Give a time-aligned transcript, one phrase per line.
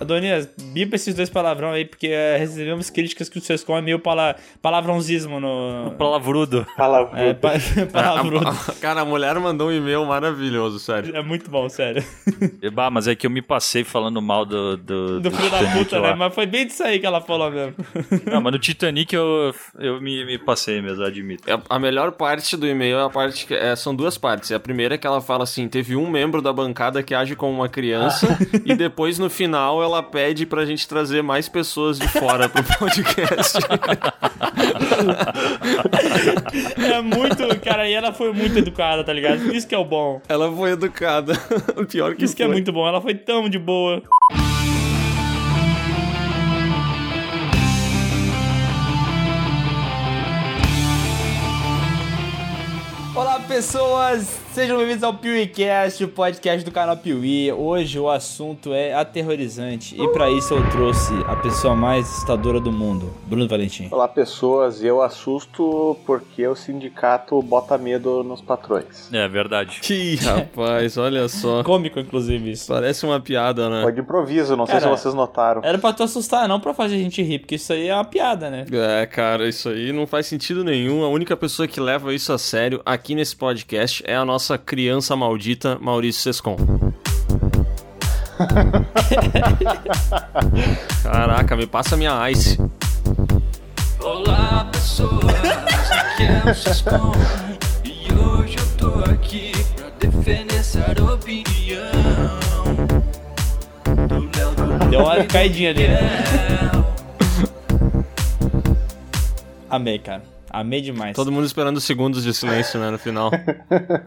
[0.00, 3.98] Adonias, bipa esses dois palavrão aí, porque uh, recebemos críticas que o Sescom é meio
[3.98, 5.94] pala palavrãozismo no...
[5.98, 6.66] Palavrudo.
[6.76, 7.18] Palavrudo.
[7.20, 7.50] É, pa
[7.92, 8.48] palavrudo.
[8.48, 11.14] A- a- cara, a mulher mandou um e-mail maravilhoso, sério.
[11.16, 12.02] É muito bom, sério.
[12.72, 14.76] Bah, mas é que eu me passei falando mal do.
[14.76, 16.08] Do, Do filho da puta, lá.
[16.10, 16.14] né?
[16.14, 17.74] Mas foi bem disso aí que ela falou mesmo.
[18.30, 21.50] Não, mas no Titanic eu, eu me, me passei mesmo, admito.
[21.50, 23.54] É, A melhor parte do e-mail é a parte que.
[23.54, 24.52] é, são duas partes.
[24.52, 27.52] A primeira é que ela fala assim: teve um membro da bancada que age como
[27.54, 28.26] uma criança,
[28.64, 33.58] e depois no final ela pede pra gente trazer mais pessoas de fora pro podcast.
[36.76, 37.60] É muito.
[37.60, 39.54] Cara, e ela foi muito educada, tá ligado?
[39.54, 40.20] Isso que é o bom.
[40.28, 41.34] ela foi educada.
[41.88, 42.54] Pior que Isso que é foi.
[42.54, 42.86] muito bom.
[42.88, 44.02] Ela foi tão de boa.
[53.14, 54.38] Olá, pessoas!
[54.60, 57.50] Sejam bem-vindos ao PeeWeeCast, o podcast do canal Piuí.
[57.50, 62.70] Hoje o assunto é aterrorizante e pra isso eu trouxe a pessoa mais assustadora do
[62.70, 63.88] mundo, Bruno Valentim.
[63.90, 64.84] Olá, pessoas.
[64.84, 69.10] Eu assusto porque o sindicato bota medo nos patrões.
[69.10, 69.80] É verdade.
[69.90, 71.64] Ih, rapaz, olha só.
[71.64, 72.70] Cômico, inclusive, isso.
[72.70, 73.82] Parece uma piada, né?
[73.82, 75.62] Foi de improviso, não sei Cara, se vocês notaram.
[75.64, 78.04] Era pra tu assustar, não pra fazer a gente rir, porque isso aí é uma
[78.04, 78.66] piada, né?
[78.70, 81.02] É, cara, isso aí não faz sentido nenhum.
[81.02, 85.16] A única pessoa que leva isso a sério aqui nesse podcast é a nossa criança
[85.16, 86.56] maldita, Maurício Sescon.
[91.02, 92.56] Caraca, me passa minha ice.
[94.02, 95.24] Olá pessoas,
[95.90, 97.12] aqui é o Sescom
[97.84, 101.90] E hoje eu tô aqui pra defender essa opinião
[104.08, 105.86] Do Léo do Deu uma caidinha ali,
[109.68, 110.22] Amei, cara.
[110.50, 111.14] Amei demais.
[111.14, 113.30] Todo mundo esperando segundos de silêncio, né, no final.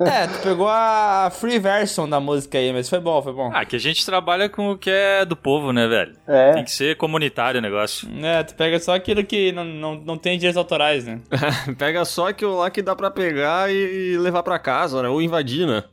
[0.04, 3.52] É, tu pegou a free version da música aí, mas foi bom, foi bom.
[3.54, 6.14] Ah, que a gente trabalha com o que é do povo, né, velho?
[6.28, 6.54] É.
[6.54, 8.08] Tem que ser comunitário o negócio.
[8.22, 11.22] É, tu pega só aquilo que não, não, não tem direitos autorais, né?
[11.78, 15.10] Pega só aquilo lá que dá pra pegar e, e levar pra casa, né?
[15.10, 15.84] Ou invadir, né?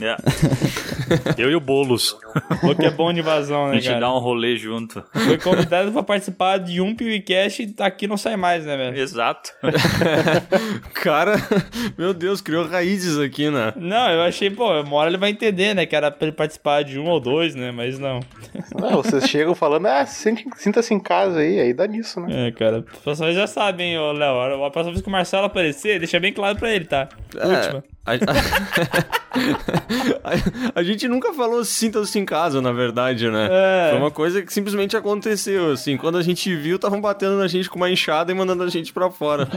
[0.00, 0.16] É.
[1.38, 2.16] Eu e o Boulos.
[2.62, 4.00] O que é bom de invasão, A né, gente cara?
[4.00, 5.02] dá um rolê junto.
[5.12, 8.98] Foi convidado pra participar de um PewCast e aqui não sai mais, né, velho?
[8.98, 9.52] Exato.
[10.94, 11.36] Cara,
[11.96, 13.72] meu Deus, criou raízes aqui, né?
[13.76, 16.82] Não, eu achei, pô, uma hora ele vai entender, né, que era pra ele participar
[16.82, 18.20] de um ou dois, né, mas não.
[18.78, 22.48] Não, vocês chegam falando, ah, sinta-se em casa aí, aí dá nisso, né?
[22.48, 25.98] É, cara, as pessoas já sabem, ô Léo, a próxima vez que o Marcelo aparecer,
[25.98, 27.08] deixa bem claro pra ele, tá?
[27.34, 27.84] Última.
[28.06, 28.16] A, a-
[30.74, 33.48] a gente nunca falou sinta-se em casa, na verdade, né?
[33.50, 33.90] É.
[33.90, 35.96] Foi uma coisa que simplesmente aconteceu, assim.
[35.96, 38.92] Quando a gente viu, estavam batendo na gente com uma enxada e mandando a gente
[38.92, 39.48] pra fora.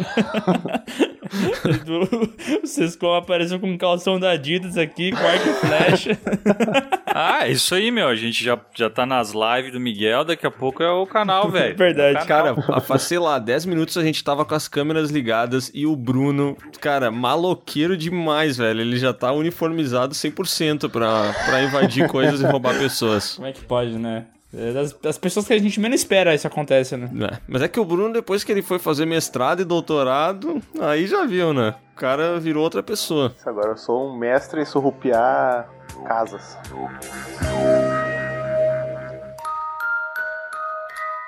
[2.63, 6.17] o Sescom apareceu com um calção da Adidas aqui, com arco e flecha.
[7.11, 8.07] Ah, é isso aí, meu.
[8.07, 11.49] A gente já, já tá nas lives do Miguel, daqui a pouco é o canal,
[11.49, 11.75] velho.
[11.75, 12.23] Verdade.
[12.27, 15.95] Cara, faz, sei lá, 10 minutos a gente tava com as câmeras ligadas e o
[15.95, 18.81] Bruno, cara, maloqueiro demais, velho.
[18.81, 23.35] Ele já tá uniformizado 100% pra, pra invadir coisas e roubar pessoas.
[23.35, 24.25] Como é que pode, né?
[24.51, 27.09] É das, das pessoas que a gente menos espera isso acontece, né?
[27.31, 31.05] É, Mas é que o Bruno, depois que ele foi fazer mestrado e doutorado, aí
[31.05, 31.75] já viu, né?
[31.95, 33.33] O cara virou outra pessoa.
[33.45, 35.69] Agora eu sou um mestre em surrupiar
[36.07, 36.57] casas.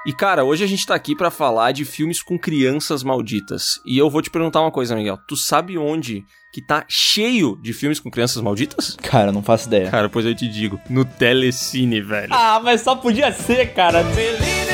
[0.03, 3.79] E cara, hoje a gente tá aqui pra falar de filmes com crianças malditas.
[3.85, 5.17] E eu vou te perguntar uma coisa, Miguel.
[5.27, 8.97] Tu sabe onde que tá cheio de filmes com crianças malditas?
[9.01, 9.91] Cara, não faço ideia.
[9.91, 12.33] Cara, pois eu te digo, no Telecine, velho.
[12.33, 14.01] Ah, mas só podia ser, cara.
[14.03, 14.70] Believe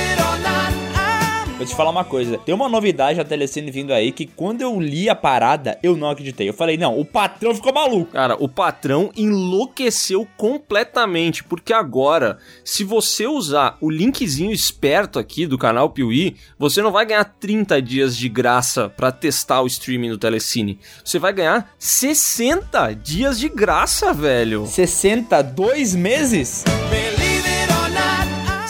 [1.57, 2.37] Vou te falar uma coisa.
[2.37, 6.07] Tem uma novidade da Telecine vindo aí que quando eu li a parada, eu não
[6.07, 6.47] acreditei.
[6.47, 8.11] Eu falei, não, o patrão ficou maluco.
[8.11, 15.57] Cara, o patrão enlouqueceu completamente, porque agora, se você usar o linkzinho esperto aqui do
[15.57, 20.17] canal Piuí, você não vai ganhar 30 dias de graça pra testar o streaming do
[20.19, 20.79] Telecine.
[21.03, 24.67] Você vai ganhar 60 dias de graça, velho.
[24.67, 26.63] 62 meses?
[26.91, 27.16] Believe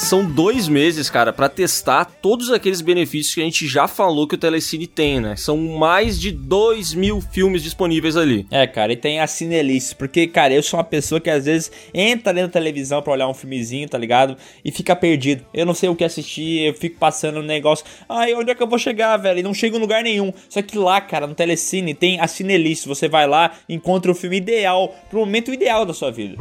[0.07, 4.35] São dois meses, cara, pra testar todos aqueles benefícios que a gente já falou que
[4.35, 5.35] o Telecine tem, né?
[5.35, 8.47] São mais de 2 mil filmes disponíveis ali.
[8.49, 11.69] É, cara, e tem a Cinelice, porque, cara, eu sou uma pessoa que às vezes
[11.93, 14.37] entra dentro da televisão pra olhar um filmezinho, tá ligado?
[14.63, 15.45] E fica perdido.
[15.53, 17.85] Eu não sei o que assistir, eu fico passando um negócio.
[18.07, 19.39] Ai, onde é que eu vou chegar, velho?
[19.39, 20.31] E não chego em lugar nenhum.
[20.47, 22.87] Só que lá, cara, no Telecine tem a Cinelice.
[22.87, 26.37] Você vai lá, encontra o filme ideal, pro momento ideal da sua vida.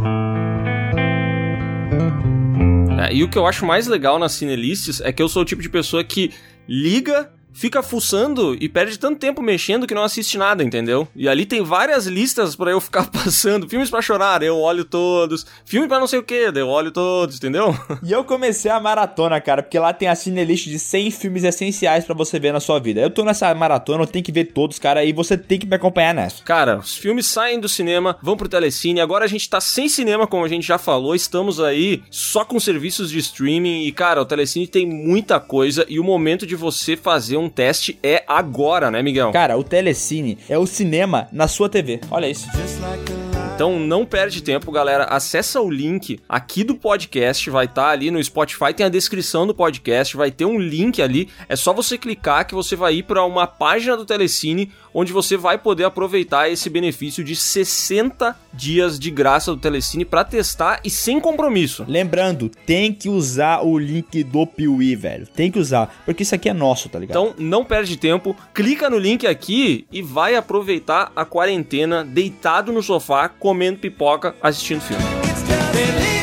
[2.98, 5.44] É, e o que eu acho mais legal nas Cinelists é que eu sou o
[5.44, 6.32] tipo de pessoa que
[6.68, 11.08] liga, fica fuçando e perde tanto tempo mexendo que não assiste nada, entendeu?
[11.16, 13.68] E ali tem várias listas pra eu ficar passando.
[13.68, 15.46] Filmes pra chorar, eu olho todos.
[15.64, 17.74] Filme pra não sei o que, eu olho todos, entendeu?
[18.02, 22.04] E eu comecei a maratona, cara, porque lá tem a cinelist de 100 filmes essenciais
[22.04, 23.00] pra você ver na sua vida.
[23.00, 25.74] Eu tô nessa maratona, eu tenho que ver todos, cara, e você tem que me
[25.74, 26.44] acompanhar nessa.
[26.44, 29.00] Cara, os filmes saem do cinema, vão pro telecine.
[29.00, 31.14] Agora a gente tá sem cinema, como a gente já falou.
[31.14, 33.84] Estamos aí só com serviços de streaming.
[33.84, 35.86] E, cara, o telecine tem muita coisa.
[35.88, 39.32] E o momento de você fazer um teste é agora, né, Miguel?
[39.32, 42.00] Cara, o Telecine é o cinema na sua TV.
[42.10, 42.46] Olha isso.
[43.56, 45.04] Então não perde tempo, galera.
[45.04, 49.54] Acessa o link aqui do podcast, vai estar ali no Spotify, tem a descrição do
[49.54, 51.30] podcast, vai ter um link ali.
[51.48, 55.36] É só você clicar que você vai ir para uma página do Telecine onde você
[55.36, 60.88] vai poder aproveitar esse benefício de 60 dias de graça do Telecine para testar e
[60.88, 61.84] sem compromisso.
[61.86, 65.26] Lembrando, tem que usar o link do Piuí, velho.
[65.26, 67.18] Tem que usar, porque isso aqui é nosso, tá ligado?
[67.18, 72.82] Então não perde tempo, clica no link aqui e vai aproveitar a quarentena deitado no
[72.82, 75.04] sofá, comendo pipoca, assistindo filme.
[75.74, 76.15] Believe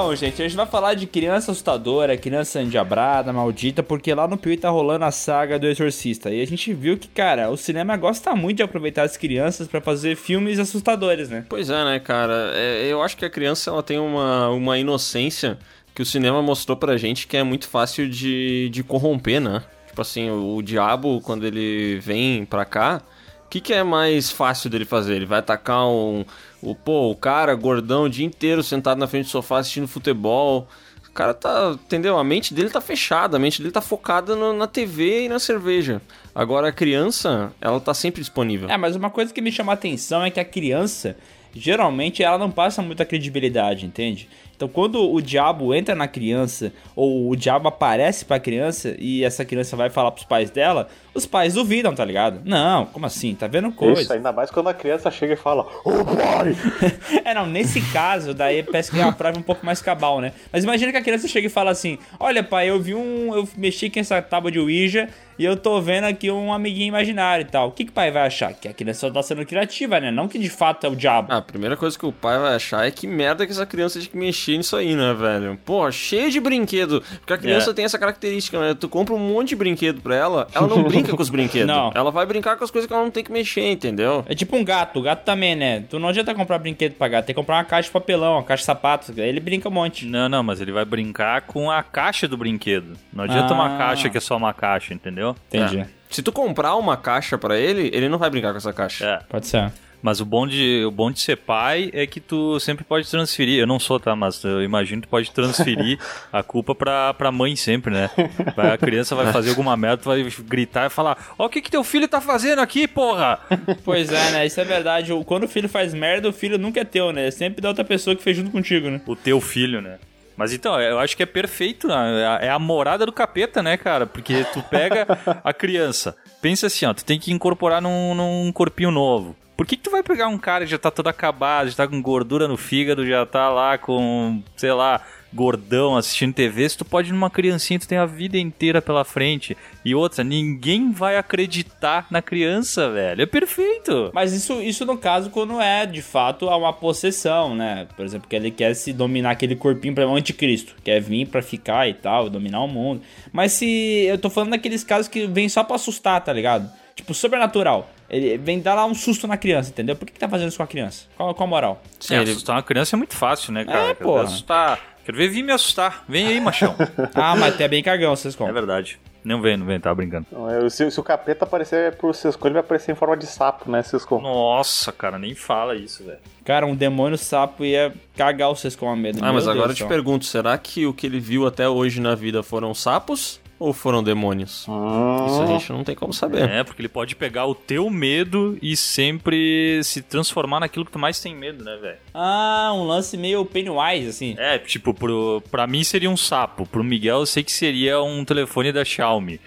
[0.00, 4.38] Então, gente, a gente vai falar de criança assustadora, criança endiabrada, maldita, porque lá no
[4.38, 6.30] Piuí tá rolando a saga do Exorcista.
[6.30, 9.78] E a gente viu que, cara, o cinema gosta muito de aproveitar as crianças pra
[9.78, 11.44] fazer filmes assustadores, né?
[11.50, 12.50] Pois é, né, cara?
[12.54, 15.58] É, eu acho que a criança ela tem uma, uma inocência
[15.94, 19.62] que o cinema mostrou pra gente que é muito fácil de, de corromper, né?
[19.86, 23.02] Tipo assim, o, o diabo, quando ele vem pra cá,
[23.44, 25.16] o que, que é mais fácil dele fazer?
[25.16, 26.24] Ele vai atacar um.
[26.62, 30.68] O, pô, o cara gordão o dia inteiro sentado na frente do sofá assistindo futebol.
[31.08, 31.72] O cara tá.
[31.72, 32.18] Entendeu?
[32.18, 35.38] A mente dele tá fechada, a mente dele tá focada no- na TV e na
[35.38, 36.00] cerveja.
[36.34, 38.68] Agora a criança, ela tá sempre disponível.
[38.70, 41.16] É, mas uma coisa que me chama a atenção é que a criança,
[41.52, 44.28] geralmente, ela não passa muita credibilidade, entende?
[44.60, 49.42] Então, quando o diabo entra na criança, ou o diabo aparece pra criança, e essa
[49.42, 52.42] criança vai falar pros pais dela, os pais duvidam, tá ligado?
[52.44, 53.34] Não, como assim?
[53.34, 54.02] Tá vendo coisa?
[54.02, 56.54] Isso, ainda mais quando a criança chega e fala, ô pai!
[57.24, 60.32] É, não, nesse caso, daí parece que é uma prova um pouco mais cabal, né?
[60.52, 63.34] Mas imagina que a criança chega e fala assim: Olha, pai, eu vi um.
[63.34, 65.08] Eu mexi com essa tábua de Ouija
[65.38, 67.68] e eu tô vendo aqui um amiguinho imaginário e tal.
[67.68, 68.52] O que, que o pai vai achar?
[68.52, 70.10] Que a criança só tá sendo criativa, né?
[70.10, 71.28] Não que de fato é o diabo.
[71.30, 73.98] Ah, a primeira coisa que o pai vai achar é que merda que essa criança
[73.98, 75.58] tem que mexer nisso aí, né, velho?
[75.64, 77.02] Pô, cheio de brinquedo.
[77.20, 77.74] Porque a criança É.
[77.74, 78.74] tem essa característica, né?
[78.78, 81.66] Tu compra um monte de brinquedo pra ela, ela não brinca com os brinquedos.
[81.68, 81.90] Não.
[81.94, 84.24] Ela vai brincar com as coisas que ela não tem que mexer, entendeu?
[84.28, 85.84] É tipo um gato, o gato também, né?
[85.88, 88.42] Tu não adianta comprar brinquedo pra gato, tem que comprar uma caixa de papelão, uma
[88.42, 90.06] caixa de sapatos, aí ele brinca um monte.
[90.06, 92.94] Não, não, mas ele vai brincar com a caixa do brinquedo.
[93.12, 93.56] Não adianta Ah.
[93.56, 95.34] uma caixa que é só uma caixa, entendeu?
[95.48, 95.78] Entendi.
[95.80, 95.86] É.
[96.10, 99.04] Se tu comprar uma caixa pra ele, ele não vai brincar com essa caixa.
[99.06, 99.18] É.
[99.28, 99.70] Pode ser.
[100.02, 103.58] Mas o bom, de, o bom de ser pai é que tu sempre pode transferir.
[103.60, 104.16] Eu não sou, tá?
[104.16, 105.98] Mas eu imagino que tu pode transferir
[106.32, 108.10] a culpa pra, pra mãe sempre, né?
[108.56, 111.60] Vai- A criança vai fazer alguma merda, tu vai gritar e falar: Ó, o que
[111.60, 113.38] que teu filho tá fazendo aqui, porra?
[113.84, 114.46] Pois é, né?
[114.46, 115.12] Isso é verdade.
[115.12, 117.26] O- Quando o filho faz merda, o filho nunca é teu, né?
[117.26, 119.00] É sempre da outra pessoa que fez junto contigo, né?
[119.06, 119.98] O teu filho, né?
[120.36, 122.22] Mas então, eu acho que é perfeito, né?
[122.22, 124.06] É a- é a morada do capeta, né, cara?
[124.06, 125.06] Porque tu pega
[125.44, 129.36] a criança, pensa assim, ó, tu tem que incorporar num, num corpinho novo.
[129.60, 131.86] Por que, que tu vai pegar um cara que já tá todo acabado, já tá
[131.86, 135.02] com gordura no fígado, já tá lá com, sei lá,
[135.34, 139.04] gordão assistindo TV, se tu pode ir numa criancinha, tu tem a vida inteira pela
[139.04, 139.54] frente.
[139.84, 143.20] E outra, ninguém vai acreditar na criança, velho.
[143.20, 144.10] É perfeito.
[144.14, 147.86] Mas isso, isso no caso quando é de fato uma possessão, né?
[147.94, 151.42] Por exemplo, que ele quer se dominar aquele corpinho para o anticristo, quer vir pra
[151.42, 153.02] ficar e tal, dominar o mundo.
[153.30, 156.66] Mas se eu tô falando daqueles casos que vem só pra assustar, tá ligado?
[156.96, 157.90] Tipo, sobrenatural.
[158.10, 159.94] Ele vem dar lá um susto na criança, entendeu?
[159.96, 161.04] Por que, que tá fazendo isso com a criança?
[161.16, 161.82] Qual, qual a moral?
[162.00, 163.78] Sim, assustar uma criança é muito fácil, né, cara?
[163.90, 164.22] É, Quero porra.
[164.22, 164.80] ver assustar.
[165.04, 166.04] Quero ver vir me assustar.
[166.08, 166.74] Vem aí, machão.
[167.14, 168.54] Ah, mas até bem cagão, vocês É compram.
[168.54, 168.98] verdade.
[169.22, 170.26] Não vem, não vem, tava brincando.
[170.32, 173.26] Não, eu- Se, se o capeta aparecer pro Cisco, ele vai aparecer em forma de
[173.26, 174.18] sapo, né, Cisco?
[174.18, 176.18] Nossa, cara, nem fala isso, velho.
[176.44, 179.18] Cara, um demônio sapo ia cagar vocês com a medo.
[179.20, 181.68] Ah, Meu mas Deus agora eu te pergunto, será que o que ele viu até
[181.68, 184.66] hoje na vida foram sapos ou foram demônios?
[184.66, 186.48] Hum, Isso a gente não tem como saber.
[186.50, 190.98] É, porque ele pode pegar o teu medo e sempre se transformar naquilo que tu
[190.98, 191.98] mais tem medo, né, velho?
[192.14, 194.34] Ah, um lance meio Pennywise, assim.
[194.38, 196.66] É, tipo, pro, pra mim seria um sapo.
[196.66, 199.38] Pro Miguel eu sei que seria um telefone da Xiaomi.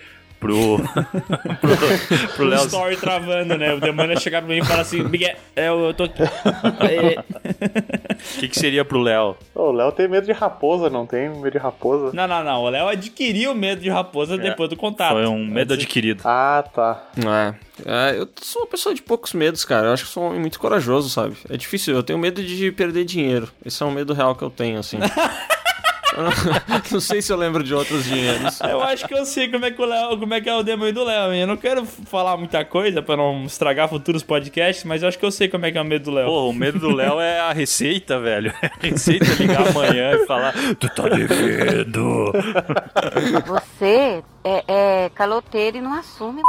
[0.44, 0.78] Pro.
[1.62, 2.66] pro pro O Léo.
[2.66, 3.74] story travando, né?
[3.74, 6.22] O demônio ia chegar pra mim e falar assim, Miguel, é, eu, eu tô aqui.
[6.22, 9.36] É, O que, que seria pro Léo?
[9.56, 12.12] O Léo tem medo de raposa, não tem medo de raposa?
[12.14, 12.62] Não, não, não.
[12.64, 15.14] O Léo adquiriu medo de raposa depois do contato.
[15.14, 16.22] Foi um medo adquirido.
[16.26, 17.04] Ah, tá.
[17.18, 17.54] É,
[17.86, 19.88] é, eu sou uma pessoa de poucos medos, cara.
[19.88, 21.36] Eu acho que sou um homem muito corajoso, sabe?
[21.50, 23.50] É difícil, eu tenho medo de perder dinheiro.
[23.66, 24.98] Esse é um medo real que eu tenho, assim.
[26.16, 26.24] Eu
[26.70, 28.60] não, não sei se eu lembro de outros dinheiros.
[28.62, 30.64] Eu acho que eu sei como é que o Léo, como é que é o
[30.64, 31.34] demônio do Léo.
[31.34, 31.42] hein?
[31.42, 35.26] Eu não quero falar muita coisa pra não estragar futuros podcasts, mas eu acho que
[35.26, 36.28] eu sei como é que é o medo do Léo.
[36.28, 38.54] Pô, o medo do Léo é a receita, velho.
[38.62, 42.32] A receita é ligar amanhã e falar: Tu tá devendo.
[43.46, 46.42] Você é, é caloteiro e não assume.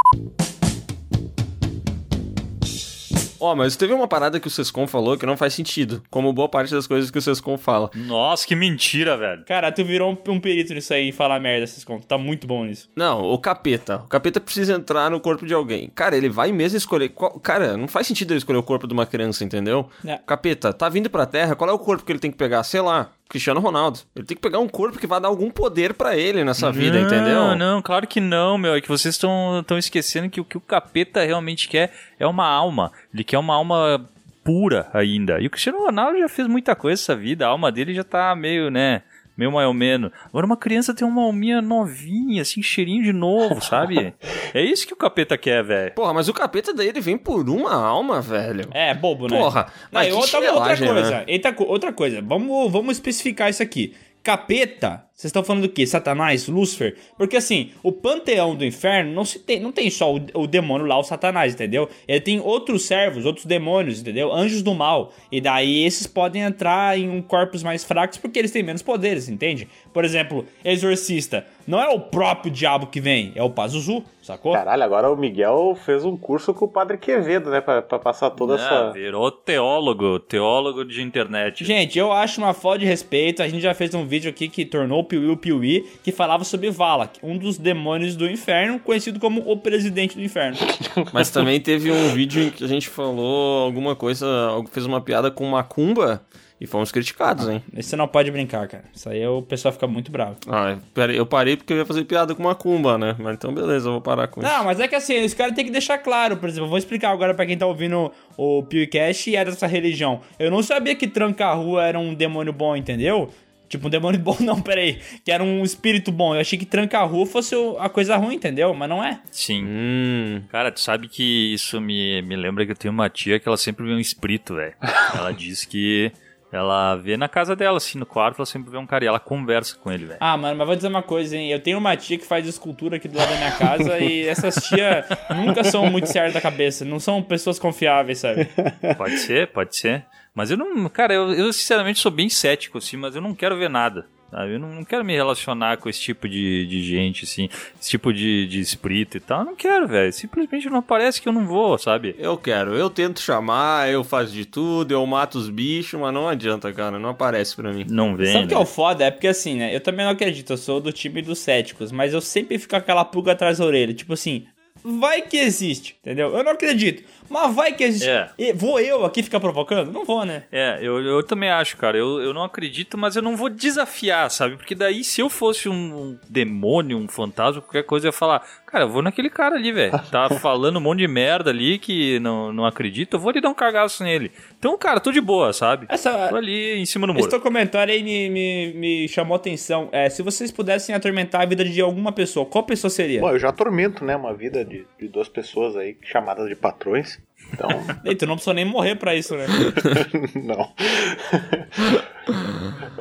[3.44, 6.48] Ó, mas teve uma parada que o Sescon falou que não faz sentido, como boa
[6.48, 7.90] parte das coisas que o Sescon fala.
[7.94, 9.44] Nossa, que mentira, velho.
[9.44, 12.06] Cara, tu virou um, um perito nisso aí falar merda, esses contos.
[12.06, 12.88] Tá muito bom nisso.
[12.96, 13.96] Não, o capeta.
[13.96, 15.90] O capeta precisa entrar no corpo de alguém.
[15.94, 17.10] Cara, ele vai mesmo escolher.
[17.10, 19.88] qual- Cara, não faz sentido ele escolher o corpo de uma criança, entendeu?
[20.06, 20.18] É.
[20.26, 22.62] Capeta, tá vindo pra terra, qual é o corpo que ele tem que pegar?
[22.64, 24.00] Sei lá, Cristiano Ronaldo.
[24.14, 26.98] Ele tem que pegar um corpo que vai dar algum poder pra ele nessa vida,
[27.00, 27.56] não, entendeu?
[27.56, 28.74] Não, claro que não, meu.
[28.74, 32.92] É que vocês estão esquecendo que o que o capeta realmente quer é uma alma.
[33.12, 34.08] Ele quer uma alma
[34.44, 35.40] pura ainda.
[35.40, 37.46] E o Cristiano Ronaldo já fez muita coisa nessa vida.
[37.46, 39.02] A alma dele já tá meio, né?
[39.36, 40.10] Meio mais ou menos.
[40.26, 44.14] Agora uma criança tem uma alminha novinha, assim, cheirinho de novo, sabe?
[44.54, 45.92] é isso que o capeta quer, velho.
[45.94, 48.68] Porra, mas o capeta daí ele vem por uma alma, velho.
[48.72, 49.36] É, bobo, né?
[49.38, 51.10] Porra, Não, mas que outra, outra coisa.
[51.10, 51.24] né?
[51.26, 52.22] Eita, co- outra coisa.
[52.22, 53.94] Vamos, vamos especificar isso aqui.
[54.22, 55.86] Capeta, vocês estão falando do quê?
[55.86, 56.96] Satanás, Lúcifer?
[57.16, 60.86] Porque assim, o panteão do inferno não, se tem, não tem só o, o demônio
[60.86, 61.88] lá, o Satanás, entendeu?
[62.08, 64.32] Ele tem outros servos, outros demônios, entendeu?
[64.32, 65.12] Anjos do mal.
[65.30, 69.28] E daí esses podem entrar em um corpos mais fracos porque eles têm menos poderes,
[69.28, 69.68] entende?
[69.92, 71.46] Por exemplo, exorcista.
[71.66, 74.52] Não é o próprio diabo que vem, é o Pazuzu, sacou?
[74.52, 77.60] Caralho, agora o Miguel fez um curso com o Padre Quevedo, né?
[77.60, 78.90] Pra, pra passar toda Ah, essa.
[78.92, 81.64] virou teólogo, teólogo de internet.
[81.64, 83.42] Gente, eu acho uma falta de respeito.
[83.42, 86.44] A gente já fez um vídeo aqui que tornou o Piuí o Piuí, que falava
[86.44, 90.56] sobre Valak, um dos demônios do inferno, conhecido como o presidente do inferno.
[91.12, 94.26] Mas também teve um vídeo em que a gente falou alguma coisa,
[94.72, 96.24] fez uma piada com macumba
[96.60, 97.62] e fomos criticados, hein?
[97.76, 98.84] Esse você não pode brincar, cara.
[98.94, 100.36] Isso aí o pessoal fica muito bravo.
[100.48, 100.76] Ah,
[101.12, 103.14] eu parei porque eu ia fazer piada com macumba, né?
[103.18, 104.50] Mas então beleza, eu vou parar com isso.
[104.50, 106.78] Não, mas é que assim, os caras têm que deixar claro, por exemplo, eu vou
[106.78, 110.20] explicar agora pra quem tá ouvindo o PewCast e é dessa religião.
[110.38, 113.30] Eu não sabia que tranca-rua era um demônio bom, entendeu?
[113.74, 115.00] Tipo, um demônio bom, não, peraí.
[115.24, 116.34] Que era um espírito bom.
[116.34, 118.72] Eu achei que tranca-rua fosse a coisa ruim, entendeu?
[118.72, 119.20] Mas não é.
[119.32, 119.64] Sim.
[119.66, 123.48] Hum, Cara, tu sabe que isso me, me lembra que eu tenho uma tia que
[123.48, 124.74] ela sempre vê um espírito, velho.
[125.14, 126.12] Ela diz que
[126.52, 129.18] ela vê na casa dela, assim, no quarto, ela sempre vê um cara e ela
[129.18, 130.18] conversa com ele, velho.
[130.20, 131.50] Ah, mano, mas vou dizer uma coisa, hein?
[131.50, 134.54] Eu tenho uma tia que faz escultura aqui do lado da minha casa e essas
[134.68, 135.04] tias
[135.34, 136.84] nunca são muito certas da cabeça.
[136.84, 138.48] Não são pessoas confiáveis, sabe?
[138.96, 140.04] Pode ser, pode ser.
[140.34, 140.88] Mas eu não.
[140.88, 144.06] Cara, eu, eu sinceramente sou bem cético, assim, mas eu não quero ver nada.
[144.34, 144.54] Sabe?
[144.54, 147.48] Eu não, não quero me relacionar com esse tipo de, de gente, assim,
[147.80, 149.40] esse tipo de, de espírito e tal.
[149.40, 150.12] Eu não quero, velho.
[150.12, 152.16] Simplesmente não parece que eu não vou, sabe?
[152.18, 152.74] eu quero.
[152.74, 156.98] Eu tento chamar, eu faço de tudo, eu mato os bichos, mas não adianta, cara.
[156.98, 157.86] Não aparece pra mim.
[157.88, 158.32] Não vem.
[158.32, 158.62] Sabe o que é né?
[158.62, 159.04] o foda?
[159.04, 159.74] É porque assim, né?
[159.74, 162.76] Eu também não acredito, eu sou do time dos céticos, mas eu sempre fico com
[162.76, 163.94] aquela pulga atrás da orelha.
[163.94, 164.46] Tipo assim,
[164.82, 166.36] vai que existe, entendeu?
[166.36, 168.08] Eu não acredito, mas vai que existe.
[168.08, 168.30] É.
[168.38, 169.90] E vou eu aqui ficar provocando?
[169.90, 170.44] Não vou, né?
[170.52, 171.96] É, eu, eu também acho, cara.
[171.96, 174.56] Eu, eu não acredito, mas eu não vou desafiar, sabe?
[174.56, 178.84] Porque daí, se eu fosse um, demônio, um fantasma, qualquer coisa, eu ia falar, cara,
[178.84, 179.98] eu vou naquele cara ali, velho.
[180.10, 183.48] Tá falando um monte de merda ali que não, não acredito, eu vou ali dar
[183.48, 184.30] um cagaço nele.
[184.64, 185.84] Então, cara, tô de boa, sabe?
[185.90, 187.30] Essa, Tô ali em cima do Esse muro.
[187.30, 189.90] teu comentário aí me, me, me chamou atenção.
[189.92, 193.20] É, se vocês pudessem atormentar a vida de alguma pessoa, qual pessoa seria?
[193.20, 194.16] Bom, eu já atormento, né?
[194.16, 197.20] Uma vida de, de duas pessoas aí chamadas de patrões.
[197.52, 197.68] Então,
[198.06, 199.44] Ei, tu não precisa nem morrer pra isso, né?
[200.42, 200.72] não.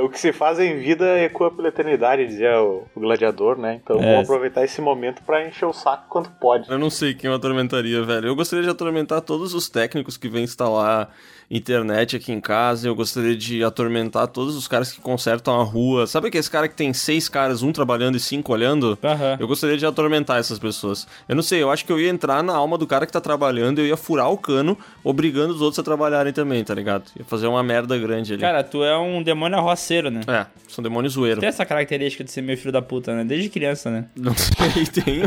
[0.03, 3.79] o que se faz em vida ecoa pela eternidade, dizia o, o gladiador, né?
[3.81, 4.01] Então É.
[4.01, 6.69] vamos aproveitar esse momento pra encher o saco quanto pode.
[6.69, 8.27] Eu não sei quem eu atormentaria, velho.
[8.27, 11.09] Eu gostaria de atormentar todos os técnicos que vêm instalar
[11.57, 12.87] internet aqui em casa.
[12.87, 16.07] Eu gostaria de atormentar todos os caras que consertam a rua.
[16.07, 18.97] Sabe aqueles cara que tem seis caras, um trabalhando e cinco olhando?
[19.03, 19.37] Aham.
[19.39, 21.07] Eu gostaria de atormentar essas pessoas.
[21.29, 23.21] Eu não sei, eu acho que eu ia entrar na alma do cara que tá
[23.21, 27.03] trabalhando, eu ia furar o cano, obrigando os outros a trabalharem também, tá ligado?
[27.17, 28.41] Ia fazer uma merda grande ali.
[28.41, 30.21] Cara, tu é um demônio arroceiro, né?
[30.27, 31.39] É, sou um demônio zoeiro.
[31.39, 33.23] Tem essa característica de ser meio filho da puta, né?
[33.23, 34.05] Desde criança, né?
[34.15, 35.21] Não sei, tem.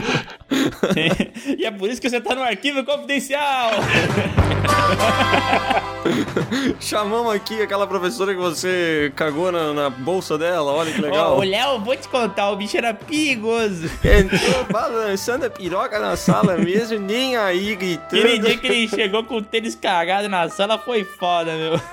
[1.58, 3.70] e é por isso que você tá no arquivo confidencial.
[6.80, 11.38] Chamamos aqui aquela professora que você cagou na, na bolsa dela, olha que legal.
[11.38, 13.90] Ô, Léo, vou te contar, o bicho era perigoso.
[14.04, 18.20] Entrou balançando a piroca na sala mesmo, nem aí gritando.
[18.20, 21.80] Aquele dia que ele chegou com o tênis cagado na sala foi foda, meu.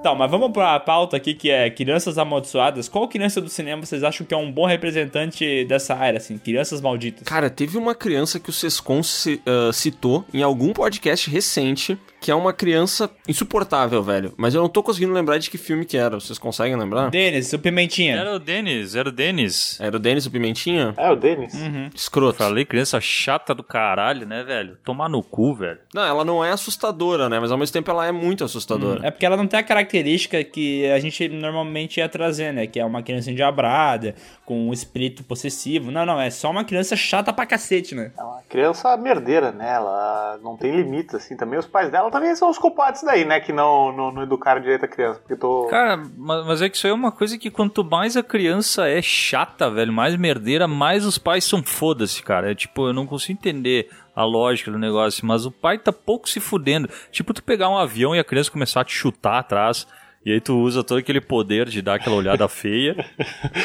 [0.00, 2.88] Então, mas vamos pra pauta aqui que é crianças amaldiçoadas.
[2.88, 6.38] Qual criança do cinema vocês acham que é um bom representante dessa área, assim?
[6.38, 7.24] Crianças malditas.
[7.26, 12.34] Cara, teve uma criança que o Sescon ah, citou em algum podcast recente, que é
[12.34, 14.32] uma criança insuportável, velho.
[14.36, 16.18] Mas eu não tô conseguindo lembrar de que filme que era.
[16.18, 17.10] Vocês conseguem lembrar?
[17.10, 18.16] Denis, o Pimentinha.
[18.16, 19.78] Era o Denis, era o Denis.
[19.80, 20.94] Era o Denis o Pimentinha?
[20.96, 21.54] É, o Denis.
[21.94, 22.38] Escroto.
[22.38, 24.76] Falei, criança chata do caralho, né, velho?
[24.84, 25.78] Tomar no cu, velho.
[25.94, 27.38] Não, ela não é assustadora, né?
[27.40, 29.06] Mas ao mesmo tempo ela é muito assustadora.
[29.06, 32.66] É porque ela não tem a característica que a gente normalmente ia trazer, né?
[32.66, 35.90] Que é uma criança endiabrada, com um espírito possessivo.
[35.90, 38.12] Não, não, é só uma criança chata pra cacete, né?
[38.16, 39.74] É uma criança merdeira, né?
[39.74, 41.36] Ela não tem limites, assim.
[41.36, 43.40] Também os pais dela também são os culpados daí, né?
[43.40, 45.20] Que não, não, não educaram direito a criança.
[45.20, 45.66] Porque tô.
[45.70, 48.88] Cara, ma- mas é que isso aí é uma coisa que quanto mais a criança
[48.88, 52.50] é chata, velho, mais merdeira, mais os pais são foda-se, cara.
[52.50, 56.28] É tipo, eu não consigo entender a lógica do negócio, mas o pai tá pouco
[56.28, 56.88] se fudendo.
[57.10, 59.86] Tipo, tu pegar um avião e a criança começar a te chutar atrás.
[60.26, 62.96] E aí tu usa todo aquele poder de dar aquela olhada feia,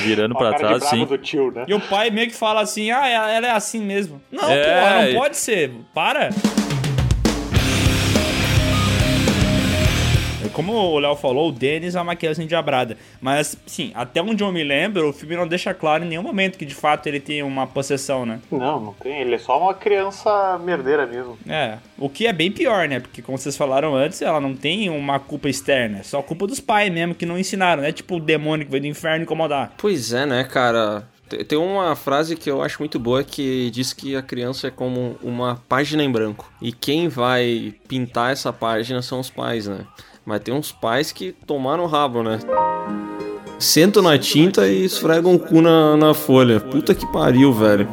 [0.02, 1.06] virando Ó, pra a cara de trás, assim.
[1.06, 1.66] do tio, né?
[1.68, 4.22] E o pai meio que fala assim: ah, ela ela é assim mesmo.
[4.32, 5.72] Não, É, porra, não pode ser.
[5.94, 6.30] Para.
[10.54, 12.98] Como o Léo falou, o Denis é uma criança endiabrada.
[13.20, 16.58] Mas, sim, até onde eu me lembro, o filme não deixa claro em nenhum momento
[16.58, 18.40] que de fato ele tem uma possessão, né?
[18.52, 19.22] Não, não tem.
[19.22, 21.38] Ele é só uma criança merdeira mesmo.
[21.48, 23.00] É, o que é bem pior, né?
[23.00, 26.60] Porque como vocês falaram antes, ela não tem uma culpa externa, é só culpa dos
[26.60, 27.92] pais mesmo que não ensinaram, né?
[27.92, 29.74] Tipo o demônio que veio do inferno incomodar.
[29.78, 31.08] Pois é, né, cara?
[31.28, 34.72] Te- Tem uma frase que eu acho muito boa que diz que a criança é
[34.72, 36.52] como uma página em branco.
[36.62, 39.80] E quem vai pintar essa página são os pais, né?
[40.26, 42.40] Mas tem uns pais que tomaram o rabo, né?
[43.60, 46.60] Sentam na tinta e esfregam o cu na, na folha.
[46.60, 47.88] Puta que pariu, velho.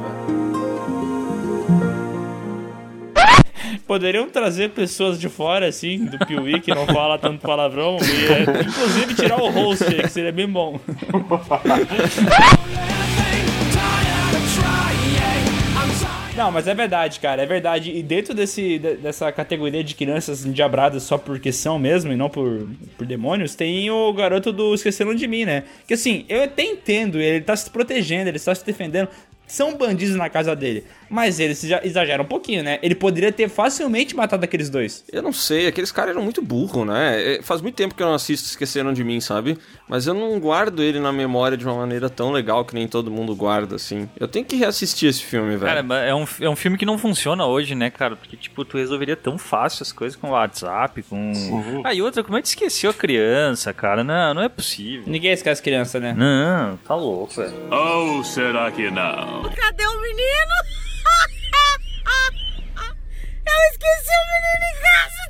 [3.87, 8.43] Poderiam trazer pessoas de fora, assim, do Piuí, que não fala tanto palavrão, e é,
[8.63, 10.79] inclusive tirar o host aí, que seria bem bom.
[16.41, 17.91] Não, mas é verdade, cara, é verdade.
[17.91, 22.31] E dentro desse, de- dessa categoria de crianças endiabradas só porque são mesmo e não
[22.31, 25.65] por, por demônios, tem o garoto do Esqueceram de Mim, né?
[25.87, 29.09] Que assim, eu até entendo, ele tá se protegendo, ele tá se defendendo.
[29.47, 30.85] São bandidos na casa dele.
[31.11, 32.79] Mas eles já exageram um pouquinho, né?
[32.83, 35.05] Ele poderia ter facilmente matado aqueles dois.
[35.13, 37.35] Eu não sei, aqueles caras eram muito burros, né?
[37.35, 39.59] É, Faz muito tempo que eu não assisto Esqueceram de Mim, sabe?
[39.89, 43.11] Mas eu não guardo ele na memória de uma maneira tão legal que nem todo
[43.11, 44.09] mundo guarda, assim.
[44.19, 45.61] Eu tenho que reassistir esse filme, velho.
[45.67, 48.15] Cara, mas é um, é um filme que não funciona hoje, né, cara?
[48.15, 51.33] Porque, tipo, tu resolveria tão fácil as coisas com o WhatsApp, com...
[51.85, 54.05] Ah, e outra, como é que esqueceu a criança, cara?
[54.05, 55.05] Não, não é possível.
[55.07, 56.15] Ninguém esquece criança, né?
[56.17, 57.53] Não, tá louco, velho.
[57.71, 59.43] Ou será que não?
[59.43, 60.55] Cadê o menino?
[63.47, 65.23] Eu esqueci o menino em casa.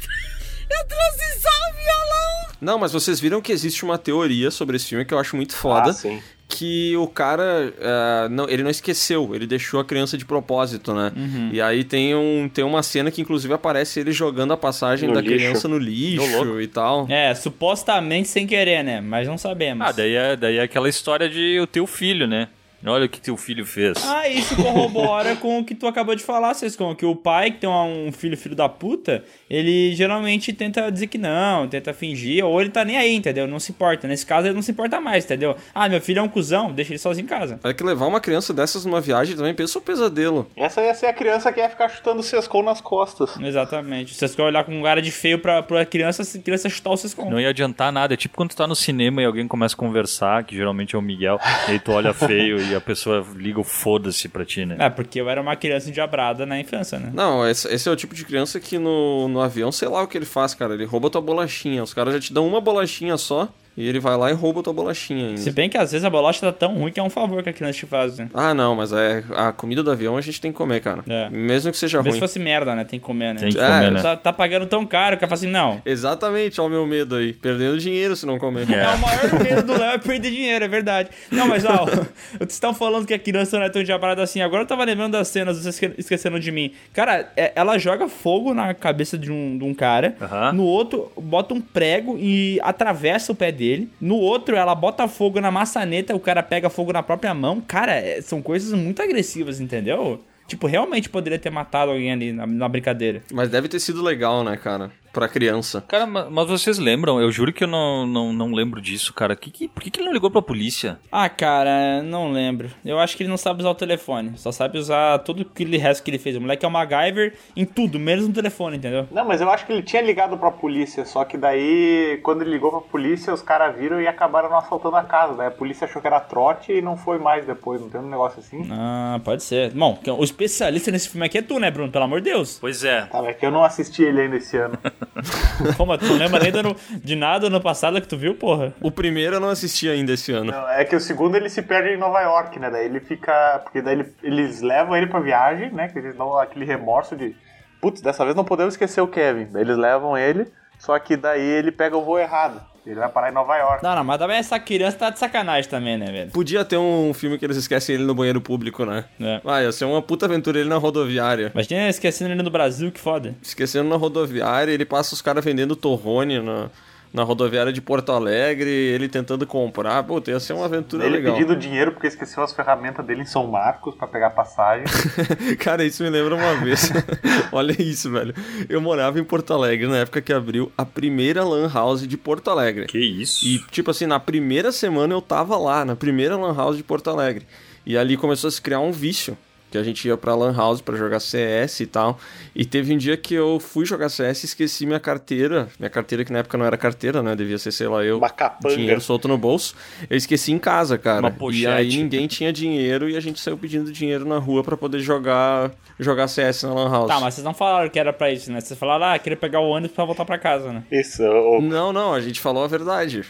[0.71, 2.55] Eu trouxe só o violão.
[2.61, 5.55] Não, mas vocês viram que existe uma teoria sobre esse filme que eu acho muito
[5.55, 5.91] foda.
[5.91, 6.23] Ah, sim.
[6.49, 11.13] Que o cara, ah, não, ele não esqueceu, ele deixou a criança de propósito, né?
[11.17, 11.51] Uhum.
[11.53, 15.15] E aí tem, um, tem uma cena que inclusive aparece ele jogando a passagem No
[15.15, 15.35] da lixo.
[15.37, 17.07] criança no lixo e tal.
[17.09, 19.01] É, supostamente sem querer, né?
[19.01, 19.87] Mas não sabemos.
[19.87, 22.49] Ah, daí é, daí é aquela história de o teu filho, né?
[22.85, 23.99] Olha o que teu filho fez.
[24.07, 27.59] Ah, isso corrobora com o que tu acabou de falar, Sescon, que o pai que
[27.59, 32.61] tem um filho filho da puta, ele geralmente tenta dizer que não, tenta fingir, ou
[32.61, 33.47] ele tá nem aí, entendeu?
[33.47, 34.09] Não se importa.
[34.09, 35.57] Nesse caso, ele não se importa mais, entendeu?
[35.75, 37.61] Ah, meu filho é um cuzão, deixa ele sozinho em casa.
[37.63, 40.51] É que levar uma criança dessas numa viagem também pensa o pesadelo.
[40.57, 43.39] Essa ia ser a criança que ia ficar chutando o Sescon nas costas.
[43.41, 44.13] Exatamente.
[44.13, 46.97] O Sescon olhar com um cara de feio pra, pra criança, a criança chutar o
[46.97, 47.31] Sescon.
[47.31, 48.15] Não ia adiantar nada.
[48.15, 50.99] É tipo quando tu tá no cinema e alguém começa a conversar, que geralmente é
[50.99, 51.39] o Miguel,
[51.69, 54.77] e aí tu olha feio e a pessoa liga o foda-se pra ti, né?
[54.79, 57.11] É, porque eu era uma criança endiabrada na infância, né?
[57.13, 60.09] Não, esse, esse é o tipo de criança que no, no avião, sei lá o
[60.09, 60.75] que ele faz, cara.
[60.75, 61.83] Ele rouba tua bolachinha.
[61.83, 64.73] Os caras já te dão uma bolachinha só e ele vai lá e rouba tua
[64.73, 65.41] bolachinha ainda.
[65.41, 67.49] Se bem que às vezes a bolacha tá tão ruim que é um favor que
[67.49, 68.29] a criança te faz, né?
[68.35, 71.03] Ah, não, mas é a comida do avião a gente tem que comer, cara.
[71.09, 71.29] É.
[71.31, 72.21] Mesmo que seja Talvez ruim.
[72.21, 72.85] fosse merda, né?
[72.85, 73.41] Tem que comer, né?
[73.41, 74.03] Tem que É, comer, né?
[74.03, 75.81] Tá, tá pagando tão caro que eu falo assim, não.
[75.85, 77.33] Exatamente, ó o meu medo aí.
[77.33, 78.71] Perdendo dinheiro se não comer.
[78.71, 78.87] É.
[78.95, 81.09] o maior medo do Léo é perder dinheiro, é verdade.
[81.31, 81.87] Não, mas ó,
[82.39, 84.41] vocês estão falando que a criança não é tão diabrada assim.
[84.41, 86.73] Agora eu tava lembrando das cenas, vocês esque- esqueceram de mim.
[86.93, 90.53] Cara, é- ela joga fogo na cabeça de um, de um cara, Aham.
[90.53, 93.91] no outro bota um prego e atravessa o pé dele.
[94.01, 97.61] No outro, ela bota fogo na maçaneta, o cara pega fogo na própria mão.
[97.61, 100.25] Cara, é- são coisas muito agressivas, entendeu?
[100.49, 103.23] Tipo, realmente poderia ter matado alguém ali na, na brincadeira.
[103.33, 104.91] Mas deve ter sido legal, né, cara?
[105.13, 105.83] Pra criança.
[105.89, 107.21] Cara, ma- mas vocês lembram?
[107.21, 109.35] Eu juro que eu não, não, não lembro disso, cara.
[109.35, 111.01] Que, que, por que, que ele não ligou pra polícia?
[111.11, 112.71] Ah, cara, não lembro.
[112.85, 114.33] Eu acho que ele não sabe usar o telefone.
[114.37, 116.37] Só sabe usar tudo aquele resto que ele fez.
[116.37, 119.09] O moleque é o MacGyver em tudo, menos no telefone, entendeu?
[119.11, 122.51] Não, mas eu acho que ele tinha ligado pra polícia, só que daí, quando ele
[122.51, 125.35] ligou pra polícia, os caras viram e acabaram não assaltando a casa.
[125.35, 128.09] Daí a polícia achou que era trote e não foi mais depois, não tem um
[128.09, 128.65] negócio assim?
[128.71, 129.73] Ah, pode ser.
[129.73, 131.91] Bom, o especialista nesse filme aqui é tu, né, Bruno?
[131.91, 132.59] Pelo amor de Deus.
[132.61, 133.07] Pois é.
[133.07, 134.79] Tá, é que eu não assisti ele ainda esse ano.
[135.77, 138.73] Como, tu não lembra nem do ano- de nada no passado que tu viu, porra?
[138.81, 140.51] O primeiro eu não assisti ainda esse ano.
[140.53, 142.71] Não, é que o segundo ele se perde em Nova York, né?
[142.71, 143.61] Daí ele fica.
[143.63, 145.89] Porque daí ele- eles levam ele pra viagem, né?
[145.89, 147.35] Que eles dão aquele remorso de.
[147.81, 149.47] Putz, dessa vez não podemos esquecer o Kevin.
[149.53, 150.47] Daí eles levam ele,
[150.79, 152.61] só que daí ele pega o voo errado.
[152.87, 153.83] Ele vai parar em Nova York.
[153.83, 156.31] Não, não, mas também essa criança tá de sacanagem também, né, velho?
[156.31, 159.05] Podia ter um filme que eles esquecem ele no banheiro público, né?
[159.21, 159.41] É.
[159.45, 161.51] Ah, ia ser uma puta aventura ele na rodoviária.
[161.55, 163.35] Imagina esquecendo ele no Brasil, que foda.
[163.43, 166.71] Esquecendo na rodoviária, ele passa os caras vendendo torrone na,
[167.13, 170.03] na rodoviária de Porto Alegre, ele tentando comprar.
[170.05, 171.35] Pô, ia ser uma aventura Ele legal.
[171.35, 174.85] pedindo dinheiro porque esqueceu as ferramentas dele em São Marcos pra pegar passagem.
[175.59, 176.91] Cara, isso me lembra uma vez.
[177.51, 178.35] Olha isso, velho.
[178.69, 182.49] Eu morava em Porto Alegre na época que abriu a primeira Lan House de Porto
[182.51, 182.87] Alegre.
[182.87, 183.45] Que isso?
[183.47, 187.11] E, tipo assim, na primeira semana eu tava lá, na primeira Lan House de Porto
[187.11, 187.45] Alegre.
[187.85, 189.37] E ali começou a se criar um vício.
[189.71, 192.19] Que a gente ia pra Lan House pra jogar CS e tal.
[192.55, 195.69] E teve um dia que eu fui jogar CS e esqueci minha carteira.
[195.79, 197.37] Minha carteira, que na época não era carteira, né?
[197.37, 198.19] Devia ser, sei lá, eu.
[198.19, 198.75] Uma capanga.
[198.75, 199.75] Dinheiro solto no bolso.
[200.09, 201.21] Eu esqueci em casa, cara.
[201.21, 201.63] Uma pochete.
[201.65, 205.01] E aí ninguém tinha dinheiro e a gente saiu pedindo dinheiro na rua pra poder
[205.01, 207.09] jogar, jogar CS na Lan House.
[207.09, 208.61] Tá, mas vocês não falaram que era pra isso, né?
[208.61, 210.83] Vocês falaram, ah, queria pegar o ônibus pra voltar pra casa, né?
[210.91, 213.25] Isso, o, Não, não, a gente falou a verdade.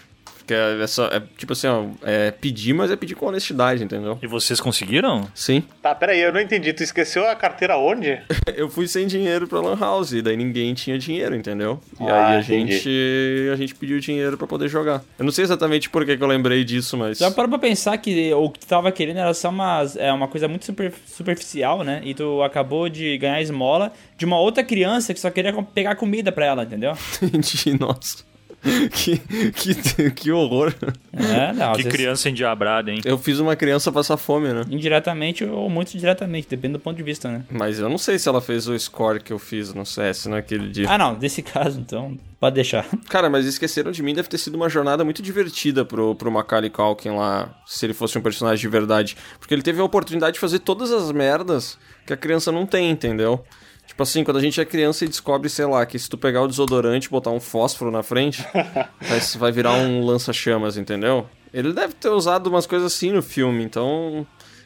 [0.50, 3.84] Que é, é só, é tipo assim, ó, é pedir, mas é pedir com honestidade,
[3.84, 4.18] entendeu?
[4.20, 5.28] E vocês conseguiram?
[5.32, 5.62] Sim.
[5.80, 6.72] Tá, peraí, eu não entendi.
[6.72, 8.18] Tu esqueceu a carteira onde?
[8.56, 11.80] Eu fui sem dinheiro pra Lan House, e daí ninguém tinha dinheiro, entendeu?
[12.00, 12.72] E Ah, aí a entendi.
[12.72, 15.02] gente, a gente pediu dinheiro pra poder jogar.
[15.16, 17.18] Eu não sei exatamente por que, que eu lembrei disso, mas.
[17.18, 20.26] Já parou pra pensar que o que tu tava querendo era só uma, é, uma
[20.26, 22.00] coisa muito super- superficial, né?
[22.04, 26.32] E tu acabou de ganhar esmola de uma outra criança que só queria pegar comida
[26.32, 26.92] pra ela, entendeu?
[27.22, 28.24] Entendi, nossa.
[28.92, 29.18] que,
[29.52, 30.74] que, que horror.
[31.12, 31.72] É, não.
[31.72, 33.00] Que vezes criança endiabrada, hein?
[33.04, 34.64] Eu fiz uma criança passar fome, né?
[34.70, 37.44] Indiretamente ou muito diretamente, depende do ponto de vista, né?
[37.50, 40.68] Mas eu não sei se ela fez o score que eu fiz no CS naquele
[40.68, 40.86] dia.
[40.88, 42.86] Ah, não, desse caso, então, pode deixar.
[43.08, 46.70] Cara, mas Esqueceram de Mim deve ter sido uma jornada muito divertida pro, pro Macaulay
[46.70, 49.16] Culkin lá, se ele fosse um personagem de verdade.
[49.38, 52.90] Porque ele teve a oportunidade de fazer todas as merdas que a criança não tem,
[52.90, 53.42] entendeu?
[53.90, 56.42] Tipo assim, quando a gente é criança e descobre, sei lá, que se tu pegar
[56.42, 58.40] o desodorante e botar um fósforo na frente,
[59.02, 61.26] vai, vai virar um lança-chamas, entendeu?
[61.52, 64.24] Ele deve ter usado umas coisas assim no filme, então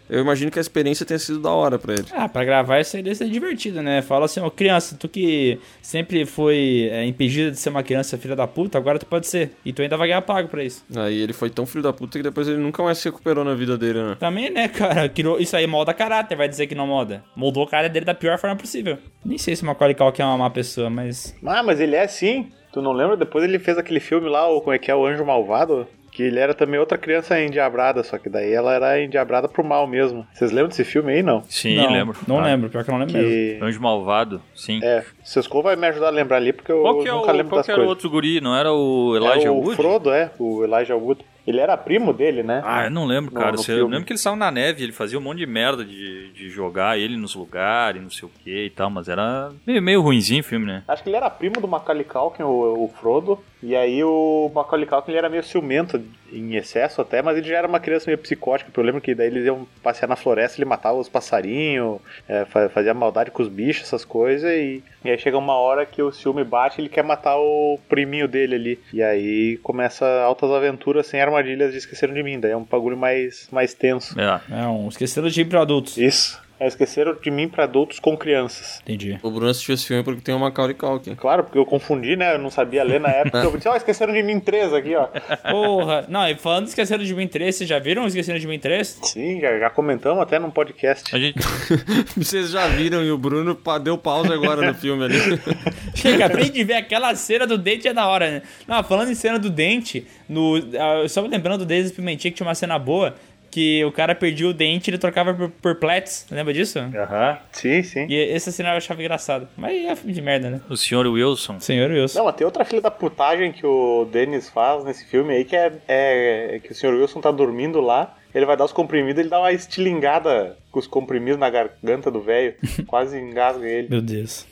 [0.09, 2.05] eu imagino que a experiência tenha sido da hora pra ele.
[2.13, 4.03] Ah, pra gravar isso aí deve ser divertido, né?
[4.03, 8.37] Fala assim, ó, criança, tu que sempre foi é, impedida de ser uma criança filha
[8.37, 9.53] da puta, agora tu pode ser.
[9.65, 10.85] E tu ainda vai ganhar pago pra isso.
[10.95, 13.55] Aí ele foi tão filho da puta que depois ele nunca mais se recuperou na
[13.55, 14.17] vida dele, né?
[14.19, 15.09] Também, né, cara?
[15.09, 17.25] Criou, isso aí molda caráter, vai dizer que não molda.
[17.35, 18.99] Moldou o cara dele da pior forma possível.
[19.25, 21.35] Nem sei se o Macaulay Culkin é uma má pessoa, mas...
[21.45, 22.51] Ah, mas ele é sim.
[22.73, 23.17] Tu não lembra?
[23.17, 25.87] Depois ele fez aquele filme lá, o, como é que é, o Anjo Malvado?
[26.15, 29.85] Que ele era também outra criança endiabrada, só que daí ela era endiabrada pro mal
[29.85, 30.25] mesmo.
[30.33, 31.43] Vocês lembram desse filme aí, não?
[31.49, 32.17] Sim, não, lembro.
[32.29, 33.29] Não Ah, lembro, pior que eu não lembro mesmo.
[33.29, 33.59] Que...
[33.61, 34.79] Anjo Malvado, sim.
[34.81, 37.37] É, Sescou vai me ajudar a lembrar ali, porque eu Qual que é nunca o,
[37.37, 37.97] lembro qual das que era o coisas.
[38.05, 38.41] outro guri?
[38.41, 39.75] Não era o Elijah é o Wood?
[39.75, 41.25] Frodo, é, o Elijah Wood.
[41.47, 42.63] Ele era primo dele, né?
[42.65, 43.53] Ah, eu não lembro, cara.
[43.53, 46.33] no eu lembro que ele saiu na neve, ele fazia um monte de merda de,
[46.33, 50.01] de jogar ele nos lugares, não sei o que e tal, mas era meio, meio
[50.01, 50.83] ruinzinho o filme, né?
[50.89, 53.39] Acho que ele era primo do Macaulay Culkin, o, o Frodo.
[53.63, 57.59] E aí o Macaulay Culkin ele era meio ciumento em excesso até, mas ele já
[57.59, 58.69] era uma criança meio psicótica.
[58.71, 62.45] porque Eu lembro que daí eles iam passear na floresta, ele matava os passarinhos, é,
[62.45, 64.51] fa- fazia maldade com os bichos, essas coisas.
[64.51, 68.27] E, e aí chega uma hora que o ciúme bate ele quer matar o priminho
[68.27, 68.81] dele ali.
[68.93, 72.41] E aí começa altas aventuras sem armadilhas de Esqueceram de Mim.
[72.41, 74.19] Daí é um bagulho mais, mais tenso.
[74.21, 74.41] É.
[74.51, 75.97] É um esqueceram de ir pra adultos.
[75.99, 76.43] Isso.
[76.65, 78.81] É Esqueceram de Mim pra adultos com crianças.
[78.83, 79.19] Entendi.
[79.23, 81.15] O Bruno assistiu esse filme porque tem o Macaulay Culkin.
[81.15, 82.35] Claro, porque eu confundi, né?
[82.35, 83.39] Eu não sabia ler na época.
[83.39, 85.09] Eu disse, ó, Esqueceram de Mim 3 aqui, ó.
[85.51, 86.07] Porra.
[86.09, 88.59] Não, e falando de Esqueceram de Mim 3, vocês já viram o Esqueceram de Mim
[88.59, 89.01] 3?
[89.03, 91.15] Sim, já, já comentamos até num podcast.
[91.15, 91.39] A gente,
[92.17, 95.19] Vocês já viram e o Bruno deu pausa agora no filme ali.
[95.95, 98.43] Chega, aprende de ver aquela cena do dente é da hora, né?
[98.67, 102.37] Não, falando em cena do dente, no, ah, eu só lembrando do Denis Pimentinha que
[102.37, 103.15] tinha uma cena boa,
[103.55, 106.27] que o cara perdia o dente e ele trocava por, por plets.
[106.29, 106.81] Lembra disso?
[106.81, 107.39] Aham.
[107.53, 108.05] Sim, sim.
[108.09, 109.47] E esse cena eu achava engraçado.
[109.57, 110.61] Mas é filme de merda, né?
[110.69, 111.61] O senhor Wilson.
[111.61, 112.19] Senhor Wilson.
[112.19, 115.55] Não, mas tem outra filha da putagem que o Dennis faz nesse filme aí, que
[115.55, 116.95] é, é que o Sr.
[116.95, 120.89] Wilson tá dormindo lá, ele vai dar os comprimidos, ele dá uma estilingada com os
[120.89, 122.55] comprimidos na garganta do velho,
[122.89, 123.89] quase engasga ele.
[123.89, 124.49] Meu Deus.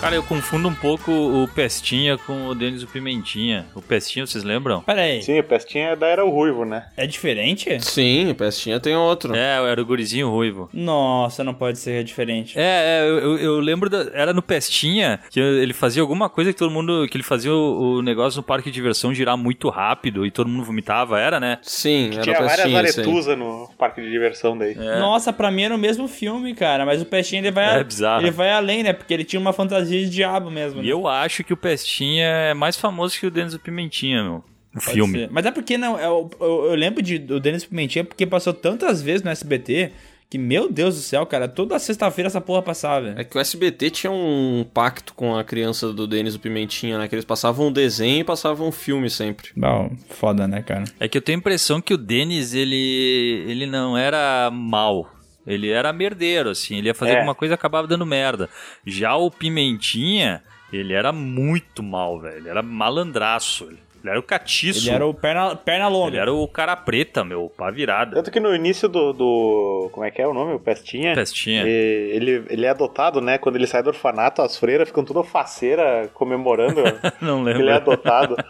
[0.00, 3.66] Cara, eu confundo um pouco o Pestinha com o Denis o Pimentinha.
[3.74, 4.80] O Pestinha, vocês lembram?
[4.82, 5.20] Pera aí.
[5.22, 6.86] Sim, o Pestinha da era o Ruivo, né?
[6.96, 7.80] É diferente?
[7.84, 9.34] Sim, o Pestinha tem outro.
[9.34, 10.70] É, era o gurizinho ruivo.
[10.72, 12.56] Nossa, não pode ser diferente.
[12.56, 12.62] É,
[13.02, 14.08] é, eu, eu- lembro da.
[14.14, 17.06] Era no Pestinha que ele fazia alguma coisa que todo mundo.
[17.10, 20.48] que ele fazia o, o negócio no parque de diversão girar muito rápido e todo
[20.48, 21.58] mundo vomitava, era, né?
[21.60, 24.76] Sim, era Tinha o várias aretusas no parque de diversão daí.
[24.76, 26.86] Nossa, pra mim era o mesmo filme, cara.
[26.86, 28.22] Mas o Pestinha ele vai, É bizarro.
[28.22, 28.92] ele vai além, né?
[28.92, 30.80] Porque ele tinha uma fantasia de diabo mesmo.
[30.80, 30.92] E né?
[30.92, 34.44] eu acho que o Pestinha é mais famoso que o Denis o Pimentinha, meu.
[34.72, 35.20] Pode filme.
[35.20, 35.30] ser.
[35.30, 35.98] Mas é porque não.
[35.98, 39.92] Eu, eu, eu lembro de, do Denis Pimentinha porque passou tantas vezes no SBT
[40.30, 43.14] que, meu Deus do céu, cara, toda sexta-feira essa porra passava.
[43.16, 47.08] É que o SBT tinha um pacto com a criança do Denis o Pimentinha, né?
[47.08, 49.48] Que eles passavam um desenho e passavam um filme sempre.
[49.56, 50.84] Bom, foda, né, cara?
[51.00, 55.10] É que eu tenho a impressão que o Denis, ele, ele não era mal.
[55.48, 56.78] Ele era merdeiro, assim.
[56.78, 57.14] Ele ia fazer É.
[57.16, 58.48] alguma coisa e acabava dando merda.
[58.86, 62.36] Já o Pimentinha, ele era muito mal, velho.
[62.36, 63.64] Ele era malandraço.
[63.64, 64.86] Ele ele era o catiço.
[64.88, 66.10] Ele era o perna, perna longa.
[66.10, 67.52] Ele era o cara preta, meu.
[67.58, 68.14] Pá virada.
[68.14, 70.54] Tanto que no início do, do- Como é que é o nome?
[70.54, 71.14] O Pestinha?
[71.16, 71.64] Pestinha.
[71.66, 73.38] E- Ele, ele é adotado, né?
[73.38, 76.80] Quando ele sai do orfanato, as freiras ficam tudo faceira comemorando
[77.20, 77.62] Não lembro.
[77.62, 78.36] ele é adotado.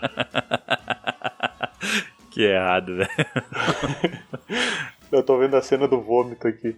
[2.30, 3.08] Que errado, velho.
[5.10, 6.74] Eu tô vendo a cena do vômito aqui.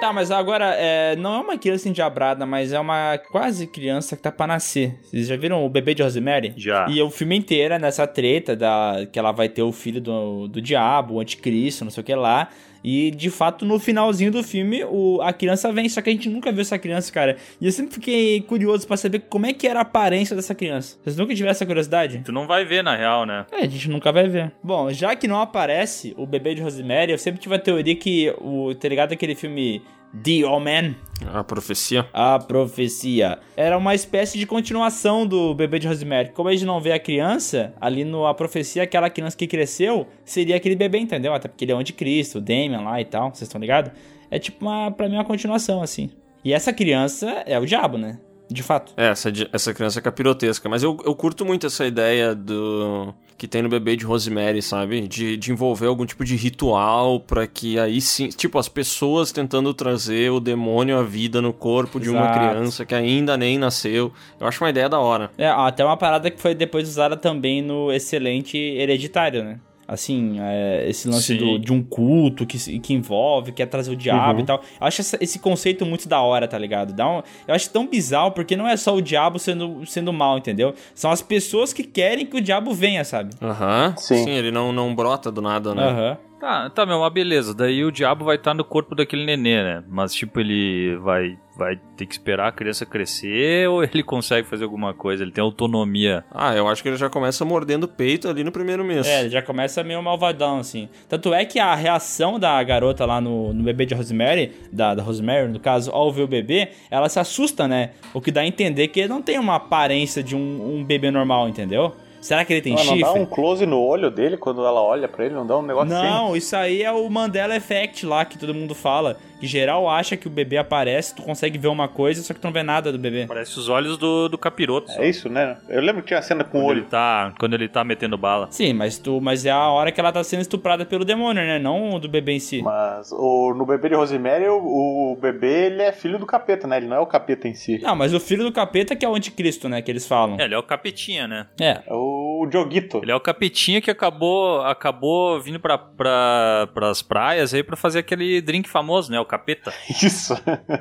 [0.00, 4.22] Tá, mas agora, é, não é uma criança endiabrada, mas é uma quase criança que
[4.22, 4.94] tá pra nascer.
[5.02, 6.52] Vocês já viram o bebê de Rosemary?
[6.56, 6.86] Já.
[6.88, 10.48] E o filme inteiro é nessa treta da, que ela vai ter o filho do,
[10.48, 12.48] do diabo, o anticristo, não sei o que lá.
[12.86, 15.88] E, de fato, no finalzinho do filme, o, a criança vem.
[15.88, 17.36] Só que a gente nunca viu essa criança, cara.
[17.60, 20.96] E eu sempre fiquei curioso pra saber como é que era a aparência dessa criança.
[21.02, 22.22] Vocês nunca tiveram essa curiosidade?
[22.24, 23.44] Tu não vai ver, na real, né?
[23.50, 24.52] É, a gente nunca vai ver.
[24.62, 28.32] Bom, já que não aparece o bebê de Rosemary, eu sempre tive a teoria que
[28.40, 29.82] o, tá ligado aquele filme
[30.22, 30.96] The Omen?
[31.32, 32.06] A profecia.
[32.12, 33.38] A Profecia.
[33.56, 36.30] Era uma espécie de continuação do bebê de Rosemary.
[36.30, 40.06] Como a gente não vê a criança, ali no A Profecia, aquela criança que cresceu
[40.24, 41.32] seria aquele bebê, entendeu?
[41.32, 43.92] Até porque ele é o anticristo, o Damien lá e tal, vocês estão ligados?
[44.30, 46.10] É tipo uma, pra mim, uma continuação, assim.
[46.44, 48.18] E essa criança é o diabo, né?
[48.48, 48.92] De fato.
[48.96, 50.68] É, essa, essa criança é capirotesca.
[50.68, 55.06] Mas eu, eu curto muito essa ideia do que tem no bebê de Rosemary, sabe?
[55.06, 58.28] De, de envolver algum tipo de ritual pra que aí sim.
[58.28, 62.38] Tipo, as pessoas tentando trazer o demônio à vida no corpo de uma Exato.
[62.38, 64.12] criança que ainda nem nasceu.
[64.40, 65.30] Eu acho uma ideia da hora.
[65.36, 69.60] É, até uma parada que foi depois usada também no excelente Hereditário, né?
[69.88, 71.36] Assim, é, esse lance Sim.
[71.38, 74.40] do- de um culto que, que envolve, quer trazer o diabo Uhum.
[74.40, 74.60] e tal.
[74.80, 76.92] Eu acho essa- esse conceito muito da hora, tá ligado?
[76.92, 80.38] Dá um, eu acho tão bizarro porque não é só o diabo sendo, sendo mal,
[80.38, 80.74] entendeu?
[80.94, 83.30] São as pessoas que querem que o diabo venha, sabe?
[83.40, 83.94] Aham.
[83.96, 84.28] Sim.
[84.28, 85.82] ele não, não brota do nada, né?
[85.88, 86.18] Aham.
[86.38, 87.54] Tá, tá, meu, mas beleza.
[87.54, 89.82] Daí o diabo vai estar no corpo daquele nenê, né?
[89.88, 94.64] Mas, tipo, ele vai, vai ter que esperar a criança crescer ou ele consegue fazer
[94.64, 95.22] alguma coisa?
[95.22, 96.24] Ele tem autonomia.
[96.30, 99.06] Ah, eu acho que ele já começa mordendo o peito ali no primeiro mês.
[99.06, 100.90] É, ele já começa meio malvadão, assim.
[101.08, 105.02] Tanto é que a reação da garota lá no, no bebê de Rosemary, da, da
[105.02, 107.92] Rosemary, no caso, ao ver o bebê, ela se assusta, né?
[108.12, 111.10] O que dá a entender que ele não tem uma aparência de um, um bebê
[111.10, 111.94] normal, entendeu?
[112.26, 113.02] Será que ele tem Não, não chifre?
[113.04, 115.34] dá um close no olho dele quando ela olha pra ele?
[115.34, 116.08] Não dá um negócio assim?
[116.08, 119.16] Não, isso aí é o Mandela Effect lá que todo mundo fala.
[119.40, 122.44] Que geral acha que o bebê aparece, tu consegue ver uma coisa, só que tu
[122.44, 123.26] não vê nada do bebê.
[123.26, 124.90] Parece os olhos do, do capiroto.
[124.90, 125.00] só.
[125.02, 125.58] É isso, né?
[125.68, 126.78] Eu lembro que tinha cena com o Quando olho.
[126.80, 128.48] ele, tá, quando ele tá metendo bala.
[128.50, 131.58] Sim, mas tu, mas é a hora que ela tá sendo estuprada pelo demônio, né?
[131.58, 132.62] Não do bebê em si.
[132.62, 136.78] Mas o, no bebê de Rosemary, o, o bebê ele é filho do capeta, né?
[136.78, 137.78] Ele não é o capeta em si.
[137.82, 139.82] Não, mas o filho do capeta que é o anticristo, né?
[139.82, 140.36] Que eles falam.
[140.40, 141.46] É, ele é o capetinha, né?
[141.60, 141.82] É.
[141.86, 143.00] É o Dioguito.
[143.02, 147.98] Ele é o capetinha que acabou, acabou vindo pra, pra, pras praias aí pra fazer
[147.98, 149.20] aquele drink famoso, né?
[149.20, 149.72] O capeta.
[150.02, 150.34] Isso.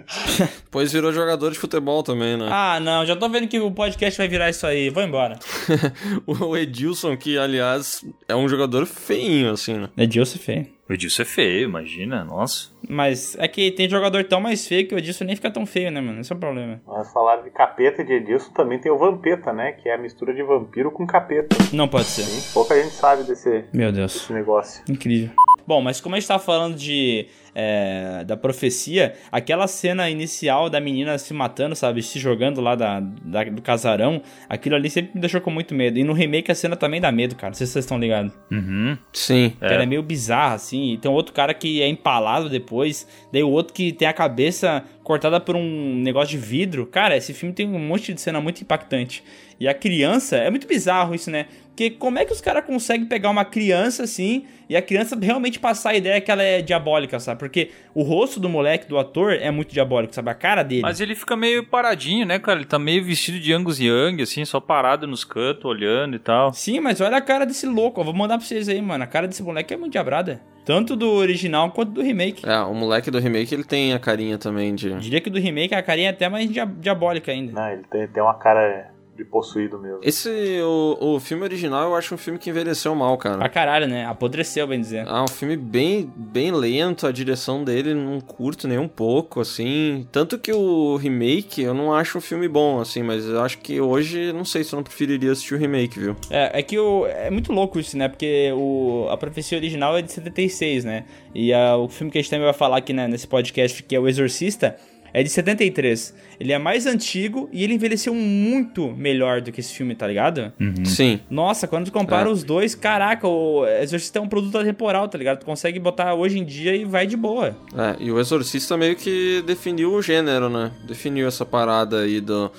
[0.66, 2.48] Depois virou jogador de futebol também, né?
[2.52, 4.90] Ah, não, já tô vendo que o podcast vai virar isso aí.
[4.90, 5.40] Vou embora.
[6.26, 9.90] o Edilson, que aliás é um jogador feinho, assim, né?
[9.98, 10.76] Edilson é feio.
[10.88, 12.70] O Edilson é feio, imagina, nossa.
[12.88, 15.90] Mas é que tem jogador tão mais feio que o Edilson nem fica tão feio,
[15.90, 16.22] né, mano?
[16.22, 16.80] Esse é o problema.
[16.86, 19.72] Mas falar de capeta e de Edilson também tem o Vampeta, né?
[19.72, 21.56] Que é a mistura de vampiro com capeta.
[21.74, 22.54] Não pode ser.
[22.54, 24.14] Pouca gente sabe desse, Meu Deus.
[24.14, 24.84] desse negócio.
[24.88, 25.32] Incrível.
[25.68, 27.26] Bom, mas como a gente tá falando de.
[27.58, 32.04] é, da profecia, aquela cena inicial da menina se matando, sabe?
[32.04, 35.98] Se jogando lá da, da- do casarão, aquilo ali sempre me deixou com muito medo.
[35.98, 37.52] E no remake a cena também dá medo, cara.
[37.52, 38.34] Não sei se vocês estão ligados.
[38.52, 38.98] Uhum.
[39.14, 39.54] Sim.
[39.58, 40.94] Que ela é meio bizarra, assim.
[40.94, 43.08] E tem outro cara que é empalado depois.
[43.32, 46.86] Daí o outro que tem a cabeça cortada por um negócio de vidro.
[46.86, 49.24] Cara, esse filme tem um monte de cena muito impactante.
[49.60, 51.46] E a criança, é muito bizarro isso, né?
[51.70, 55.60] Porque como é que os caras conseguem pegar uma criança assim e a criança realmente
[55.60, 57.38] passar a ideia que ela é diabólica, sabe?
[57.38, 60.30] Porque o rosto do moleque, do ator, é muito diabólico, sabe?
[60.30, 60.82] A cara dele.
[60.84, 62.60] Mas ele fica meio paradinho, né, cara?
[62.60, 66.54] Ele tá meio vestido de Angus Young, assim, só parado nos cantos, olhando e tal.
[66.54, 68.00] Sim, mas olha a cara desse louco.
[68.00, 69.04] Eu vou mandar pra vocês aí, mano.
[69.04, 70.42] A cara desse moleque é muito diabrada.
[70.64, 72.48] Tanto do original quanto do remake.
[72.48, 74.94] É, o moleque do remake, ele tem a carinha também de...
[74.96, 77.52] Diria que do remake a carinha é até mais dia- diabólica ainda.
[77.52, 80.00] Não, ele tem, tem uma cara de possuído mesmo.
[80.04, 80.30] Esse,
[80.62, 83.38] o, o filme original, eu acho um filme que envelheceu mal, cara.
[83.38, 84.06] Pra caralho, né?
[84.06, 85.06] Apodreceu, bem dizer.
[85.08, 90.06] Ah, um filme bem, bem lento, a direção dele não curto nem um pouco, assim.
[90.12, 93.80] Tanto que o remake, eu não acho um filme bom, assim, mas eu acho que
[93.80, 96.16] hoje, não sei se eu não preferiria assistir o remake, viu?
[96.30, 98.10] É, é que o, é muito louco isso, né?
[98.10, 101.06] Porque o, a profecia original é de 76, né?
[101.34, 103.96] E a- o filme que a gente também vai falar aqui né, nesse podcast, que
[103.96, 104.76] é O Exorcista,
[105.18, 106.14] é de 73.
[106.38, 110.52] Ele é mais antigo e ele envelheceu muito melhor do que esse filme, tá ligado?
[110.84, 111.22] Sim.
[111.30, 112.32] Nossa, quando tu compara É.
[112.34, 115.40] os dois, caraca, o Exorcista é um produto atemporal, tá ligado?
[115.40, 117.56] Tu consegue botar hoje em dia e vai de boa.
[117.78, 120.70] É, e o Exorcista meio que definiu o gênero, né?
[120.86, 122.52] Definiu essa parada aí do,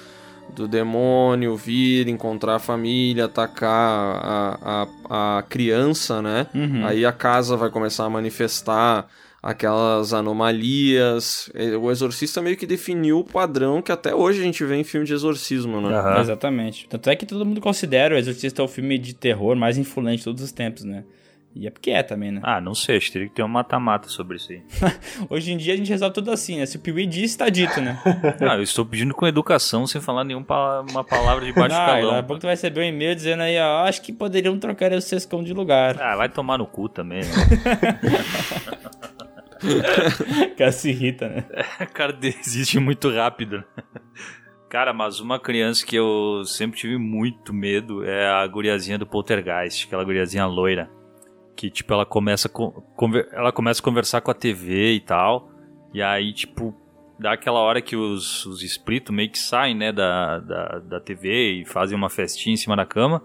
[0.54, 6.46] do demônio vir, encontrar a família, atacar a, a, a criança, né?
[6.54, 6.86] Uhum.
[6.86, 9.06] Aí a casa vai começar a manifestar
[9.46, 11.50] aquelas anomalias.
[11.54, 14.84] É, O Exorcista meio que definiu o padrão que até hoje a gente vê em
[14.84, 15.96] filme de exorcismo, né?
[15.96, 16.20] Aham.
[16.20, 16.88] Exatamente.
[16.88, 20.24] Tanto é que todo mundo considera o Exorcista o filme de terror mais influente de
[20.24, 21.04] todos os tempos, né?
[21.58, 22.40] E é porque é também, né?
[22.44, 24.60] Ah, não sei, acho que teria que ter um mata-mata sobre isso aí.
[25.30, 26.66] Hoje em dia a gente resolve tudo assim, né?
[26.66, 27.98] Se o Piuí disse, tá dito, né?
[28.38, 30.44] Não, eu estou pedindo com educação, sem falar nenhuma
[30.90, 32.24] uma palavra de baixo Ah, daqui a calão.
[32.24, 35.42] pouco tu vai receber um e-mail dizendo aí, ó, acho que poderiam trocar o Sescão
[35.42, 35.96] de lugar.
[35.98, 38.00] Ah, vai tomar no cu também, né?
[40.52, 41.44] O cara se irrita, né?
[41.80, 43.62] O cara desiste muito rápido.
[44.68, 49.86] Cara, mas uma criança que eu sempre tive muito medo é a guriazinha do Poltergeist,
[49.86, 50.90] aquela guriazinha loira.
[51.54, 55.00] Que, tipo, ela começa, a co- conver- ela começa a conversar com a TV e
[55.00, 55.50] tal.
[55.94, 56.74] E aí, tipo,
[57.18, 61.60] dá aquela hora que os, os espíritos meio que saem, né, da, da, da TV
[61.62, 63.22] e fazem uma festinha em cima da cama.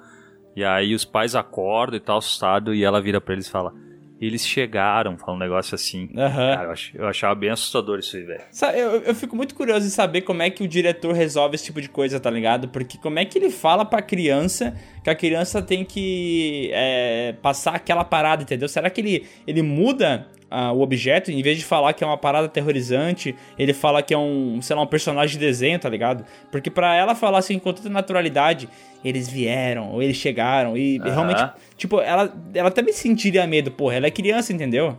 [0.56, 3.74] E aí os pais acordam e tal, assustado, e ela vira pra eles e fala:
[4.22, 6.08] Eles chegaram, fala um negócio assim.
[6.16, 6.56] Aham.
[6.56, 8.44] Cara, eu, ach- eu achava bem assustador isso aí, velho.
[8.76, 11.82] Eu, eu fico muito curioso em saber como é que o diretor resolve esse tipo
[11.82, 12.68] de coisa, tá ligado?
[12.70, 17.74] Porque como é que ele fala pra criança que a criança tem que é, passar
[17.76, 18.70] aquela parada, entendeu?
[18.70, 21.32] Será que ele, ele muda ah, o objeto?
[21.32, 24.76] Em vez de falar que é uma parada aterrorizante, ele fala que é um, sei
[24.76, 26.26] lá, um personagem de desenho, tá ligado?
[26.52, 28.68] Porque pra ela falar assim com tanta naturalidade,
[29.04, 31.10] eles vieram, ou eles chegaram, e Aham.
[31.10, 31.44] realmente,
[31.78, 34.98] tipo, ela, ela também sentiria medo, porra, ela é criança, entendeu?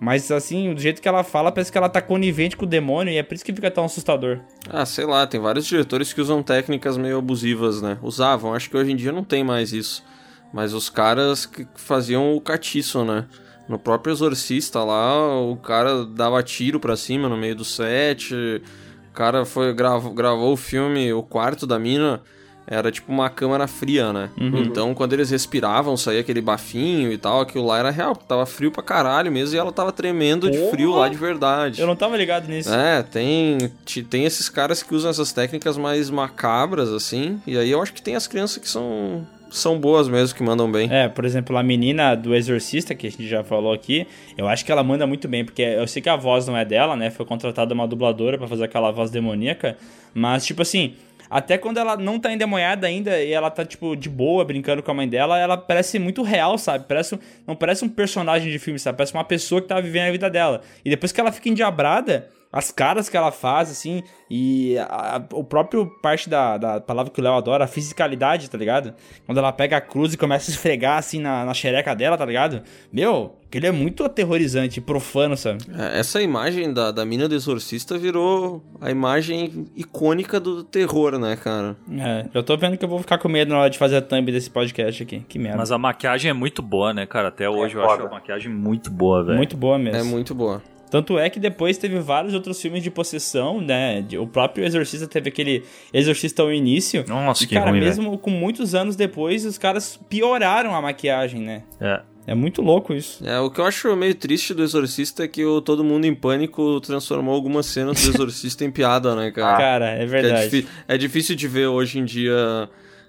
[0.00, 3.12] Mas assim, do jeito que ela fala, parece que ela tá conivente com o demônio
[3.12, 4.40] e é por isso que fica tão assustador.
[4.68, 7.96] Ah, sei lá, tem vários diretores que usam técnicas meio abusivas, né?
[8.02, 10.04] Usavam, acho que hoje em dia não tem mais isso.
[10.52, 13.24] Mas os caras que faziam o catiço, né?
[13.68, 18.34] No próprio Exorcista lá, o cara dava tiro pra cima no meio do set.
[18.34, 22.20] O cara foi gravou, gravou o filme, o quarto da mina
[22.66, 24.30] era tipo uma câmara fria, né?
[24.38, 28.44] Então quando eles respiravam, saía aquele bafinho e tal, aquilo lá era real, porque tava
[28.46, 30.70] frio pra caralho mesmo e ela tava tremendo de Porra!
[30.70, 31.80] frio lá de verdade.
[31.80, 32.72] Eu não tava ligado nisso.
[32.72, 37.40] É, tem, te- tem esses caras que usam essas técnicas mais macabras, assim.
[37.46, 40.70] E aí eu acho que tem as crianças que são, são boas mesmo, que mandam
[40.70, 40.88] bem.
[40.90, 44.64] É, por exemplo, a menina do Exorcista, que a gente já falou aqui, eu acho
[44.64, 47.08] que ela manda muito bem, porque eu sei que a voz não é dela, né?
[47.10, 49.76] Foi contratada uma dubladora pra fazer aquela voz demoníaca,
[50.12, 50.94] mas, tipo assim,
[51.30, 54.90] até quando ela não tá endemoniada ainda e ela tá, tipo, de boa, brincando com
[54.90, 56.86] a mãe dela, ela parece muito real, sabe?
[56.88, 58.98] Parece, não parece um personagem de filme, sabe?
[58.98, 60.62] Parece uma pessoa que tá vivendo a vida dela.
[60.84, 65.22] E depois que ela fica endiabrada, as caras que ela faz, assim, e a- a-
[65.32, 68.94] o próprio parte da, da palavra que o Léo adora, a fisicalidade, tá ligado?
[69.26, 72.24] Quando ela pega a cruz e começa a esfregar, assim, na, na xereca dela, tá
[72.24, 72.62] ligado?
[72.92, 75.58] Meu, aquele é muito aterrorizante, profano, sabe?
[75.76, 81.34] É, Essa imagem da, da mina do exorcista virou a imagem icônica do terror, né,
[81.36, 81.76] cara?
[81.90, 84.02] É, eu tô vendo que eu vou ficar com medo na hora de fazer a
[84.02, 85.20] thumb desse podcast aqui.
[85.28, 85.58] Que merda.
[85.58, 87.28] Mas a maquiagem é muito boa, né, cara?
[87.28, 87.94] Até hoje eu foda.
[88.04, 89.36] acho a maquiagem muito boa, velho.
[89.36, 89.98] Muito boa mesmo.
[89.98, 90.62] É muito boa.
[90.90, 94.00] Tanto é que depois teve vários outros filmes de possessão, né?
[94.02, 97.04] De- O próprio Exorcista teve aquele Exorcista ao início.
[97.08, 101.40] Nossa, e, que cara, ruim, mesmo com muitos anos depois, os caras pioraram a maquiagem,
[101.40, 101.62] né?
[101.80, 102.00] É.
[102.26, 103.22] É muito louco isso.
[103.28, 106.14] É, o que eu acho meio triste do Exorcista é que o Todo Mundo em
[106.14, 109.58] Pânico transformou algumas cenas do Exorcista em piada, né, cara?
[109.58, 110.48] Cara, é é, verdade.
[110.48, 112.66] difí- é difícil de ver hoje em dia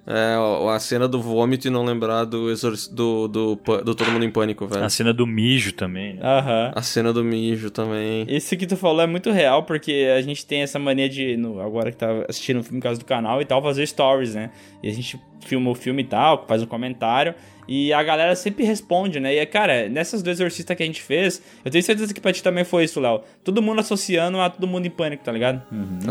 [0.07, 0.35] é,
[0.73, 2.89] a cena do vômito e não lembrar do, exorc...
[2.91, 4.83] do, do, do Todo Mundo em Pânico, velho.
[4.83, 6.21] A cena do mijo também, né?
[6.23, 6.71] Aham.
[6.75, 8.25] A cena do mijo também.
[8.27, 11.60] Esse que tu falou é muito real, porque a gente tem essa mania de, no-
[11.60, 14.51] agora que tá assistindo o filme em casa do canal e tal, fazer stories, né?
[14.83, 17.33] E a gente filma o filme e tal, faz um comentário,
[17.67, 19.33] e a galera sempre responde, né?
[19.35, 22.43] E, cara, nessas duas exorcistas que a gente fez, eu tenho certeza que pra ti
[22.43, 23.21] também foi isso, Léo.
[23.43, 25.61] Todo mundo associando a todo mundo em pânico, tá ligado?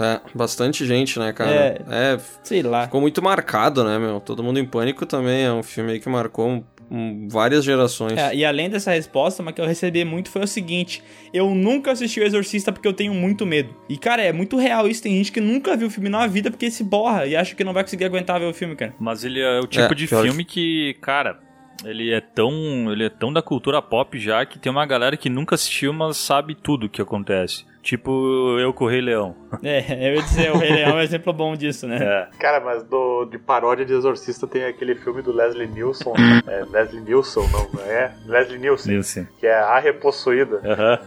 [0.00, 1.84] É, bastante gente, né, cara?
[1.90, 2.18] É.
[2.42, 2.84] Sei lá.
[2.84, 4.20] ficou muito marcado, né, meu?
[4.20, 6.64] Todo Mundo em Pânico também é um filme aí que marcou
[7.28, 8.18] várias gerações.
[8.18, 11.92] É, e além dessa resposta, uma que eu recebi muito foi o seguinte: eu nunca
[11.92, 13.74] assisti o Exorcista porque eu tenho muito medo.
[13.88, 15.02] E, cara, é muito real isso.
[15.02, 17.64] Tem gente que nunca viu o filme na vida porque se borra e acha que
[17.64, 18.94] não vai conseguir aguentar ver o filme, cara.
[18.98, 21.38] Mas ele é o tipo É, de filme que, cara,
[21.84, 22.52] ele é tão,
[22.92, 26.16] ele é tão da cultura pop já que tem uma galera que nunca assistiu, mas
[26.16, 27.64] sabe tudo o que acontece.
[27.84, 29.36] Tipo eu com o Rei Leão.
[29.62, 31.96] É, eu ia dizer, o Rei Leão é um exemplo bom disso, né?
[32.02, 32.28] É.
[32.38, 36.12] Cara, mas do, de paródia de Exorcista tem aquele filme do Leslie Nielsen.
[36.46, 38.12] é, Leslie Nielsen, não, não é?
[38.26, 38.92] Leslie Nielsen.
[38.92, 39.26] Nilson.
[39.38, 40.60] Que é A Repossuída.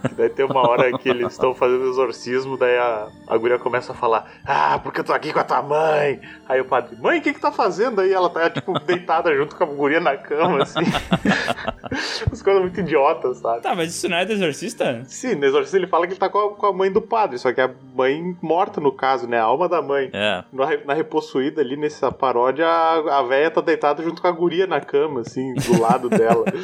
[0.08, 3.92] Que daí tem uma hora que eles estão fazendo exorcismo, daí a, a guria começa
[3.92, 6.22] a falar: Ah, porque eu tô aqui com a tua mãe.
[6.48, 8.14] Aí o padre, mãe, o que que tá fazendo aí?
[8.14, 10.80] Ela tá, tipo, deitada junto com a guria na cama, assim.
[12.32, 13.62] As coisas muito idiotas, sabe?
[13.62, 15.04] Tá, mas isso não é do Exorcista?
[15.06, 17.38] Sim, no exorcismo ele fala que ele tá com a, com a mãe do padre,
[17.38, 19.40] só que a mãe morta, no caso, né?
[19.40, 20.10] A alma da mãe.
[20.14, 20.44] É.
[20.52, 24.68] Na, na repossuída ali, nessa paródia, a, a véia tá deitada junto com a guria
[24.68, 26.46] na cama, assim, do lado dela.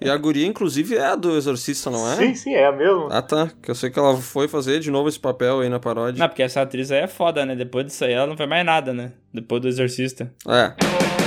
[0.00, 2.16] E a guria, inclusive, é a do Exorcista, não é?
[2.16, 3.08] Sim, sim, é a mesma.
[3.10, 3.50] Ah, tá.
[3.62, 6.18] Que eu sei que ela foi fazer de novo esse papel aí na paródia.
[6.18, 7.54] Não, porque essa atriz aí é foda, né?
[7.54, 9.12] Depois disso aí ela não faz mais nada, né?
[9.32, 10.32] Depois do Exorcista.
[10.48, 11.19] É.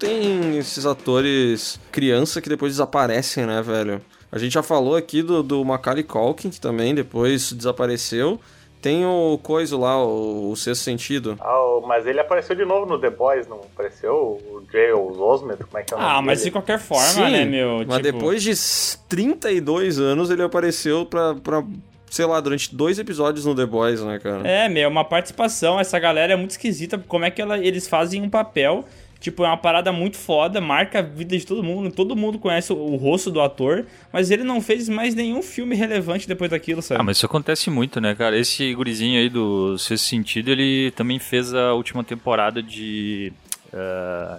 [0.00, 4.00] tem esses atores criança que depois desaparecem, né, velho?
[4.32, 8.40] A gente já falou aqui do, do Macaulay Culkin, que também depois desapareceu.
[8.80, 11.36] Tem o coisa lá, o, o Sexto Sentido.
[11.38, 14.14] Ah, mas ele apareceu de novo no The Boys, não apareceu?
[14.14, 17.30] O Jay Osment, como é que é o nome Ah, mas de qualquer forma, Sim,
[17.30, 17.84] né, meu?
[17.86, 21.62] Mas Tipo, depois de s- 32 anos ele apareceu pra, pra,
[22.08, 24.48] sei lá, durante dois episódios no The Boys, né, cara?
[24.48, 25.78] É, meu, uma participação.
[25.78, 26.96] Essa galera é muito esquisita.
[27.06, 28.84] Como é que ela, eles fazem um papel.
[29.20, 31.92] Tipo, é uma parada muito foda, marca a vida de todo mundo.
[31.92, 35.76] Todo mundo conhece o, o rosto do ator, mas ele não fez mais nenhum filme
[35.76, 37.00] relevante depois daquilo, sabe?
[37.00, 38.38] Ah, mas isso acontece muito, né, cara?
[38.38, 43.30] Esse gurizinho aí do Sexto Sentido, ele também fez a última temporada de
[43.72, 44.36] eh,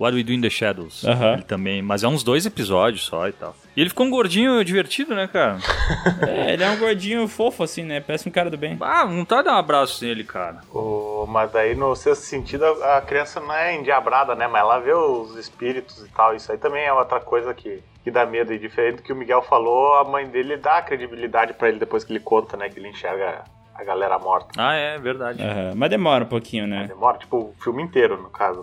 [0.00, 1.04] What We Do in the Shadows.
[1.04, 1.34] Aham.
[1.34, 3.54] Ele também, mas é uns dois episódios só e tal.
[3.76, 5.58] E ele ficou um gordinho divertido, né, cara?
[6.26, 8.00] É, ele é um gordinho fofo, assim, né?
[8.00, 8.76] Parece um cara do bem.
[8.80, 10.60] Ah, não tá dar um abraço nele, cara.
[10.72, 14.46] O- mas daí, no sexto sentido, a, criança não é endiabrada, né?
[14.48, 16.34] Mas ela vê os espíritos e tal.
[16.34, 18.52] Isso aí também é outra coisa que, que dá medo.
[18.54, 22.04] E diferente do que o Miguel falou, a mãe dele dá credibilidade pra ele depois
[22.04, 22.68] que ele conta, né?
[22.70, 23.44] Que ele enxerga
[23.80, 24.48] a galera morta.
[24.56, 25.42] Ah, é verdade.
[25.42, 26.86] Aham, Mas demora um pouquinho, né?
[26.86, 28.62] Demora, tipo, o filme inteiro, no caso.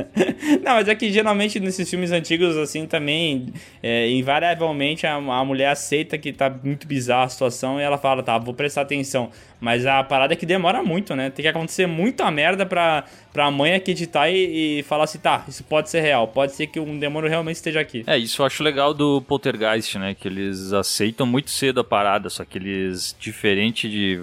[0.62, 3.52] Não, mas é que geralmente nesses filmes antigos, assim, também,
[3.82, 8.22] é, invariavelmente a, a mulher aceita que tá muito bizarra a situação e ela fala,
[8.22, 9.30] tá, vou prestar atenção.
[9.60, 11.30] Mas a parada é que demora muito, né?
[11.30, 15.62] Tem que acontecer muita merda pra, pra mãe acreditar e, e falar assim, tá, isso
[15.64, 18.02] pode ser real, pode ser que um demônio realmente esteja aqui.
[18.06, 20.14] É, isso eu acho legal do Poltergeist, né?
[20.14, 24.22] Que eles aceitam muito cedo a parada, só que eles, diferente de,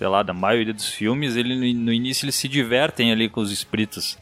[0.00, 3.52] sei lá, da maioria dos filmes, ele no, início eles se divertem ali com os
[3.52, 4.16] espíritos.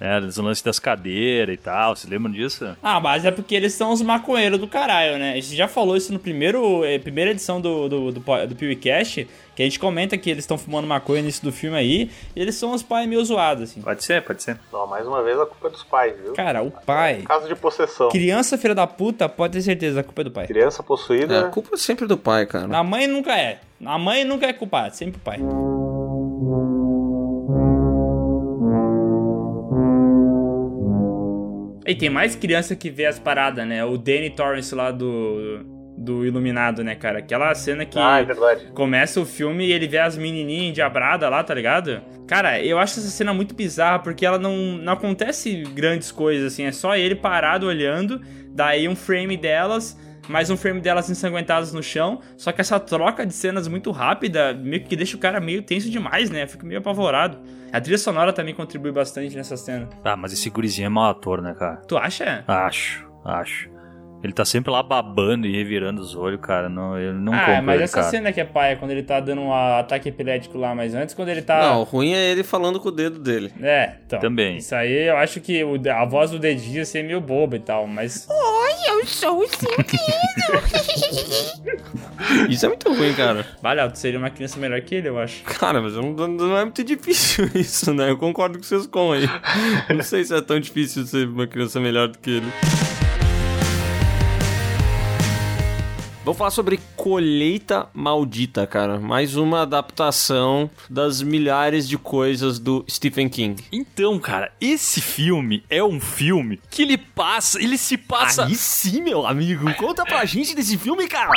[0.00, 2.74] Né, os lances das cadeiras e tal, vocês lembram disso?
[2.82, 5.32] Ah, mas é porque eles são os maconheiros do caralho, né?
[5.32, 9.28] A gente já falou isso no primeiro, eh, primeira edição do, do, do, do PewCast,
[9.54, 12.40] que a gente comenta que eles estão fumando maconha no início do filme aí, e
[12.40, 13.82] eles são os pais meio zoados, assim.
[13.82, 14.58] Pode ser, pode ser.
[14.72, 16.32] Não, mais uma vez a culpa é dos pais, viu?
[16.32, 17.22] Cara, o pai...
[17.26, 18.08] Caso de possessão.
[18.08, 20.46] Criança filha da puta, pode ter certeza, a culpa é do pai.
[20.46, 21.40] Criança É, possuída.
[21.46, 22.74] a culpa é sempre do pai, cara.
[22.74, 23.60] A mãe nunca é.
[23.84, 25.38] A mãe nunca é culpada, sempre o pai.
[31.86, 33.84] E tem mais criança que vê as paradas, né?
[33.84, 35.64] O Danny Torrance lá do,
[35.96, 37.18] do Iluminado, né, cara?
[37.18, 38.24] Aquela cena que Ah, é
[38.72, 42.00] começa o filme e ele vê as menininhas endiabradas lá, tá ligado?
[42.26, 46.64] Cara, eu acho essa cena muito bizarra porque ela não, não acontece grandes coisas, assim.
[46.64, 48.20] É só ele parado olhando,
[48.54, 49.98] daí um frame delas,
[50.28, 52.20] mais um frame delas ensanguentadas no chão.
[52.36, 55.90] Só que essa troca de cenas muito rápida meio que deixa o cara meio tenso
[55.90, 56.44] demais, né?
[56.44, 57.38] Eu fico meio apavorado.
[57.72, 59.88] A trilha sonora também contribui bastante nessa cena.
[60.04, 61.76] Ah, mas esse gurizinho é mau ator, né, cara?
[61.76, 62.44] Tu acha?
[62.46, 63.79] Acho, acho.
[64.22, 66.68] Ele tá sempre lá babando e revirando os olhos, cara.
[66.68, 68.08] Não, eu não ah, mas ele, essa cara.
[68.10, 71.30] cena que é paia, quando ele tá dando um ataque epilético lá, mas antes quando
[71.30, 71.58] ele tá.
[71.60, 73.50] Não, o ruim é ele falando com o dedo dele.
[73.62, 74.18] É, então.
[74.20, 74.58] Também.
[74.58, 77.60] Isso aí eu acho que o- a voz do dedinho ia ser meio boba e
[77.60, 78.28] tal, mas.
[78.28, 79.70] Oi, eu sou o sentido.
[82.48, 83.46] Isso é muito ruim, cara.
[83.62, 85.42] Vale, tu seria uma criança melhor que ele, eu acho.
[85.44, 88.10] Cara, mas não, não é muito difícil isso, né?
[88.10, 89.24] Eu concordo com vocês com aí.
[89.94, 92.46] Não sei se é tão difícil ser uma criança melhor do que ele.
[96.30, 99.00] Vou falar sobre Colheita Maldita, cara.
[99.00, 103.64] Mais uma adaptação das milhares de coisas do Stephen King.
[103.72, 109.02] Então, cara, esse filme é um filme que ele passa, ele se passa Aí sim,
[109.02, 109.74] meu amigo.
[109.74, 111.32] Conta pra gente desse filme, cara.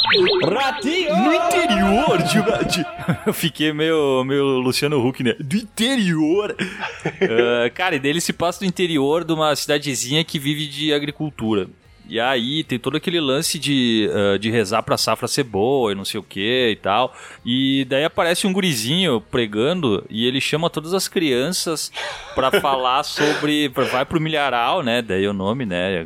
[0.45, 1.15] Ratinho!
[1.17, 2.85] no interior de,
[3.25, 5.33] Eu fiquei meio, meio Luciano Huck, né?
[5.39, 6.55] Do interior.
[7.23, 10.93] Ah, cara, e daí ele se passa no interior de uma cidadezinha que vive de
[10.93, 11.67] agricultura.
[12.09, 15.95] E aí tem todo aquele lance de, ah, de rezar pra safra ser boa e
[15.95, 17.15] não sei o que e tal.
[17.45, 21.91] E daí aparece um gurizinho pregando e ele chama todas as crianças
[22.35, 23.69] pra falar sobre.
[23.69, 25.01] pra- Vai pro milharal, né?
[25.01, 26.05] Daí o nome, né?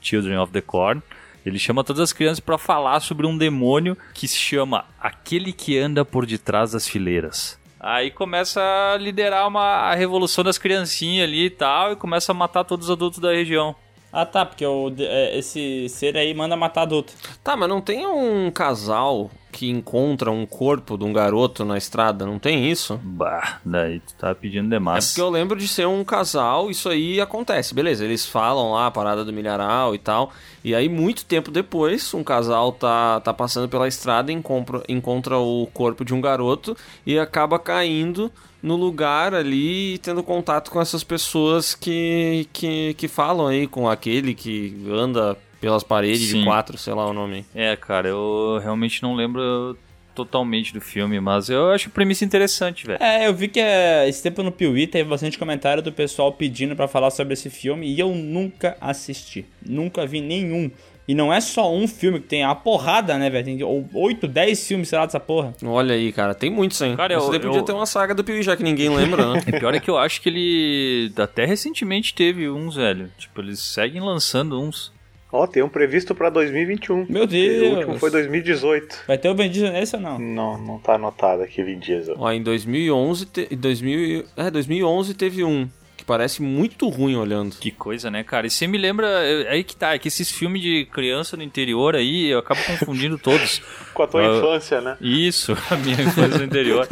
[0.00, 1.02] Children of the Corn.
[1.44, 5.76] Ele chama todas as crianças pra falar sobre um demônio que se chama Aquele que
[5.78, 7.58] anda por detrás das fileiras.
[7.78, 12.34] Aí começa a liderar uma, a revolução das criancinhas ali e tal, e começa a
[12.34, 13.76] matar todos os adultos da região.
[14.16, 17.12] Ah tá, porque o, de- é, esse ser aí manda matar adulto.
[17.42, 22.24] Tá, mas não tem um casal que encontra um corpo de um garoto na estrada?
[22.26, 23.00] Não tem isso?
[23.02, 25.06] Bah, daí tu tá pedindo É demais.
[25.08, 28.04] porque eu lembro de ser um casal, isso aí acontece, beleza.
[28.04, 30.32] Eles falam lá a parada do milharal e tal.
[30.62, 35.38] E aí, muito tempo depois, um casal tá, tá passando pela estrada e encontra, encontra
[35.38, 38.30] o corpo de um garoto e acaba caindo
[38.64, 43.86] no lugar ali e tendo contato com essas pessoas que, que, que falam aí com
[43.86, 46.44] aquele que anda pelas paredes de Sim.
[46.44, 47.44] quatro, sei lá o nome.
[47.54, 49.76] É, cara, eu realmente não lembro
[50.14, 53.02] totalmente do filme, mas eu acho a premissa interessante, velho.
[53.02, 56.74] É, eu vi que é, esse tempo no Piuí teve bastante comentário do pessoal pedindo
[56.74, 59.44] pra falar sobre esse filme e eu nunca assisti.
[59.64, 60.70] Nunca vi nenhum.
[61.06, 63.44] E não é só um filme que tem a porrada, né, velho?
[63.44, 65.54] Tem 8, 10 filmes, sei lá, dessa porra.
[65.62, 66.96] Olha aí, cara, tem muitos, hein?
[66.96, 69.42] Cara, Isso eu- podia eu- ter uma saga do Piuí, já que ninguém lembra, né?
[69.46, 73.10] E pior é que eu acho que ele até recentemente teve uns, velho.
[73.18, 74.92] Tipo, eles seguem lançando uns.
[75.30, 77.06] Ó, tem um previsto pra 2021.
[77.08, 77.72] Meu Deus.
[77.72, 79.02] O último foi 2018.
[79.06, 80.18] Vai ter o Vin Diesel nesse ou não?
[80.18, 82.14] Não, não tá anotado aqui, Vin Diesel.
[82.18, 83.48] Ó, em 2011, te...
[83.50, 84.24] em 2000...
[84.36, 87.56] é, 2011 teve um que parece muito ruim olhando.
[87.56, 88.46] Que coisa, né, cara?
[88.46, 89.06] E você me lembra.
[89.06, 92.60] é Aí que tá, é que esses filmes de criança no interior aí, eu acabo
[92.64, 93.62] confundindo todos.
[93.94, 94.96] Com a tua Ah, infância, né?
[95.00, 96.88] Isso, a minha infância no interior.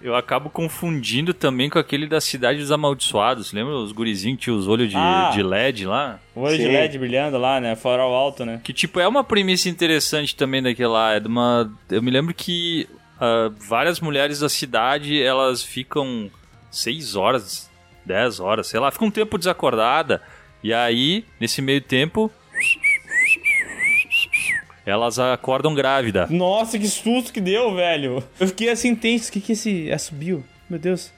[0.00, 3.52] Eu acabo confundindo também com aquele da Cidade dos Amaldiçoados.
[3.52, 5.30] Lembra os gurizinhos que tinham os olhos de, Ah.
[5.34, 6.20] de LED lá?
[6.34, 6.68] O olho de Sim.
[6.70, 7.74] LED brilhando lá, né?
[7.74, 8.60] Farol alto, né?
[8.62, 11.14] Que, tipo, é uma premissa interessante também daquela.
[11.14, 11.68] É de uma.
[11.90, 12.88] Eu me lembro que
[13.20, 16.30] ah, várias mulheres da cidade elas ficam
[16.76, 17.70] 6 horas,
[18.04, 20.22] 10 horas, sei lá, ficam um tempo desacordada.
[20.62, 22.30] E aí, nesse meio tempo.
[24.84, 26.26] Elas acordam grávida.
[26.30, 28.22] Nossa, que susto que deu, velho.
[28.38, 29.28] Eu fiquei assim tenso.
[29.28, 30.44] O que que esse assobio?
[30.70, 31.12] Meu Deus.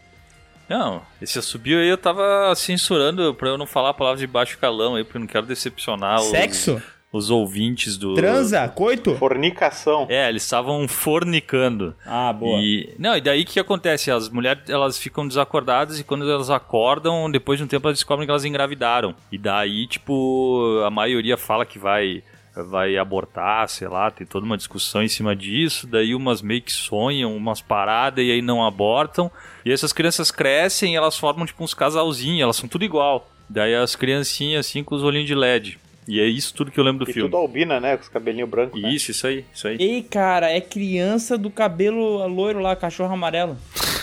[0.69, 4.59] Não, esse assobio aí eu tava censurando pra eu não falar a palavra de baixo
[4.59, 6.75] calão aí, porque eu não quero decepcionar Sexo?
[6.75, 6.83] os
[7.13, 8.15] ouvintes do.
[8.15, 8.69] Transa?
[8.69, 9.15] Coito?
[9.17, 10.07] Fornicação.
[10.11, 11.95] É, eles estavam fornicando.
[12.05, 12.61] Ah, boa.
[12.61, 14.11] E, não, e daí o que acontece?
[14.11, 18.27] As mulheres elas ficam desacordadas e quando elas acordam, depois de um tempo elas descobrem
[18.27, 19.15] que elas engravidaram.
[19.33, 22.23] E daí, tipo, a maioria fala que vai
[22.55, 25.87] vai abortar, sei lá, tem toda uma discussão em cima disso.
[25.87, 29.31] Daí umas meio que sonham, umas paradas e aí não abortam.
[29.65, 33.31] E essas crianças crescem e elas formam tipo uns casalzinhos, elas são tudo igual.
[33.49, 35.79] Daí as criancinhas assim com os olhinhos de LED.
[36.09, 37.29] E é isso tudo que eu lembro do E filme.
[37.29, 37.95] tudo albina, né?
[37.97, 38.81] Com os cabelinhos brancos.
[38.81, 38.91] né?
[38.91, 39.77] Isso, isso aí, isso aí.
[39.79, 43.59] Ei, cara, é criança do cabelo loiro lá, cachorro amarelo.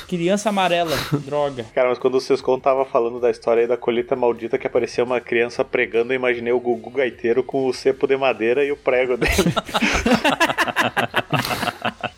[0.08, 0.96] Criança amarela,
[1.26, 1.66] droga.
[1.74, 5.04] Cara, mas quando o Sescon tava falando da história aí da colheita maldita que apareceu
[5.04, 8.78] uma criança pregando, eu imaginei o Gugu Gaiteiro com o cepo de madeira e o
[8.78, 9.34] prego dele.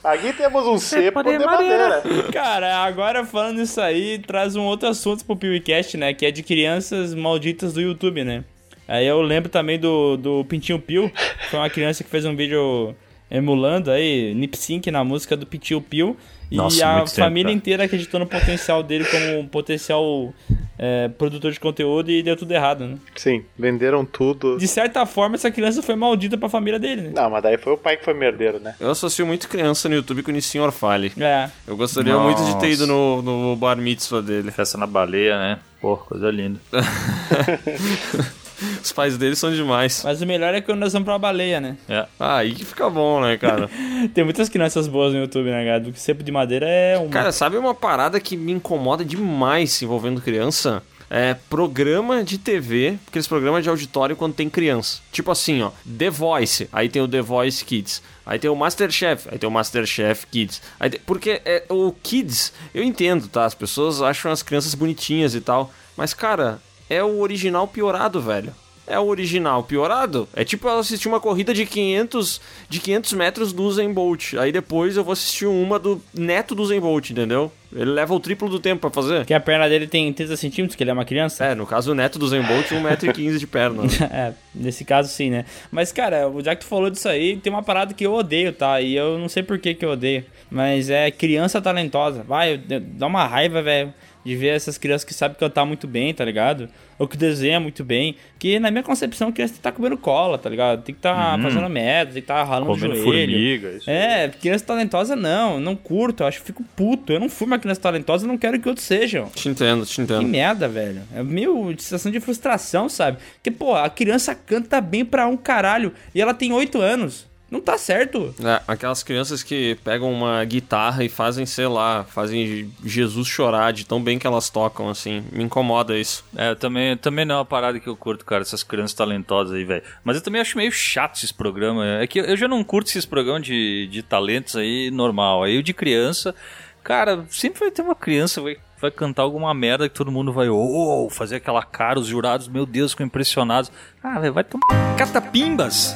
[0.03, 2.01] Aqui temos um cepo de, madeira.
[2.31, 6.13] Cara, agora falando isso aí, traz um outro assunto pro PewCast, né?
[6.13, 8.43] Que é de crianças malditas do YouTube, né?
[8.87, 12.35] Aí eu lembro também do, do Pintinho Pio, que foi uma criança que fez um
[12.35, 12.95] vídeo
[13.29, 16.15] emulando aí, lip sync na música do Pintinho Pio.
[16.49, 17.57] E Nossa, a tempo, família cara.
[17.57, 20.33] inteira acreditou no potencial dele como um potencial
[20.79, 22.95] é, produtor de conteúdo e deu tudo errado, né?
[23.17, 24.57] Sim, venderam tudo.
[24.57, 27.11] De certa forma, essa criança foi maldita pra família dele, né?
[27.13, 28.75] Não, mas daí foi o pai que foi merdeiro, né?
[28.79, 31.11] Eu associo muito criança no YouTube com o Nissin Orfale.
[31.19, 31.49] É.
[31.67, 32.23] Eu gostaria Nossa.
[32.23, 34.49] muito de ter ido no, no bar mitzvah dele.
[34.49, 35.59] Festa na baleia, né?
[35.81, 36.59] Pô, coisa linda.
[38.83, 40.01] Os pais deles são demais.
[40.03, 41.77] Mas o melhor é quando nós vamos pra baleia, né?
[41.87, 42.05] É.
[42.19, 43.69] Ah, aí que fica bom, né, cara?
[44.13, 45.79] Tem muitas crianças boas no YouTube, né, cara?
[45.79, 47.09] Do que sempre de madeira é um.
[47.09, 50.81] Cara, sabe uma parada que me incomoda demais envolvendo criança?
[51.09, 54.99] É programa de TV, aqueles programas de auditório quando tem criança.
[55.09, 58.01] Tipo assim, ó, The Voice, aí tem o The Voice Kids.
[58.25, 60.61] Aí tem o Masterchef, aí tem o Masterchef Kids.
[60.91, 63.45] Tem- porque é, o Kids, eu entendo, tá?
[63.45, 65.71] As pessoas acham as crianças bonitinhas e tal.
[65.95, 68.53] Mas, cara, é o original piorado, velho.
[68.89, 70.29] É o original piorado.
[70.33, 74.35] É tipo eu assistir uma corrida de 500, de 500 metros do Usain Bolt.
[74.35, 77.51] Aí depois eu vou assistir uma do neto do Usain Bolt, entendeu?
[77.75, 79.25] Ele leva o triplo do tempo pra fazer.
[79.25, 81.43] Que a perna dele tem 30 centímetros, que ele é uma criança.
[81.43, 83.83] É, no caso o neto do Usain Bolt, 1,15m de perna.
[84.09, 85.43] É, nesse caso sim, né?
[85.69, 88.79] Mas, cara, já que tu falou disso aí, tem uma parada que eu odeio, tá?
[88.79, 90.23] E eu não sei por que que eu odeio.
[90.49, 92.23] Mas é criança talentosa.
[92.23, 93.93] Vai, dá uma raiva, velho,
[94.27, 96.67] de ver essas crianças que sabem cantar muito bem, tá ligado?
[96.99, 98.15] Ou que desenham muito bem.
[98.37, 100.81] Que na minha concepção, criança tem que tá comendo cola, tá ligado?
[100.83, 103.31] Tem que tá fazendo merda, tem que tá ralando o Comendo joelho.
[103.31, 103.89] formiga, isso.
[103.89, 107.13] É, criança talentosa não, não curto, eu acho que fico puto.
[107.13, 109.29] Eu não fui uma criança talentosa, eu não quero que outros sejam.
[109.29, 110.23] te entendo, te Que entendo.
[110.27, 111.01] merda, velho.
[111.15, 113.19] É meio sensação de frustração, sabe?
[113.35, 117.25] Porque, pô, a criança canta bem pra um caralho e ela tem 8 anos.
[117.49, 118.35] Não tá certo.
[118.43, 123.85] É, aquelas crianças que pegam uma guitarra e fazem, sei lá, fazem Jesus chorar de
[123.85, 125.23] tão bem que elas tocam, assim.
[125.31, 126.25] Me incomoda isso.
[126.35, 129.55] É, eu também, também não é uma parada que eu curto, cara, essas crianças talentosas
[129.55, 129.83] aí, velho.
[130.03, 132.01] Mas eu também acho meio chato esses programas.
[132.01, 135.43] É que eu já não curto esses programas de, de talentos aí normal.
[135.43, 136.35] Aí o de criança,
[136.83, 140.49] cara, sempre vai ter uma criança, vai, vai cantar alguma merda que todo mundo vai,
[140.49, 143.71] oh, fazer aquela cara, os jurados, meu Deus, ficam impressionados.
[144.03, 145.95] Ah, velho, vai tomar catapimbas.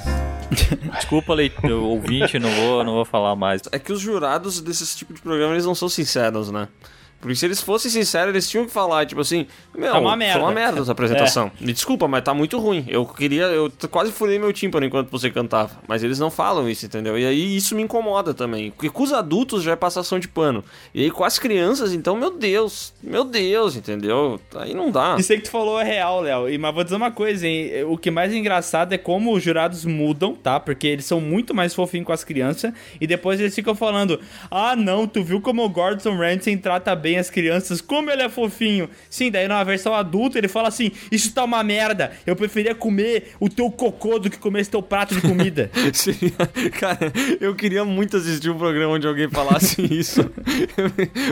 [0.96, 3.62] Desculpa, leitor, ouvinte, não vou, não vou falar mais.
[3.72, 6.68] É que os jurados desse tipo de programa, eles não são sinceros, né?
[7.22, 9.46] Porque se eles fossem sinceros, eles tinham que falar, tipo assim,
[9.78, 10.40] meu, Tá uma merda.
[10.40, 11.52] foi uma merda essa apresentação.
[11.60, 12.84] Me desculpa, mas tá muito ruim.
[12.90, 15.72] Eu queria, eu quase furei meu tímpano enquanto você cantava.
[15.88, 17.18] Mas eles não falam isso, entendeu?
[17.18, 18.72] E aí isso me incomoda também.
[18.72, 20.64] Porque com os adultos já é passação de pano.
[20.94, 24.40] E aí com as crianças, então, meu Deus, meu Deus, entendeu?
[24.56, 25.16] Aí não dá.
[25.20, 26.60] Isso aí que tu falou é real, Léo.
[26.60, 27.84] Mas vou dizer uma coisa, hein?
[27.88, 30.60] O que mais é engraçado é como os jurados mudam, tá?
[30.60, 32.74] Porque eles são muito mais fofinhos com as crianças.
[33.00, 34.20] E depois eles ficam falando:
[34.50, 37.82] Ah, não, tu viu como o Gordon Ramsay trata bem as crianças?
[37.82, 38.90] Como ele é fofinho.
[39.10, 42.12] Sim, daí na versão adulta ele fala assim: Isso tá uma merda.
[42.26, 45.70] Eu preferia comer o teu cocô do que comer esse teu prato de comida.
[45.94, 46.32] Seria-
[46.80, 50.30] Cara, eu queria muito assistir um programa onde alguém falasse isso.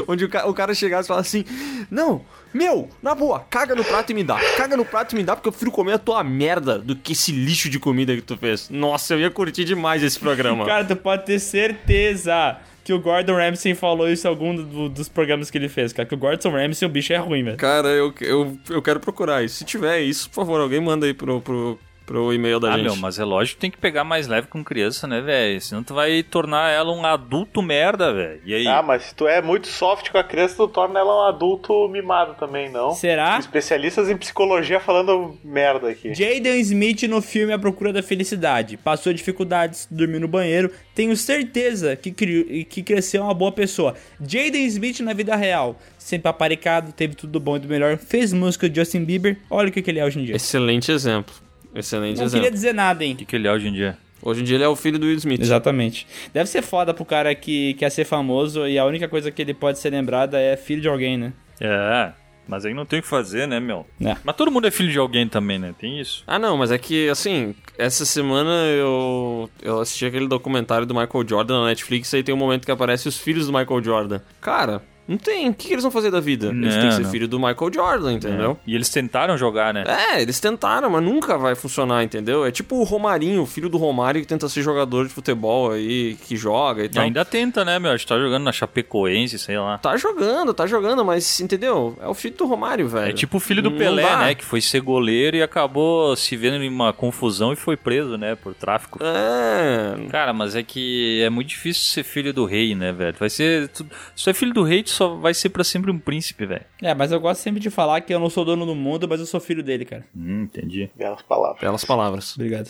[0.08, 2.22] onde o, ca- o cara chegasse e falasse assim: Não,
[2.54, 4.40] meu, na boa, caga no prato e me dá.
[4.58, 7.12] Caga no prato e me dá, porque eu prefiro comer a tua merda do que
[7.14, 8.70] esse lixo de comida que tu fez.
[8.70, 10.66] Nossa, eu ia curtir demais esse programa.
[10.66, 12.58] Cara, tu pode ter certeza
[12.90, 16.08] que o Gordon Ramsay falou isso em algum do- dos programas que ele fez, cara.
[16.08, 17.56] Que o Gordon Ramsay, o bicho é ruim, velho.
[17.58, 19.58] Cara, eu, eu, eu quero procurar isso.
[19.58, 21.80] Se tiver isso, por favor, alguém manda aí pro, pro,
[22.10, 22.86] pro e-mail da Ah, gente.
[22.86, 25.62] meu, mas é lógico que tem que pegar mais leve com criança, né, velho?
[25.62, 28.42] Senão tu vai tornar ela um adulto merda, velho.
[28.44, 28.68] E aí?
[28.68, 31.88] Ah, mas se tu é muito soft com a criança, tu torna ela um adulto
[31.88, 32.92] mimado também, não?
[32.96, 33.38] Será?
[33.38, 36.12] Especialistas em psicologia falando merda aqui.
[36.16, 38.76] Jaden Smith no filme A Procura da Felicidade.
[38.76, 40.72] Passou dificuldades, dormiu no banheiro.
[40.96, 43.94] Tenho certeza que, criou, que cresceu uma boa pessoa.
[44.20, 45.80] Jaden Smith na vida real.
[45.96, 47.98] Sempre aparecado, teve tudo bom e do melhor.
[47.98, 49.38] Fez música de Justin Bieber.
[49.48, 50.36] Olha o que, que ele é hoje em dia.
[50.36, 51.36] Excelente exemplo.
[51.74, 52.44] Excelente Não exemplo.
[52.44, 53.14] queria dizer nada, hein?
[53.14, 53.98] O que, que ele é hoje em dia?
[54.22, 55.42] Hoje em dia ele é o filho do Will Smith.
[55.42, 56.06] Exatamente.
[56.34, 59.54] Deve ser foda pro cara que quer ser famoso e a única coisa que ele
[59.54, 61.34] pode ser lembrado é filho de alguém, né?
[61.62, 62.12] É,
[62.48, 63.86] mas aí não tem o que fazer, né, meu?
[64.04, 64.18] É.
[64.24, 65.74] Mas todo mundo é filho de alguém também, né?
[65.78, 66.24] Tem isso.
[66.26, 71.28] Ah, não, mas é que, assim, essa semana eu, eu assisti aquele documentário do Michael
[71.28, 74.20] Jordan na Netflix, aí tem um momento que aparece os filhos do Michael Jordan.
[74.42, 75.50] Cara, não tem.
[75.50, 76.48] O que, que eles vão fazer da vida?
[76.48, 77.10] eles Não, têm que ser não.
[77.12, 78.58] filho do Michael Jordan, entendeu?
[78.66, 79.84] E eles tentaram jogar, né?
[79.88, 82.46] É, eles tentaram, mas nunca vai funcionar, entendeu?
[82.46, 86.16] É tipo o Romarinho, o filho do Romário que tenta ser jogador de futebol aí,
[86.28, 87.04] que joga e E tal.
[87.04, 87.92] ainda tenta, né, meu?
[87.92, 89.78] A gente tá jogando na Chapecoense, sei lá.
[89.80, 91.98] Tá jogando, tá jogando, mas, entendeu?
[92.02, 93.10] É o filho do Romário, velho.
[93.10, 94.18] É tipo o filho do Não Pelé, dá.
[94.20, 94.36] né?
[94.36, 98.36] Que foi ser goleiro e acabou se vendo em uma confusão e foi preso, né?
[98.36, 99.00] Por tráfico.
[99.02, 100.08] É.
[100.10, 103.16] Cara, mas é que é muito difícil ser filho do rei, né, velho?
[103.20, 103.68] Vai ser.
[103.70, 103.86] Tu,
[104.16, 106.66] se tu é filho do rei, tu só vai ser pra sempre um príncipe, velho.
[106.82, 109.22] É, mas eu gosto sempre de falar que eu não sou dono do mundo, mas
[109.22, 110.06] eu sou filho dele, cara.
[110.14, 110.90] Hum, entendi.
[110.94, 111.62] Belas palavras.
[111.62, 112.36] Belas palavras.
[112.36, 112.70] Obrigado.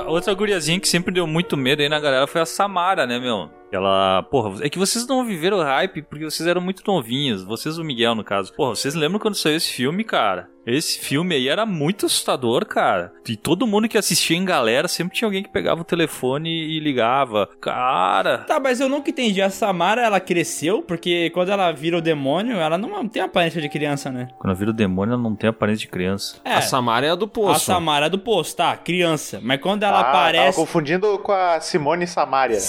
[0.00, 3.20] A outra guriazinha que sempre deu muito medo aí na galera foi a Samara, né,
[3.20, 3.48] meu?
[3.72, 7.42] Ela, porra, é que vocês não viveram o hype porque vocês eram muito novinhos.
[7.42, 8.52] Vocês, o Miguel, no caso.
[8.54, 10.48] Porra, vocês lembram quando saiu esse filme, cara?
[10.64, 13.12] Esse filme aí era muito assustador, cara.
[13.28, 16.78] E todo mundo que assistia em galera sempre tinha alguém que pegava o telefone e
[16.78, 17.48] ligava.
[17.60, 18.38] Cara.
[18.38, 19.42] Tá, mas eu nunca entendi.
[19.42, 23.68] A Samara, ela cresceu, porque quando ela vira o demônio, ela não tem aparência de
[23.68, 24.28] criança, né?
[24.38, 26.36] Quando vira o demônio, ela não tem aparência de criança.
[26.44, 27.64] É, A Samara é a do a poço.
[27.64, 29.40] Samara do posto, tá, criança.
[29.42, 30.56] Mas quando ela Ah, Tava aparece...
[30.58, 32.60] confundindo com a Simone Samaria.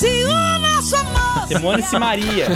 [1.47, 2.47] Simone Simaria.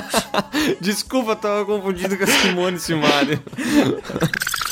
[0.80, 3.42] Desculpa, eu tava confundido com a Simone Simaria.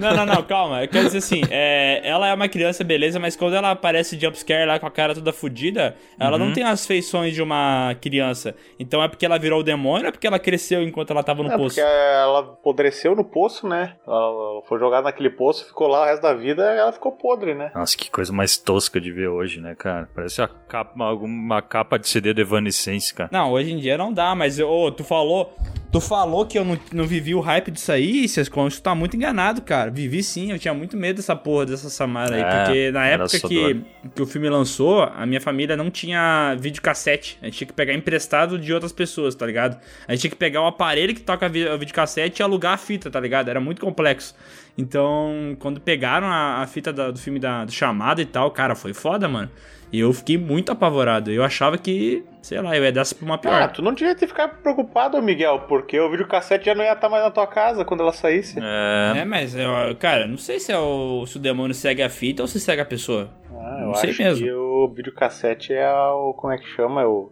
[0.00, 0.86] Não, não, não, calma.
[0.86, 4.78] Quer dizer assim, é, ela é uma criança, beleza, mas quando ela aparece jumpscare lá
[4.78, 6.46] com a cara toda fodida, ela Uhum.
[6.46, 8.54] não tem as feições de uma criança.
[8.78, 11.42] Então é porque ela virou o demônio ou é porque ela cresceu enquanto ela tava
[11.42, 11.76] no É, poço?
[11.76, 13.94] porque ela apodreceu no poço, né?
[14.06, 17.54] Ela foi jogada naquele poço, ficou lá o resto da vida e ela ficou podre,
[17.54, 17.70] né?
[17.74, 20.08] Nossa, que coisa mais tosca de ver hoje, né, cara?
[20.14, 23.28] Parece a capa, uma, uma capa de CD do Evanescence, cara.
[23.32, 25.54] Não, hoje em dia não dá, mas ô, tu falou.
[25.96, 29.16] Tu falou que eu não, não vivi o hype disso aí, Sescon, tu tá muito
[29.16, 29.90] enganado, cara.
[29.90, 32.42] Vivi sim, eu tinha muito medo dessa porra dessa Samara aí.
[32.42, 33.80] É, porque na época que,
[34.14, 37.38] que o filme lançou, a minha família não tinha videocassete.
[37.40, 39.78] A gente tinha que pegar emprestado de outras pessoas, tá ligado?
[40.06, 43.18] A gente tinha que pegar o aparelho que toca videocassete e alugar a fita, tá
[43.18, 43.48] ligado?
[43.48, 44.34] Era muito complexo.
[44.78, 48.74] Então, quando pegaram a, a fita da- do filme da, do chamado e tal, cara,
[48.74, 49.50] foi foda, mano.
[49.92, 51.30] E eu fiquei muito apavorado.
[51.30, 53.62] Eu achava que, sei lá, eu ia dar pra uma pior.
[53.62, 57.08] Ah, tu não devia ter ficado preocupado, Miguel, porque o videocassete já não ia estar
[57.08, 58.58] mais na tua casa quando ela saísse.
[58.60, 59.18] É.
[59.20, 62.42] É, mas, eu, cara, não sei se, é o, se o demônio segue a fita
[62.42, 63.30] ou se segue a pessoa.
[63.50, 64.44] Ah, não eu sei acho mesmo.
[64.46, 66.34] que o videocassete é o.
[66.34, 67.02] Como é que chama?
[67.02, 67.30] É o,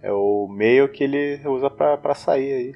[0.00, 2.74] é o meio que ele usa pra, pra sair aí.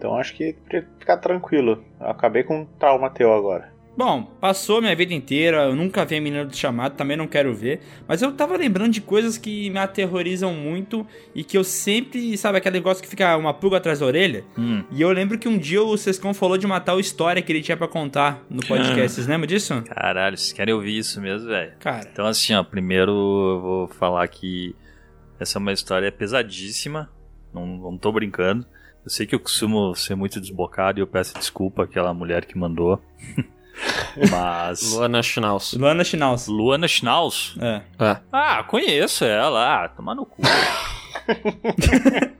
[0.00, 0.56] Então acho que
[0.98, 1.84] ficar tranquilo.
[2.00, 3.70] Eu acabei com um trauma teu agora.
[3.94, 7.52] Bom, passou minha vida inteira, eu nunca vi a menina do chamado, também não quero
[7.52, 7.80] ver.
[8.08, 12.56] Mas eu tava lembrando de coisas que me aterrorizam muito e que eu sempre, sabe,
[12.56, 14.42] aquele negócio que fica uma pulga atrás da orelha?
[14.56, 14.82] Hum.
[14.90, 17.60] E eu lembro que um dia o Sescon falou de uma tal história que ele
[17.60, 19.10] tinha pra contar no podcast.
[19.12, 19.82] Vocês lembram disso?
[19.82, 21.72] Caralho, vocês querem ouvir isso mesmo, velho?
[21.78, 24.74] Cara, Então, assim, ó, primeiro eu vou falar que
[25.38, 27.10] essa é uma história pesadíssima.
[27.52, 28.64] Não, não tô brincando.
[29.04, 32.56] Eu sei que eu costumo ser muito desbocado e eu peço desculpa àquela mulher que
[32.58, 33.00] mandou.
[34.30, 34.92] Mas.
[34.92, 35.72] Luana Schnauz.
[35.72, 36.46] Luana Schnauz.
[36.48, 37.54] Luana Schnauz?
[37.60, 37.82] É.
[37.98, 38.16] É.
[38.30, 39.84] Ah, conheço ela.
[39.84, 40.42] Ah, toma no cu.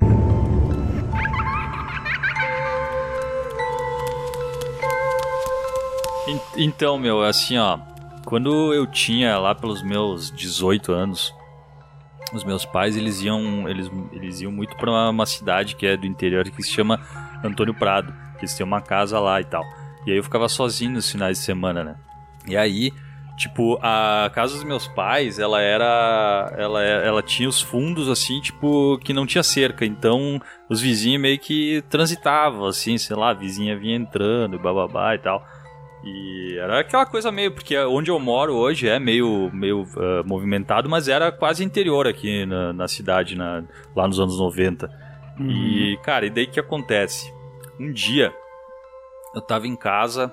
[6.27, 7.79] En- Então, meu, assim, ó.
[8.25, 11.35] Quando eu tinha lá pelos meus 18 anos,
[12.33, 15.97] os meus pais, eles iam, eles, eles iam muito pra uma, uma cidade que é
[15.97, 17.01] do interior que se chama
[17.43, 19.65] Antônio Prado, que eles têm uma casa lá e tal.
[20.07, 21.97] E aí eu ficava sozinho nos finais de semana, né?
[22.47, 22.93] E aí,
[23.37, 28.99] tipo, a casa dos meus pais, ela era ela ela tinha os fundos assim, tipo,
[28.99, 33.79] que não tinha cerca, então os vizinhos meio que transitavam assim, sei lá, a vizinha
[33.79, 35.45] vinha entrando, e bababá e tal.
[36.03, 40.89] E era aquela coisa meio, porque onde eu moro hoje é meio, meio ah, movimentado,
[40.89, 43.63] mas era quase interior aqui na, na cidade, na-
[43.95, 44.91] lá nos anos 90.
[45.39, 47.33] E, cara, e daí que acontece?
[47.79, 48.33] Um dia,
[49.35, 50.33] eu tava em casa,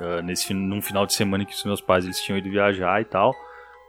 [0.00, 3.04] ah, nesse, num final de semana que os meus pais eles tinham ido viajar e
[3.04, 3.32] tal,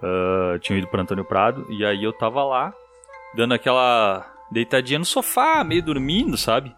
[0.04, 2.74] ah, tinham ido para Antônio Prado, e aí eu tava lá,
[3.36, 6.72] dando aquela deitadinha no sofá, meio dormindo, sabe?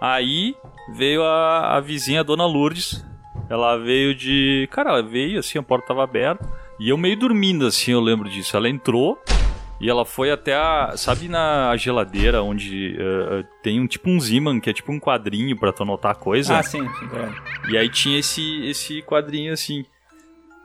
[0.00, 0.54] Aí
[0.94, 3.02] veio a, a vizinha, a dona Lourdes,
[3.48, 4.68] ela veio de.
[4.70, 6.48] Cara, ela veio assim, a porta tava aberta.
[6.78, 8.56] E eu meio dormindo assim, eu lembro disso.
[8.56, 9.18] Ela entrou
[9.80, 10.94] e ela foi até a.
[10.96, 15.56] Sabe na geladeira onde eh, tem um tipo um Ziman, que é tipo um quadrinho
[15.56, 16.58] pra tu anotar coisa?
[16.58, 17.34] Ah, sim, sim, claro.
[17.68, 19.84] E aí tinha esse, esse quadrinho assim.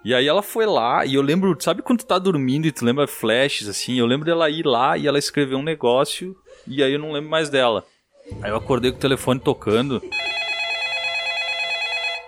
[0.03, 2.83] E aí ela foi lá, e eu lembro, sabe quando tu tá dormindo e tu
[2.83, 3.99] lembra flashes assim?
[3.99, 7.29] Eu lembro dela ir lá e ela escreveu um negócio, e aí eu não lembro
[7.29, 7.85] mais dela.
[8.41, 10.01] Aí eu acordei com o telefone tocando,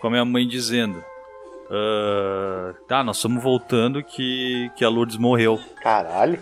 [0.04, 1.02] com a minha mãe dizendo:
[1.72, 5.58] "Ah, Tá, nós estamos voltando que, que a Lourdes morreu.
[5.82, 6.38] Caralho.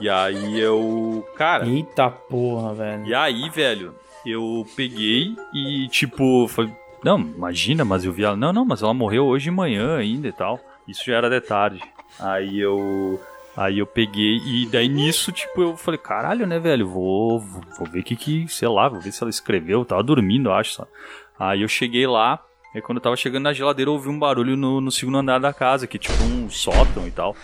[0.00, 1.22] E aí eu.
[1.36, 1.66] Cara.
[1.68, 3.06] Eita porra, velho.
[3.06, 3.94] E aí, velho,
[4.24, 6.72] eu peguei e, tipo, falei,
[7.04, 10.26] não, imagina, mas eu vi ela, não, não, mas ela morreu hoje de manhã ainda
[10.26, 10.58] e tal.
[10.88, 11.80] Isso já era de tarde.
[12.18, 13.20] Aí eu.
[13.56, 17.86] Aí eu peguei e daí nisso, tipo, eu falei, caralho, né, velho, vou, vou, vou
[17.88, 20.54] ver o que que, sei lá, vou ver se ela escreveu, eu tava dormindo, eu
[20.54, 20.88] acho, só.
[21.38, 22.38] Aí eu cheguei lá,
[22.74, 25.38] e quando eu tava chegando na geladeira, eu ouvi um barulho no, no segundo andar
[25.40, 27.36] da casa, que tipo um sótão e tal.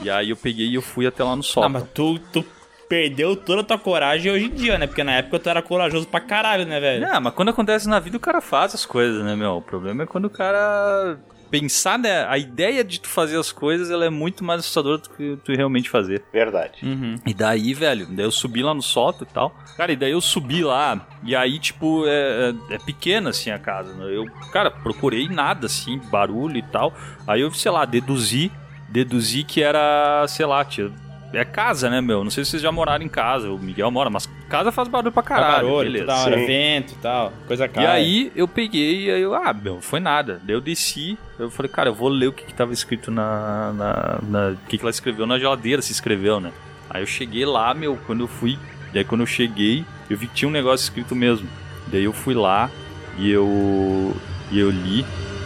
[0.00, 1.70] E aí eu peguei e eu fui até lá no Ah, sótão.
[1.70, 2.44] mas tu, tu
[2.88, 4.86] perdeu toda a tua coragem hoje em dia, né?
[4.86, 7.06] Porque na época tu era corajoso pra caralho, né, velho?
[7.06, 9.52] Não, mas quando acontece na vida, o cara faz as coisas, né, meu?
[9.56, 11.18] O problema é quando o cara
[11.50, 12.26] pensar, né?
[12.26, 15.52] A ideia de tu fazer as coisas, ela é muito mais assustadora do que tu
[15.52, 16.22] realmente fazer.
[16.32, 16.84] Verdade.
[16.84, 17.16] Uhum.
[17.26, 19.54] E daí, velho, daí eu subi lá no sótão e tal.
[19.76, 23.58] Cara, e daí eu subi lá, e aí, tipo, é, é, é pequena, assim, a
[23.58, 23.92] casa.
[23.94, 24.16] né?
[24.16, 26.94] Eu, cara, procurei nada, assim, barulho e tal.
[27.26, 28.50] Aí eu, sei lá, deduzi,
[28.88, 30.92] deduzi que era, sei lá, tinha...
[31.36, 32.24] É casa, né, meu?
[32.24, 33.50] Não sei se vocês já moraram em casa.
[33.50, 35.66] O Miguel mora, mas casa faz barulho pra caralho.
[35.68, 36.06] barulho, beleza.
[36.06, 36.46] toda hora, Sim.
[36.46, 37.92] vento e tal, coisa E cara.
[37.92, 40.40] aí eu peguei e aí eu, ah, meu, foi nada.
[40.42, 43.72] Daí eu desci, eu falei, cara, eu vou ler o que, que tava escrito na.
[43.72, 46.52] na, na- o que, que ela escreveu na geladeira, se escreveu, né?
[46.88, 48.58] Aí eu cheguei lá, meu, quando eu fui.
[48.94, 51.48] Daí quando eu cheguei, eu vi que tinha um negócio escrito mesmo.
[51.88, 52.70] Daí eu fui lá
[53.18, 54.16] e eu.
[54.50, 55.04] E eu li,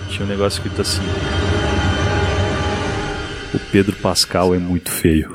[0.08, 1.02] tinha um negócio escrito assim.
[3.52, 5.30] O Pedro Pascal é muito feio.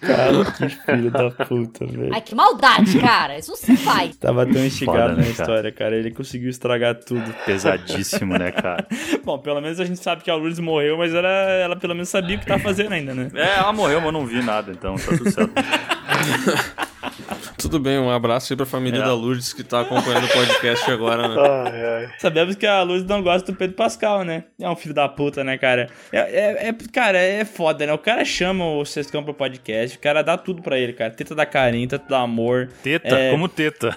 [0.00, 2.12] Cara, que filho da puta, velho.
[2.12, 3.38] Ai, que maldade, cara.
[3.38, 4.16] Isso você faz.
[4.16, 5.30] Tava tão instigado Foda, na né, cara?
[5.30, 5.96] história, cara.
[5.96, 7.32] Ele conseguiu estragar tudo.
[7.46, 8.86] Pesadíssimo, né, cara?
[9.24, 12.08] Bom, pelo menos a gente sabe que a Lourdes morreu, mas ela, ela pelo menos
[12.08, 13.30] sabia o que tava fazendo ainda, né?
[13.34, 15.52] É, ela morreu, mas eu não vi nada, então tá tudo certo.
[17.58, 19.02] Tudo bem, um abraço aí pra família É.
[19.04, 21.36] da Lourdes que tá acompanhando o podcast agora, né?
[21.38, 22.10] Ai, ai.
[22.18, 24.44] Sabemos que a Lourdes não gosta do Pedro Pascal, né?
[24.60, 25.88] É um filho da puta, né, cara?
[26.12, 27.92] É, é- é- cara, é foda, né?
[27.92, 31.10] O cara chama o Sescão pro podcast, o cara dá tudo pra ele, cara.
[31.10, 32.68] Teta da carinho, teta do amor.
[32.82, 33.30] Teta, É.
[33.30, 33.96] como teta.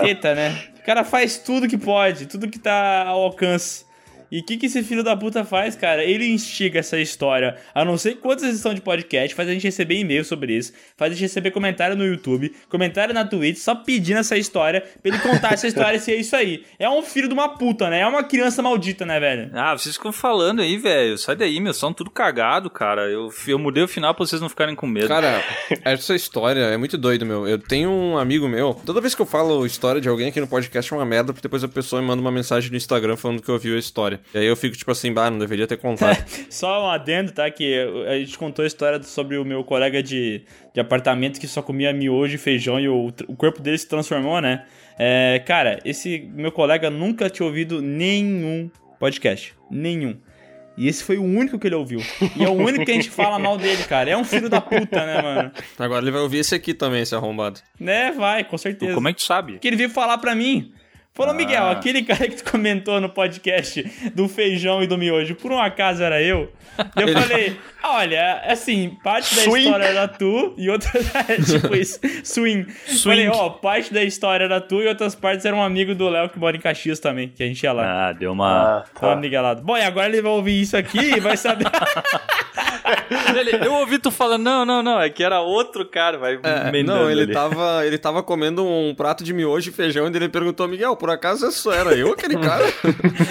[0.00, 0.56] Teta, né?
[0.80, 3.85] O cara faz tudo que pode, tudo que tá ao alcance.
[4.30, 6.04] E o que, que esse filho da puta faz, cara?
[6.04, 7.56] Ele instiga essa história.
[7.74, 11.12] A não sei quantas edições de podcast, faz a gente receber e-mail sobre isso, faz
[11.12, 15.18] a gente receber comentário no YouTube, comentário na Twitch, só pedindo essa história pra ele
[15.18, 16.64] contar essa história se é isso aí.
[16.78, 18.00] É um filho de uma puta, né?
[18.00, 19.50] É uma criança maldita, né, velho?
[19.54, 21.16] Ah, vocês ficam falando aí, velho.
[21.18, 21.72] Sai daí, meu.
[21.74, 23.08] São tudo cagado, cara.
[23.08, 25.08] Eu, eu mudei o final pra vocês não ficarem com medo.
[25.08, 25.42] Cara,
[25.84, 27.46] essa história é muito doido, meu.
[27.46, 28.74] Eu tenho um amigo meu.
[28.84, 31.42] Toda vez que eu falo história de alguém aqui no podcast é uma merda, porque
[31.42, 34.15] depois a pessoa me manda uma mensagem no Instagram falando que ouviu a história.
[34.34, 36.24] E aí eu fico tipo assim, bah, não deveria ter contado.
[36.50, 37.50] Só um adendo, tá?
[37.50, 40.42] Que a gente contou a história sobre o meu colega de,
[40.72, 44.40] de apartamento que só comia miojo e feijão e o, o corpo dele se transformou,
[44.40, 44.64] né?
[44.98, 49.54] É, cara, esse meu colega nunca tinha ouvido nenhum podcast.
[49.70, 50.16] Nenhum.
[50.76, 52.00] E esse foi o único que ele ouviu.
[52.36, 54.10] E é o único que a gente fala mal dele, cara.
[54.10, 55.52] É um filho da puta, né, mano?
[55.78, 57.60] Agora ele vai ouvir esse aqui também, esse arrombado.
[57.80, 58.92] Né, vai, com certeza.
[58.94, 59.52] Como é que tu sabe?
[59.52, 60.72] Porque ele veio falar pra mim.
[61.16, 63.82] Falou, Miguel, aquele cara que tu comentou no podcast
[64.14, 66.52] do feijão e do miojo, por um acaso era eu?
[66.94, 69.64] Eu falei, olha, assim, parte da Swing.
[69.64, 70.90] história era tu e outra.
[71.26, 72.70] é, tipo isso, swing.
[73.02, 76.28] Falei, ó, parte da história era tu e outras partes eram um amigo do Léo
[76.28, 78.08] que mora em Caxias também, que a gente ia lá.
[78.08, 78.80] Ah, deu uma.
[78.80, 79.54] Ah, tá.
[79.62, 81.64] Bom, e agora ele vai ouvir isso aqui e vai saber.
[83.36, 86.82] Ele- eu ouvi tu falando, não, não, não, é que era outro cara, vai É,
[86.82, 87.32] não, ele ali.
[87.32, 91.10] tava, ele tava comendo um prato de miojo e feijão e ele perguntou, Miguel, por
[91.10, 92.64] acaso isso era eu aquele cara?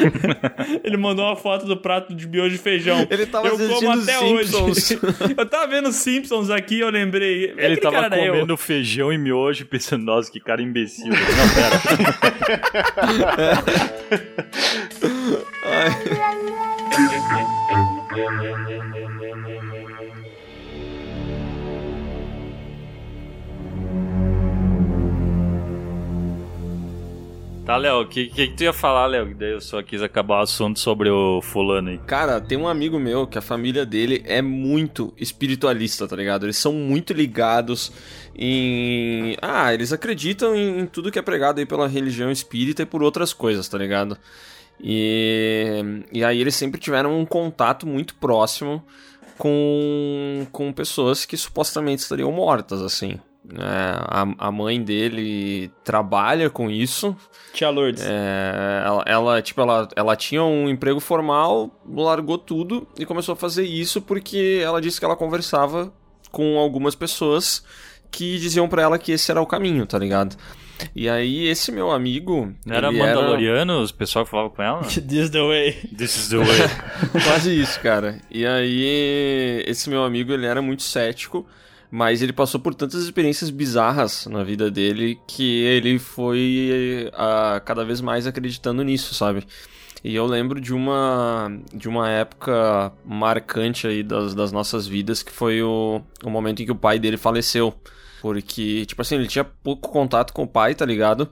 [0.84, 3.06] ele mandou uma foto do prato de miojo e feijão.
[3.10, 4.92] Ele tava eu como até Simpsons.
[4.92, 5.00] hoje.
[5.38, 7.46] eu tava vendo Simpsons aqui eu lembrei.
[7.46, 8.34] Ele Aquele tava cara era eu.
[8.34, 11.08] comendo feijão e miojo e pensando, nossa, que cara imbecil.
[11.08, 11.16] Não,
[11.54, 11.76] pera.
[27.66, 29.34] Tá, Léo, o que, que, que tu ia falar, Léo?
[29.34, 31.98] Daí eu só quis acabar o assunto sobre o fulano aí.
[31.98, 36.46] Cara, tem um amigo meu que a família dele é muito espiritualista, tá ligado?
[36.46, 37.92] Eles são muito ligados
[38.38, 39.36] em.
[39.42, 43.02] Ah, eles acreditam em, em tudo que é pregado aí pela religião espírita e por
[43.02, 44.16] outras coisas, tá ligado?
[44.80, 48.86] E, e aí eles sempre tiveram um contato muito próximo
[49.40, 53.20] com, com pessoas que supostamente estariam mortas, assim.
[53.54, 57.16] É, a, a mãe dele trabalha com isso,
[57.54, 58.04] Tia Lourdes.
[58.04, 63.36] é, ela, ela, tipo, ela, ela tinha um emprego formal, largou tudo e começou a
[63.36, 65.94] fazer isso porque ela disse que ela conversava
[66.32, 67.64] com algumas pessoas
[68.12, 70.36] que diziam pra ela que esse era o caminho, tá ligado?
[70.94, 72.54] E aí, esse meu amigo.
[72.66, 74.82] Não era Mandaloriano, os pessoal que falava com ela?
[75.08, 75.72] This the way.
[75.98, 76.58] This is the way.
[77.24, 78.20] Quase isso, cara.
[78.30, 81.46] E aí, esse meu amigo, ele era muito cético,
[81.96, 87.86] mas ele passou por tantas experiências bizarras na vida dele que ele foi ah, cada
[87.86, 89.48] vez mais acreditando nisso, sabe?
[90.04, 95.32] E eu lembro de uma, de uma época marcante aí das, das nossas vidas, que
[95.32, 97.74] foi o, o momento em que o pai dele faleceu.
[98.22, 101.30] Porque, tipo assim, ele tinha pouco contato com o pai, tá ligado?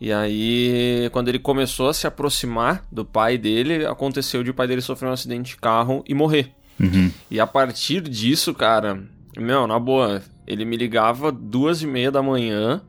[0.00, 4.66] E aí, quando ele começou a se aproximar do pai dele, aconteceu de o pai
[4.66, 6.54] dele sofrer um acidente de carro e morrer.
[7.30, 9.06] E a partir disso, cara,
[9.40, 12.80] meu, na boa, ele me ligava duas e meia da manhã,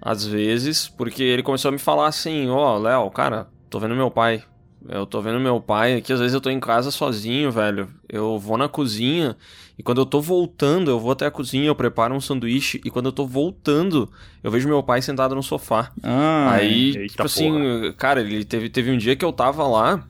[0.00, 4.10] às vezes, porque ele começou a me falar assim, ó, Léo, cara, tô vendo meu
[4.10, 4.42] pai.
[4.88, 7.88] Eu tô vendo meu pai aqui, às vezes eu tô em casa sozinho, velho.
[8.08, 9.36] Eu vou na cozinha
[9.78, 12.90] e quando eu tô voltando, eu vou até a cozinha, eu preparo um sanduíche e
[12.90, 14.10] quando eu tô voltando,
[14.42, 15.92] eu vejo meu pai sentado no sofá.
[16.02, 20.04] Ah, Aí, eita tipo assim, cara, ele teve, teve um dia que eu tava lá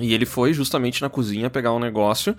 [0.00, 2.34] e ele foi justamente na cozinha pegar um negócio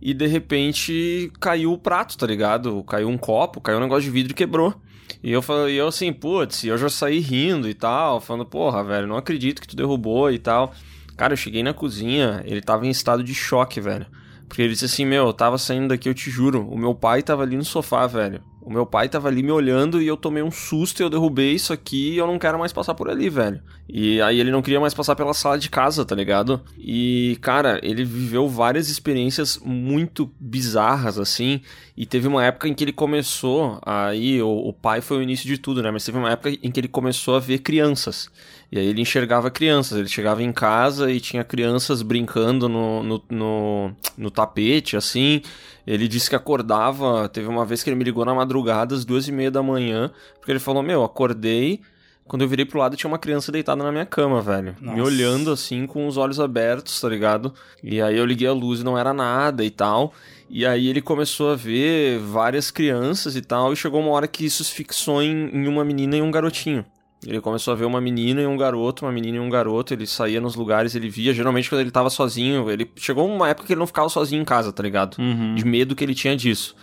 [0.00, 2.82] e de repente caiu o prato, tá ligado?
[2.84, 4.74] Caiu um copo, caiu um negócio de vidro e quebrou.
[5.22, 9.06] E eu falei, eu assim, putz, eu já saí rindo e tal, falando, porra, velho,
[9.06, 10.74] não acredito que tu derrubou e tal.
[11.16, 14.06] Cara, eu cheguei na cozinha, ele tava em estado de choque, velho.
[14.48, 17.22] Porque ele disse assim, meu, eu tava saindo daqui, eu te juro, o meu pai
[17.22, 18.40] tava ali no sofá, velho.
[18.66, 21.52] O meu pai tava ali me olhando e eu tomei um susto e eu derrubei
[21.52, 23.62] isso aqui e eu não quero mais passar por ali, velho.
[23.88, 26.60] E aí ele não queria mais passar pela sala de casa, tá ligado?
[26.76, 31.60] E, cara, ele viveu várias experiências muito bizarras, assim.
[31.96, 35.46] E teve uma época em que ele começou, aí o, o pai foi o início
[35.46, 35.92] de tudo, né?
[35.92, 38.28] Mas teve uma época em que ele começou a ver crianças.
[38.70, 43.22] E aí ele enxergava crianças, ele chegava em casa e tinha crianças brincando no, no,
[43.30, 45.40] no, no tapete, assim.
[45.86, 49.28] Ele disse que acordava, teve uma vez que ele me ligou na madrugada, às duas
[49.28, 51.80] e meia da manhã, porque ele falou, meu, acordei,
[52.26, 54.74] quando eu virei pro lado tinha uma criança deitada na minha cama, velho.
[54.80, 55.02] Me Nossa.
[55.02, 57.54] olhando assim, com os olhos abertos, tá ligado?
[57.82, 60.12] E aí eu liguei a luz e não era nada e tal.
[60.50, 64.44] E aí ele começou a ver várias crianças e tal, e chegou uma hora que
[64.44, 66.84] isso se fixou em, em uma menina e um garotinho.
[67.24, 70.06] Ele começou a ver uma menina e um garoto, uma menina e um garoto, ele
[70.06, 73.72] saía nos lugares, ele via, geralmente quando ele tava sozinho, ele chegou uma época que
[73.72, 75.16] ele não ficava sozinho em casa, tá ligado?
[75.54, 76.76] De medo que ele tinha disso.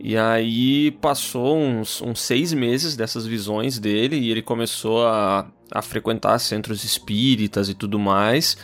[0.00, 5.82] E aí passou uns, uns seis meses dessas visões dele e ele começou a, a
[5.82, 8.56] frequentar centros espíritas e tudo mais.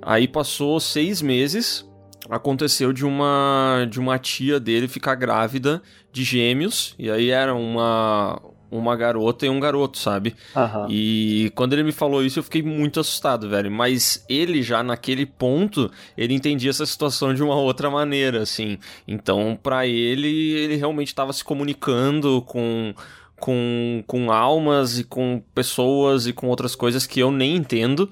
[0.00, 1.86] Aí passou seis meses,
[2.30, 8.40] aconteceu de uma de uma tia dele ficar grávida de gêmeos e aí era uma
[8.70, 10.34] uma garota e um garoto, sabe?
[10.54, 10.86] Aham.
[10.90, 13.70] E quando ele me falou isso, eu fiquei muito assustado, velho.
[13.70, 18.78] Mas ele já naquele ponto, ele entendia essa situação de uma outra maneira, assim.
[19.06, 22.94] Então, pra ele, ele realmente estava se comunicando com
[23.40, 28.10] com, com almas e com pessoas e com outras coisas que eu nem entendo.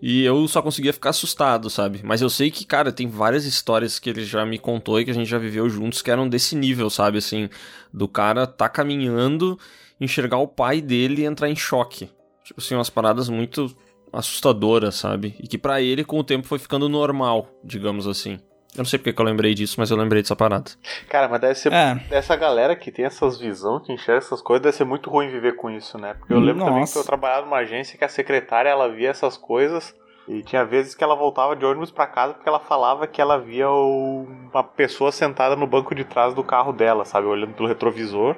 [0.00, 2.00] E eu só conseguia ficar assustado, sabe?
[2.04, 5.10] Mas eu sei que, cara, tem várias histórias que ele já me contou e que
[5.10, 7.18] a gente já viveu juntos que eram desse nível, sabe?
[7.18, 7.48] Assim,
[7.92, 9.58] do cara tá caminhando,
[10.00, 12.10] enxergar o pai dele e entrar em choque.
[12.44, 13.74] Tipo assim, umas paradas muito
[14.12, 15.36] assustadoras, sabe?
[15.42, 18.38] E que pra ele, com o tempo, foi ficando normal, digamos assim.
[18.74, 20.70] Eu não sei porque que eu lembrei disso, mas eu lembrei dessa parada.
[21.08, 21.72] Cara, mas deve ser.
[21.72, 22.00] É.
[22.10, 25.56] Essa galera que tem essas visões, que enxerga essas coisas, deve ser muito ruim viver
[25.56, 26.14] com isso, né?
[26.14, 26.92] Porque eu lembro também Nossa.
[26.92, 29.94] que eu trabalhava numa agência que a secretária ela via essas coisas.
[30.28, 33.38] E tinha vezes que ela voltava de ônibus pra casa porque ela falava que ela
[33.38, 37.26] via o- uma pessoa sentada no banco de trás do carro dela, sabe?
[37.26, 38.36] Olhando pelo retrovisor.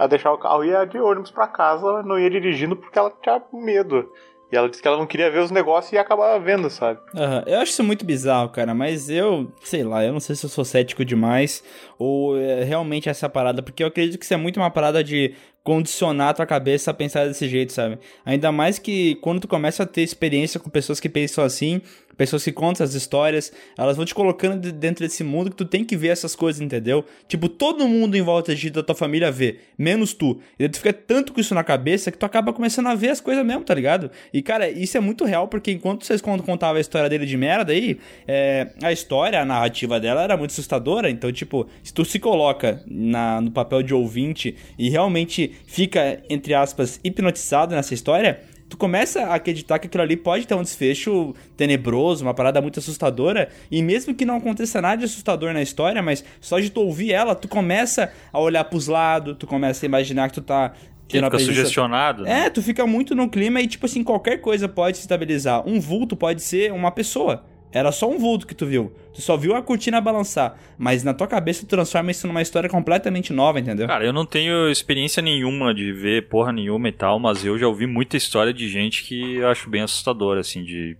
[0.00, 3.12] Ela deixava o carro e ia de ônibus pra casa, não ia dirigindo porque ela
[3.22, 4.10] tinha medo.
[4.50, 6.98] E ela disse que ela não queria ver os negócios e acabava vendo, sabe?
[7.14, 10.46] Aham, Eu acho isso muito bizarro, cara, mas eu, sei lá, eu não sei se
[10.46, 11.62] eu sou cético demais
[11.98, 15.34] ou é realmente essa parada, porque eu acredito que isso é muito uma parada de
[15.62, 17.98] condicionar a tua cabeça a pensar desse jeito, sabe?
[18.24, 21.82] Ainda mais que quando tu começa a ter experiência com pessoas que pensam assim,
[22.20, 25.64] pessoas que contam essas histórias, elas vão te colocando de- dentro desse mundo que tu
[25.64, 27.02] tem que ver essas coisas, entendeu?
[27.26, 30.38] Tipo, todo mundo em volta de da tua família vê, menos tu.
[30.58, 33.22] E tu fica tanto com isso na cabeça que tu acaba começando a ver as
[33.22, 34.10] coisas mesmo, tá ligado?
[34.34, 37.38] E, cara, isso é muito real, porque enquanto vocês cont- contavam a história dele de
[37.38, 37.98] merda aí,
[38.28, 41.08] é, a história, a narrativa dela era muito assustadora.
[41.08, 46.52] Então, tipo, se tu se coloca na, no papel de ouvinte e realmente fica, entre
[46.52, 48.40] aspas, hipnotizado nessa história,
[48.70, 52.78] tu começa a acreditar que aquilo ali pode ter um desfecho tenebroso, uma parada muito
[52.78, 56.80] assustadora, e mesmo que não aconteça nada de assustador na história, mas só de tu
[56.80, 60.72] ouvir ela, tu começa a olhar pros lados, tu começa a imaginar que tu tá
[61.08, 62.22] Que fica sugestionado.
[62.22, 62.46] né?
[62.46, 65.68] é, tu fica muito no clima e, tipo assim, qualquer coisa pode se estabilizar.
[65.68, 67.44] Um vulto pode ser uma pessoa.
[67.72, 68.92] Era só um vulto que tu viu.
[69.14, 70.58] Tu só viu a cortina balançar.
[70.76, 73.86] Mas na tua cabeça tu transforma isso numa história completamente nova, entendeu?
[73.86, 77.68] Cara, eu não tenho experiência nenhuma de ver porra nenhuma e tal, mas eu já
[77.68, 80.96] ouvi muita história de gente que eu acho bem assustadora, assim, de,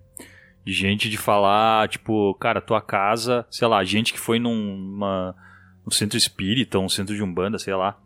[0.65, 5.01] de gente de falar, tipo, cara, tua casa, sei lá, gente que foi num
[5.91, 7.99] centro espírita, um centro de umbanda, sei lá,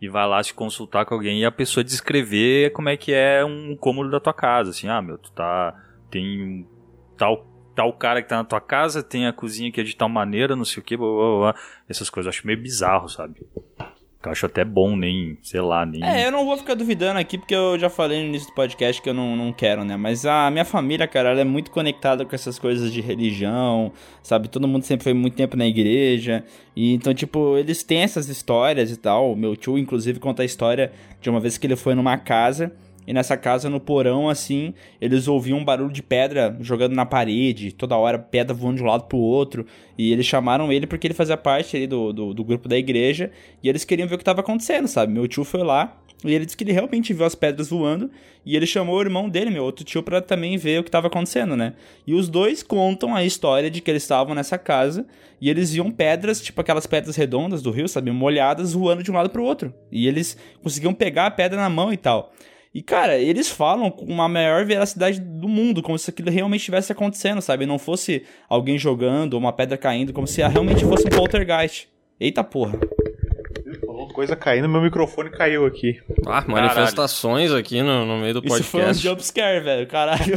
[0.00, 3.44] e vai lá se consultar com alguém e a pessoa descrever como é que é
[3.44, 5.74] um cômodo da tua casa, assim, ah, meu, tu tá,
[6.08, 6.66] tem um
[7.16, 10.08] tal tal cara que tá na tua casa, tem a cozinha que é de tal
[10.08, 11.54] maneira, não sei o que, blá, blá, blá.
[11.88, 13.40] essas coisas eu acho meio bizarro, sabe?
[14.24, 16.02] Eu acho até bom, nem, sei lá, nem.
[16.04, 19.02] É, eu não vou ficar duvidando aqui, porque eu já falei no início do podcast
[19.02, 19.96] que eu não, não quero, né?
[19.96, 23.92] Mas a minha família, cara, ela é muito conectada com essas coisas de religião,
[24.22, 24.46] sabe?
[24.46, 26.44] Todo mundo sempre foi muito tempo na igreja.
[26.76, 29.34] E então, tipo, eles têm essas histórias e tal.
[29.34, 32.72] Meu tio, inclusive, conta a história de uma vez que ele foi numa casa
[33.06, 37.72] E nessa casa, no porão, assim, eles ouviam um barulho de pedra jogando na parede,
[37.72, 39.66] toda hora pedra voando de um lado pro outro.
[39.98, 43.30] E eles chamaram ele porque ele fazia parte ali do, do, do grupo da igreja.
[43.62, 45.12] E eles queriam ver o que tava acontecendo, sabe?
[45.12, 48.10] Meu tio foi lá e ele disse que ele realmente viu as pedras voando.
[48.44, 51.06] E ele chamou o irmão dele, meu outro tio, pra também ver o que tava
[51.06, 51.74] acontecendo, né?
[52.06, 55.06] E os dois contam a história de que eles estavam nessa casa
[55.40, 58.10] e eles viam pedras, tipo aquelas pedras redondas do rio, sabe?
[58.10, 59.72] Molhadas voando de um lado pro outro.
[59.90, 62.32] E eles conseguiam pegar a pedra na mão e tal.
[62.74, 66.90] E, cara, eles falam com uma maior veracidade do mundo, como se aquilo realmente estivesse
[66.90, 67.66] acontecendo, sabe?
[67.66, 71.88] Não fosse alguém jogando ou uma pedra caindo, como se realmente fosse um poltergeist.
[72.18, 72.78] Eita porra.
[73.84, 76.00] Falou coisa caindo, meu microfone caiu aqui.
[76.26, 79.02] Ah, manifestações aqui no, no meio do Isso foi um podcast.
[79.06, 80.34] jumpscare, velho, caralho.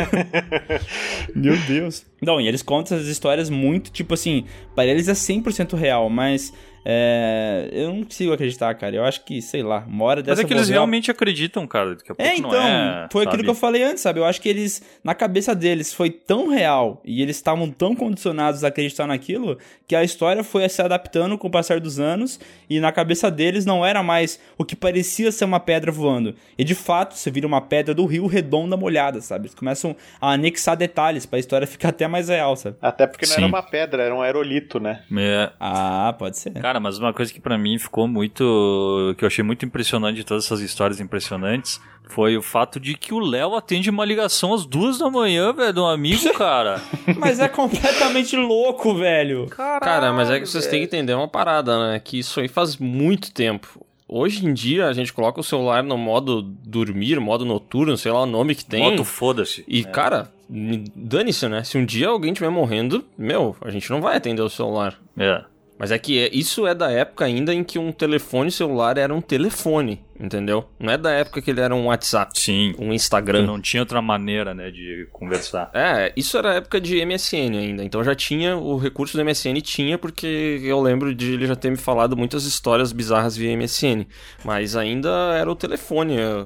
[1.33, 2.05] Meu Deus.
[2.21, 6.53] Não, e eles contam essas histórias muito, tipo assim, para eles é 100% real, mas
[6.88, 8.95] é, eu não consigo acreditar, cara.
[8.95, 11.95] Eu acho que, sei lá, uma hora Mas dessa é que eles realmente acreditam, cara.
[11.95, 13.43] Daqui a pouco É, não então, é, foi aquilo sabe?
[13.43, 14.19] que eu falei antes, sabe?
[14.19, 18.63] Eu acho que eles, na cabeça deles, foi tão real e eles estavam tão condicionados
[18.63, 19.57] a acreditar naquilo
[19.88, 23.65] que a história foi se adaptando com o passar dos anos e na cabeça deles
[23.65, 26.36] não era mais o que parecia ser uma pedra voando.
[26.55, 29.45] E de fato, você vira uma pedra do rio redonda molhada, sabe?
[29.45, 32.75] Eles começam a anexar detalhes pra história ficar até mais real, sabe?
[32.79, 33.41] Até porque não Sim.
[33.41, 35.01] era uma pedra, era um aerolito, né?
[35.17, 35.49] É.
[35.59, 36.51] Ah, pode ser.
[36.53, 39.15] Cara, mas uma coisa que pra mim ficou muito.
[39.17, 43.13] que eu achei muito impressionante de todas essas histórias impressionantes foi o fato de que
[43.13, 46.80] o Léo atende uma ligação às duas da manhã, velho, de um amigo, cara.
[47.17, 49.47] Mas é completamente louco, velho.
[49.47, 51.99] Cara, mas é que vocês têm que entender uma parada, né?
[51.99, 53.84] Que isso aí faz muito tempo.
[54.07, 58.21] Hoje em dia a gente coloca o celular no modo dormir, modo noturno, sei lá
[58.21, 58.84] o nome que tem.
[58.91, 59.63] Moto, foda-se.
[59.67, 61.63] E, cara, me- dane-se, né?
[61.63, 64.95] Se um dia alguém estiver morrendo, meu, a gente não vai atender o celular.
[65.17, 65.43] É.
[65.78, 69.13] Mas é que é- isso é da época ainda em que um telefone celular era
[69.13, 70.69] um telefone, entendeu?
[70.80, 72.73] Não é da época que ele era um WhatsApp, Sim.
[72.80, 73.45] um Instagram.
[73.45, 75.69] Não tinha outra maneira, né, de conversar.
[75.73, 77.84] É, isso era a época de MSN ainda.
[77.84, 81.69] Então já tinha, o recurso do MSN tinha, porque eu lembro de ele já ter
[81.69, 84.07] me falado muitas histórias bizarras via MSN.
[84.45, 86.45] Mas ainda era o telefone é,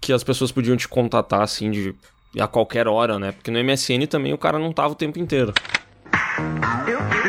[0.00, 1.94] que as pessoas podiam te contatar, assim, de
[2.40, 3.32] a qualquer hora, né?
[3.32, 5.52] Porque no MSN também o cara não tava o tempo inteiro.
[6.88, 7.21] Eu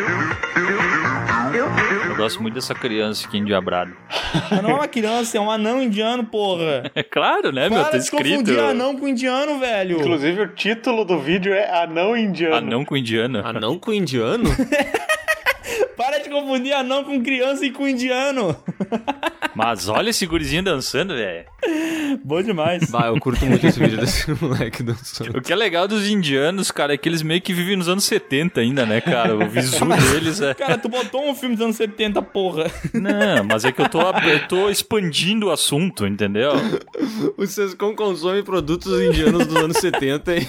[2.15, 3.91] gosto muito dessa criança aqui endiabrada.
[4.51, 6.91] Mas não é uma criança, é um anão indiano, porra.
[6.95, 7.79] É claro, né, meu?
[7.79, 8.29] Para Tá de escrito.
[8.29, 9.99] confundir anão com indiano, velho.
[9.99, 12.55] Inclusive, o título do vídeo é Anão Indiano.
[12.55, 13.45] Anão com indiano.
[13.45, 14.43] Anão com indiano?
[15.97, 18.55] Para de confundir anão com criança e com indiano.
[19.55, 21.45] Mas olha esse gurizinho dançando, velho.
[22.23, 22.89] Bom demais.
[22.89, 25.37] bah, eu curto muito esse vídeo desse moleque dançando.
[25.37, 28.03] O que é legal dos indianos, cara, é que eles meio que vivem nos anos
[28.03, 29.35] 70 ainda, né, cara?
[29.35, 30.53] O visu deles é.
[30.53, 32.71] Cara, tu botou um filme dos anos 70, porra.
[32.93, 36.51] Não, mas é que eu tô, eu tô expandindo o assunto, entendeu?
[37.37, 40.47] O Sescom consome produtos indianos dos anos 70 e...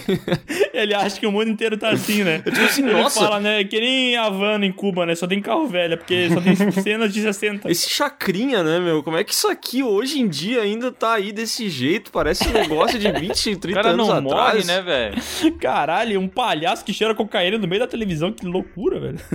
[0.72, 2.40] Ele acha que o mundo inteiro tá assim, né?
[2.40, 3.20] tipo assim, Ele nossa.
[3.20, 3.62] fala, né?
[3.64, 5.14] Que nem Havana em Cuba, né?
[5.14, 7.70] Só tem carro velho, porque só tem cenas de 60.
[7.70, 9.02] Esse chacrinha, né, meu?
[9.02, 12.10] Como é que isso aqui hoje em dia ainda tá aí desse jeito?
[12.10, 14.54] Parece um negócio de 20, O 30 cara anos não atrás.
[14.54, 15.22] morre, né, velho?
[15.60, 19.18] Caralho, um palhaço que cheira cocaína no meio da televisão, que loucura, velho.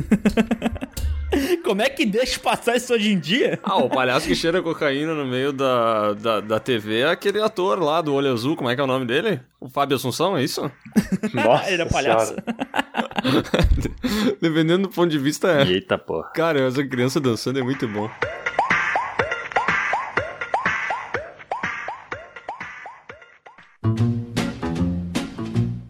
[1.64, 3.60] Como é que deixa passar isso hoje em dia?
[3.62, 7.80] Ah, o palhaço que cheira cocaína no meio da, da, da TV é aquele ator
[7.80, 9.40] lá do Olho Azul, como é que é o nome dele?
[9.62, 10.72] O Fábio Assunção, é isso?
[11.32, 12.36] Nossa Ele é palhaço.
[14.42, 15.68] Dependendo do ponto de vista, é.
[15.68, 16.30] Eita, porra.
[16.34, 18.10] Cara, essa criança dançando é muito bom.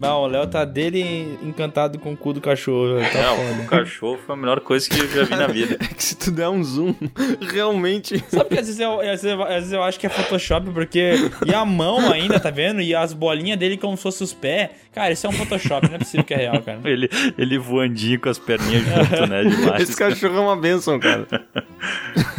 [0.01, 2.99] Não, o Léo tá dele encantado com o cu do cachorro.
[2.99, 3.61] Tá É, foda.
[3.63, 5.77] o cachorro foi a melhor coisa que eu já vi na vida.
[5.83, 6.95] É que se tu der um zoom,
[7.51, 8.23] realmente.
[8.29, 10.71] Sabe que às vezes, eu, às, vezes, eu- às vezes eu acho que é Photoshop,
[10.71, 11.15] porque.
[11.45, 12.79] E a mão ainda, tá vendo?
[12.81, 14.69] E as bolinhas dele como se fossem os pés.
[14.93, 16.79] Cara, isso é um Photoshop, não é possível que é real, cara.
[16.85, 19.43] Ele, ele voandinho com as perninhas junto, né?
[19.43, 19.81] Demais.
[19.89, 21.27] Esse cachorro é uma benção, cara.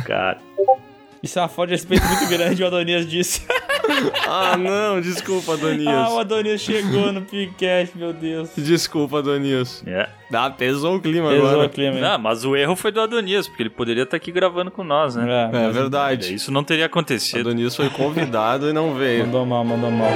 [0.06, 0.38] cara.
[1.22, 3.42] Isso é uma falta de respeito muito grande, o Adonias disse.
[4.26, 6.12] Ah, não, desculpa, ah, o Adonias.
[6.18, 8.48] Adonias chegou no podcast, meu Deus.
[8.56, 9.82] Desculpa, Adonias.
[9.86, 10.08] É.
[10.32, 11.66] Ah, pesou o clima Pesou agora.
[11.66, 11.96] o clima.
[11.96, 12.00] hein?
[12.00, 15.16] Não, mas o erro foi do Adonias, porque ele poderia estar aqui gravando com nós,
[15.16, 15.50] né?
[15.52, 16.34] É, É verdade.
[16.34, 17.40] Isso não teria acontecido.
[17.50, 19.26] Adonias foi convidado e não veio.
[19.26, 20.08] Mandou mal, mandou mal.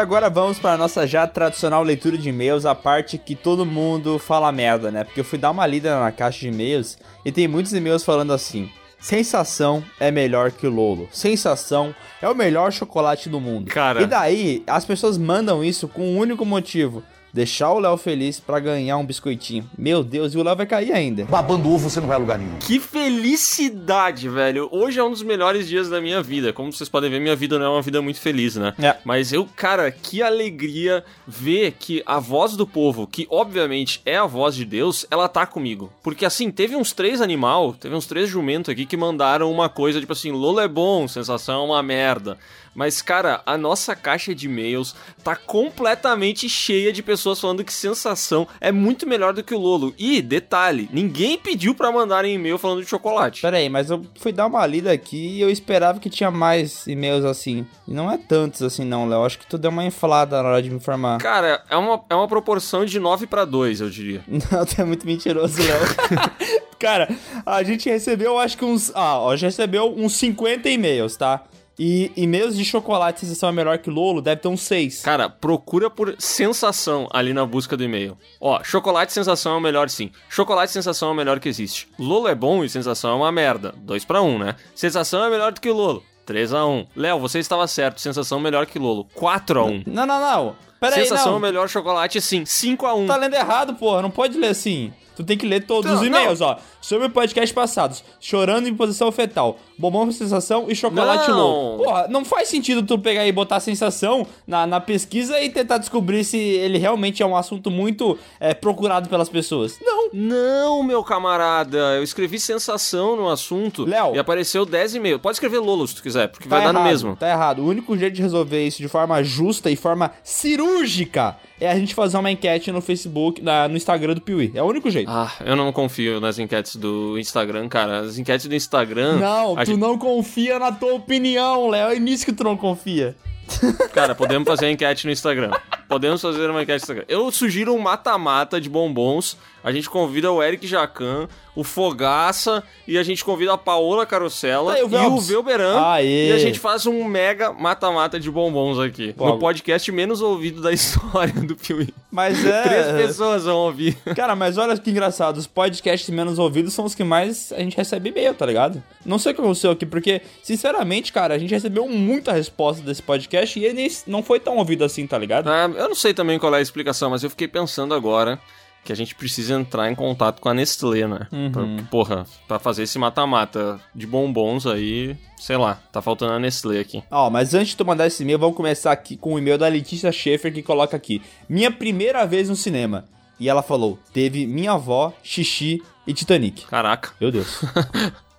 [0.00, 4.18] Agora vamos para a nossa já tradicional leitura de e-mails, a parte que todo mundo
[4.18, 5.04] fala merda, né?
[5.04, 8.32] Porque eu fui dar uma lida na caixa de e-mails e tem muitos e-mails falando
[8.32, 11.08] assim: Sensação é melhor que o Lolo.
[11.12, 13.70] Sensação é o melhor chocolate do mundo.
[13.70, 14.02] Cara.
[14.02, 17.02] E daí, as pessoas mandam isso com um único motivo.
[17.32, 19.68] Deixar o Léo feliz pra ganhar um biscoitinho.
[19.78, 21.24] Meu Deus, e o Léo vai cair ainda.
[21.26, 22.58] Babando ovo você não vai a lugar nenhum.
[22.58, 24.68] Que felicidade, velho.
[24.72, 26.52] Hoje é um dos melhores dias da minha vida.
[26.52, 28.74] Como vocês podem ver, minha vida não é uma vida muito feliz, né?
[28.82, 28.96] É.
[29.04, 34.26] Mas eu, cara, que alegria ver que a voz do povo, que obviamente é a
[34.26, 35.92] voz de Deus, ela tá comigo.
[36.02, 40.00] Porque assim, teve uns três animal, teve uns três jumentos aqui que mandaram uma coisa
[40.00, 42.38] tipo assim: Lolo é bom, sensação é uma merda.
[42.74, 44.94] Mas, cara, a nossa caixa de e-mails
[45.24, 49.94] tá completamente cheia de pessoas falando que sensação é muito melhor do que o Lolo.
[49.98, 53.42] E, detalhe, ninguém pediu pra mandarem e-mail falando de chocolate.
[53.42, 56.86] Pera aí, mas eu fui dar uma lida aqui e eu esperava que tinha mais
[56.86, 57.66] e-mails assim.
[57.86, 59.24] E não é tantos assim não, Léo.
[59.24, 61.18] Acho que tu deu uma inflada na hora de me informar.
[61.20, 64.22] Cara, é uma, é uma proporção de 9 pra 2, eu diria.
[64.28, 66.20] Não, tu é muito mentiroso, Léo.
[66.78, 67.08] Cara,
[67.44, 68.90] a gente recebeu, acho que uns...
[68.94, 71.44] Ah, ó, já recebeu uns 50 e-mails, tá?
[71.82, 75.00] E e-mails de chocolate, se são é melhor que Lolo, deve ter uns 6.
[75.00, 78.18] Cara, procura por sensação ali na busca do e-mail.
[78.38, 80.10] Ó, chocolate sensação é o melhor sim.
[80.28, 81.88] Chocolate sensação é o melhor que existe.
[81.98, 83.74] Lolo é bom e sensação é uma merda.
[83.78, 84.56] 2 pra 1, né?
[84.74, 86.04] Sensação é melhor do que Lolo.
[86.26, 86.86] 3 a 1.
[86.94, 87.98] Léo, você estava certo.
[87.98, 89.06] Sensação melhor que Lolo.
[89.14, 89.84] 4 a 1.
[89.86, 90.56] Não, não, não.
[90.78, 91.38] Pera aí, Sensação é não.
[91.38, 92.44] o melhor chocolate sim.
[92.44, 93.06] 5 a 1.
[93.06, 94.02] Tá lendo errado, porra.
[94.02, 94.92] Não pode ler assim.
[95.20, 96.56] Tu tem que ler todos Não, os e-mails, ó.
[96.80, 98.02] Sobre podcast passados.
[98.18, 99.58] Chorando em posição fetal.
[99.76, 101.36] Bombom sensação e chocolate Não.
[101.38, 101.84] louco.
[101.84, 106.24] Porra, não faz sentido tu pegar e botar sensação na, na pesquisa e tentar descobrir
[106.24, 109.78] se ele realmente é um assunto muito é, procurado pelas pessoas.
[109.82, 110.08] Não.
[110.12, 111.76] Não, meu camarada.
[111.96, 114.14] Eu escrevi sensação no assunto Léo.
[114.14, 115.18] e apareceu 10 e meio.
[115.18, 117.16] Pode escrever Lolo se tu quiser, porque Tá vai dar errado, no mesmo.
[117.16, 117.60] Tá errado.
[117.60, 121.94] O único jeito de resolver isso de forma justa e forma cirúrgica é a gente
[121.94, 124.50] fazer uma enquete no Facebook, na- no Instagram do Piuí.
[124.54, 125.10] É o único jeito.
[125.10, 128.00] Ah, eu não confio nas enquetes do Instagram, cara.
[128.00, 129.18] As enquetes do Instagram.
[129.18, 131.90] Não, tu gente- não confia na tua opinião, Léo.
[131.90, 133.14] É nisso que tu não confia.
[133.92, 135.50] Cara, podemos fazer a enquete no Instagram.
[135.88, 137.04] Podemos fazer uma enquete no Instagram.
[137.08, 139.36] Eu sugiro um mata-mata de bombons.
[139.62, 144.74] A gente convida o Eric Jacan, o Fogaça e a gente convida a Paola Carosella
[144.74, 145.20] aí, o e o.
[145.20, 145.78] Velberan.
[145.78, 146.30] Aê.
[146.30, 149.12] E a gente faz um mega mata-mata de bombons aqui.
[149.12, 151.88] Pô, no podcast menos ouvido da história do Piuí.
[152.10, 152.62] Mas é.
[152.62, 153.94] Três pessoas vão ouvir.
[154.16, 157.76] Cara, mas olha que engraçado, os podcasts menos ouvidos são os que mais a gente
[157.76, 158.82] recebe e-mail, tá ligado?
[159.04, 163.02] Não sei o que aconteceu aqui, porque, sinceramente, cara, a gente recebeu muita resposta desse
[163.02, 165.48] podcast e ele não foi tão ouvido assim, tá ligado?
[165.48, 168.38] Ah, eu não sei também qual é a explicação, mas eu fiquei pensando agora
[168.84, 171.26] que a gente precisa entrar em contato com a Nestlé, né?
[171.30, 171.50] Uhum.
[171.50, 176.80] Pra, porra, pra fazer esse mata-mata de bombons aí, sei lá, tá faltando a Nestlé
[176.80, 177.02] aqui.
[177.10, 179.68] Ó, mas antes de tu mandar esse e-mail, vamos começar aqui com o e-mail da
[179.68, 183.04] Letícia Schaefer que coloca aqui: Minha primeira vez no cinema.
[183.38, 186.66] E ela falou: teve minha avó, xixi e Titanic.
[186.66, 187.12] Caraca.
[187.18, 187.60] Meu Deus.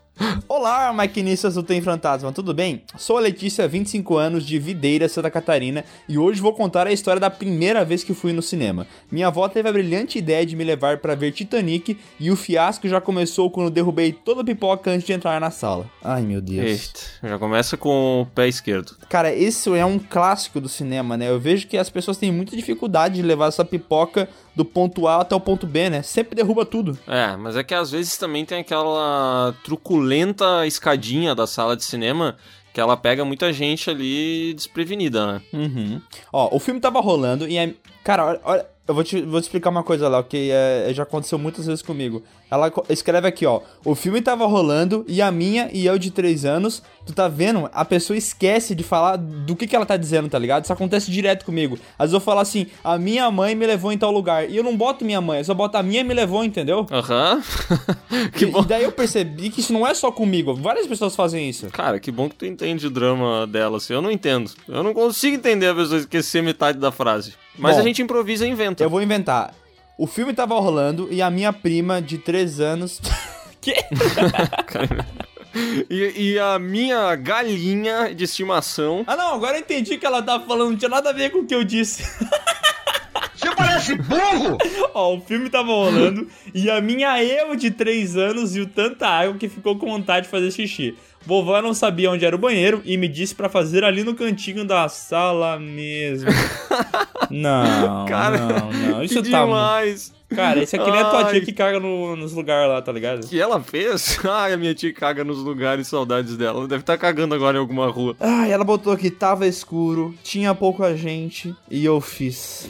[0.48, 2.84] Olá, maquinistas do Tem Fantasma, tudo bem?
[2.96, 7.20] Sou a Letícia, 25 anos, de Videira, Santa Catarina, e hoje vou contar a história
[7.20, 8.86] da primeira vez que fui no cinema.
[9.12, 12.88] Minha avó teve a brilhante ideia de me levar para ver Titanic, e o fiasco
[12.88, 15.90] já começou quando derrubei toda a pipoca antes de entrar na sala.
[16.04, 16.70] Ai, meu Deus.
[16.70, 18.96] Eita, já começa com o pé esquerdo.
[19.10, 21.30] Cara, esse é um clássico do cinema, né?
[21.30, 25.22] Eu vejo que as pessoas têm muita dificuldade de levar essa pipoca do ponto A
[25.22, 26.02] até o ponto B, né?
[26.02, 26.98] Sempre derruba tudo.
[27.08, 32.36] É, mas é que às vezes também tem aquela truculenta escadinha da sala de cinema
[32.74, 35.42] que ela pega muita gente ali desprevenida, né?
[35.52, 36.02] Uhum.
[36.32, 37.70] Ó, o filme tava rolando e a...
[38.04, 41.04] Cara, olha, olha, eu vou te, vou te explicar uma coisa lá, que é, já
[41.04, 42.22] aconteceu muitas vezes comigo.
[42.50, 43.62] Ela escreve aqui, ó.
[43.86, 47.70] O filme tava rolando e a minha e eu de 3 anos, tu tá vendo?
[47.74, 50.66] A pessoa esquece de falar do que, que ela tá dizendo, tá ligado?
[50.66, 51.80] Isso acontece direto comigo.
[51.98, 54.50] Às vezes eu falo assim, a minha mãe me levou em tal lugar.
[54.50, 56.86] E eu não boto minha mãe, eu só boto a minha me levou, entendeu?
[56.92, 57.42] Aham.
[58.38, 58.62] que e, bom.
[58.62, 60.54] e daí eu percebi que isso não é só comigo.
[60.54, 61.68] Várias pessoas fazem isso.
[61.68, 63.94] Cara, que bom que tu entende o drama dela, assim.
[63.94, 64.52] Eu não entendo.
[64.68, 67.34] Eu não consigo entender a pessoa esquecer metade da frase.
[67.58, 68.81] Mas Bom, a gente improvisa e inventa.
[68.82, 69.54] Eu vou inventar.
[69.98, 73.00] O filme tava rolando e a minha prima de 3 anos.
[73.62, 73.76] que?
[75.90, 79.04] E, e a minha galinha de estimação.
[79.06, 81.40] Ah, não, agora eu entendi que ela tava falando, não tinha nada a ver com
[81.40, 82.04] o que eu disse.
[83.36, 84.58] Você parece burro!
[84.94, 89.36] Ó, o filme tava rolando e a minha eu de 3 anos viu tanta água
[89.36, 90.96] que ficou com vontade de fazer xixi.
[91.26, 94.66] Vovó não sabia onde era o banheiro e me disse pra fazer ali no cantinho
[94.66, 96.30] da sala mesmo.
[97.30, 99.04] Não, Cara, não, não.
[99.04, 99.46] Isso que tá.
[99.46, 100.12] demais.
[100.36, 101.32] Cara, isso é que nem a tua Ai.
[101.32, 103.26] tia que caga no- nos lugares lá, tá ligado?
[103.26, 104.20] que ela fez?
[104.30, 106.60] Ai, a minha tia caga nos lugares, saudades dela.
[106.60, 108.18] Ela deve estar cagando agora em alguma rua.
[108.20, 112.68] Ah, ela botou aqui, tava escuro, tinha pouca gente e eu fiz.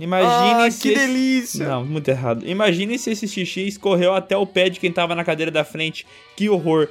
[0.00, 0.80] Imagine Ah, se.
[0.82, 1.68] que esse- delícia.
[1.68, 2.46] Não, muito errado.
[2.46, 6.06] Imagine se esse xixi escorreu até o pé de quem tava na cadeira da frente.
[6.36, 6.88] Que horror.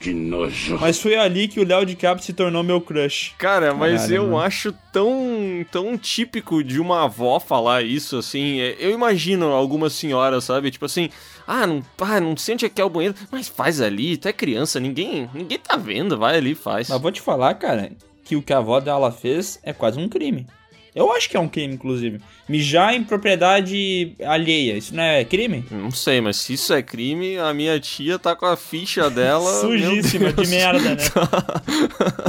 [0.00, 0.78] Que nojo.
[0.80, 3.34] Mas foi ali que o Léo DiCaprio se tornou meu crush.
[3.38, 4.40] Cara, mas Caralho, eu mano.
[4.40, 8.60] acho tão, tão típico de uma avó falar isso, assim.
[8.60, 10.70] é, Eu imagino algumas senhoras, sabe?
[10.70, 11.08] Tipo assim,
[11.46, 14.26] ah, não, ah, não sei onde é que é o banheiro, mas faz ali, tu
[14.26, 16.88] é criança, ninguém, ninguém tá vendo, vai ali e faz.
[16.88, 17.92] Mas vou te falar, cara,
[18.24, 20.46] que o que a avó dela fez é quase um crime.
[20.94, 22.20] Eu acho que é um crime, inclusive.
[22.48, 24.76] Mijar em propriedade alheia.
[24.76, 25.64] Isso não é crime?
[25.70, 29.60] Não sei, mas se isso é crime, a minha tia tá com a ficha dela.
[29.60, 31.02] Sujíssima, de merda, né?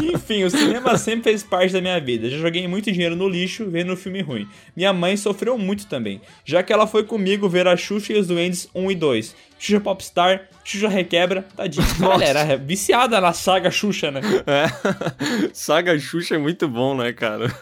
[0.14, 2.30] Enfim, o cinema sempre fez parte da minha vida.
[2.30, 4.48] Já joguei muito dinheiro no lixo vendo filme ruim.
[4.76, 8.28] Minha mãe sofreu muito também, já que ela foi comigo ver a Xuxa e os
[8.28, 9.36] Duendes 1 e 2.
[9.62, 11.86] Xuxa Popstar, Xuxa Requebra, tadinha.
[12.00, 14.22] Galera, é viciada na saga Xuxa, né?
[14.48, 14.66] É.
[15.54, 17.54] Saga Xuxa é muito bom, né, cara?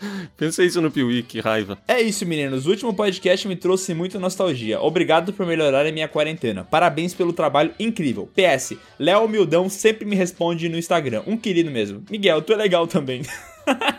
[0.36, 1.78] Pensa isso no Piuí, que raiva.
[1.86, 2.66] É isso, meninos.
[2.66, 4.80] O último podcast me trouxe muita nostalgia.
[4.80, 6.64] Obrigado por melhorar a minha quarentena.
[6.64, 8.28] Parabéns pelo trabalho incrível.
[8.34, 11.22] PS, Léo Humildão sempre me responde no Instagram.
[11.26, 12.04] Um querido mesmo.
[12.10, 13.22] Miguel, tu é legal também.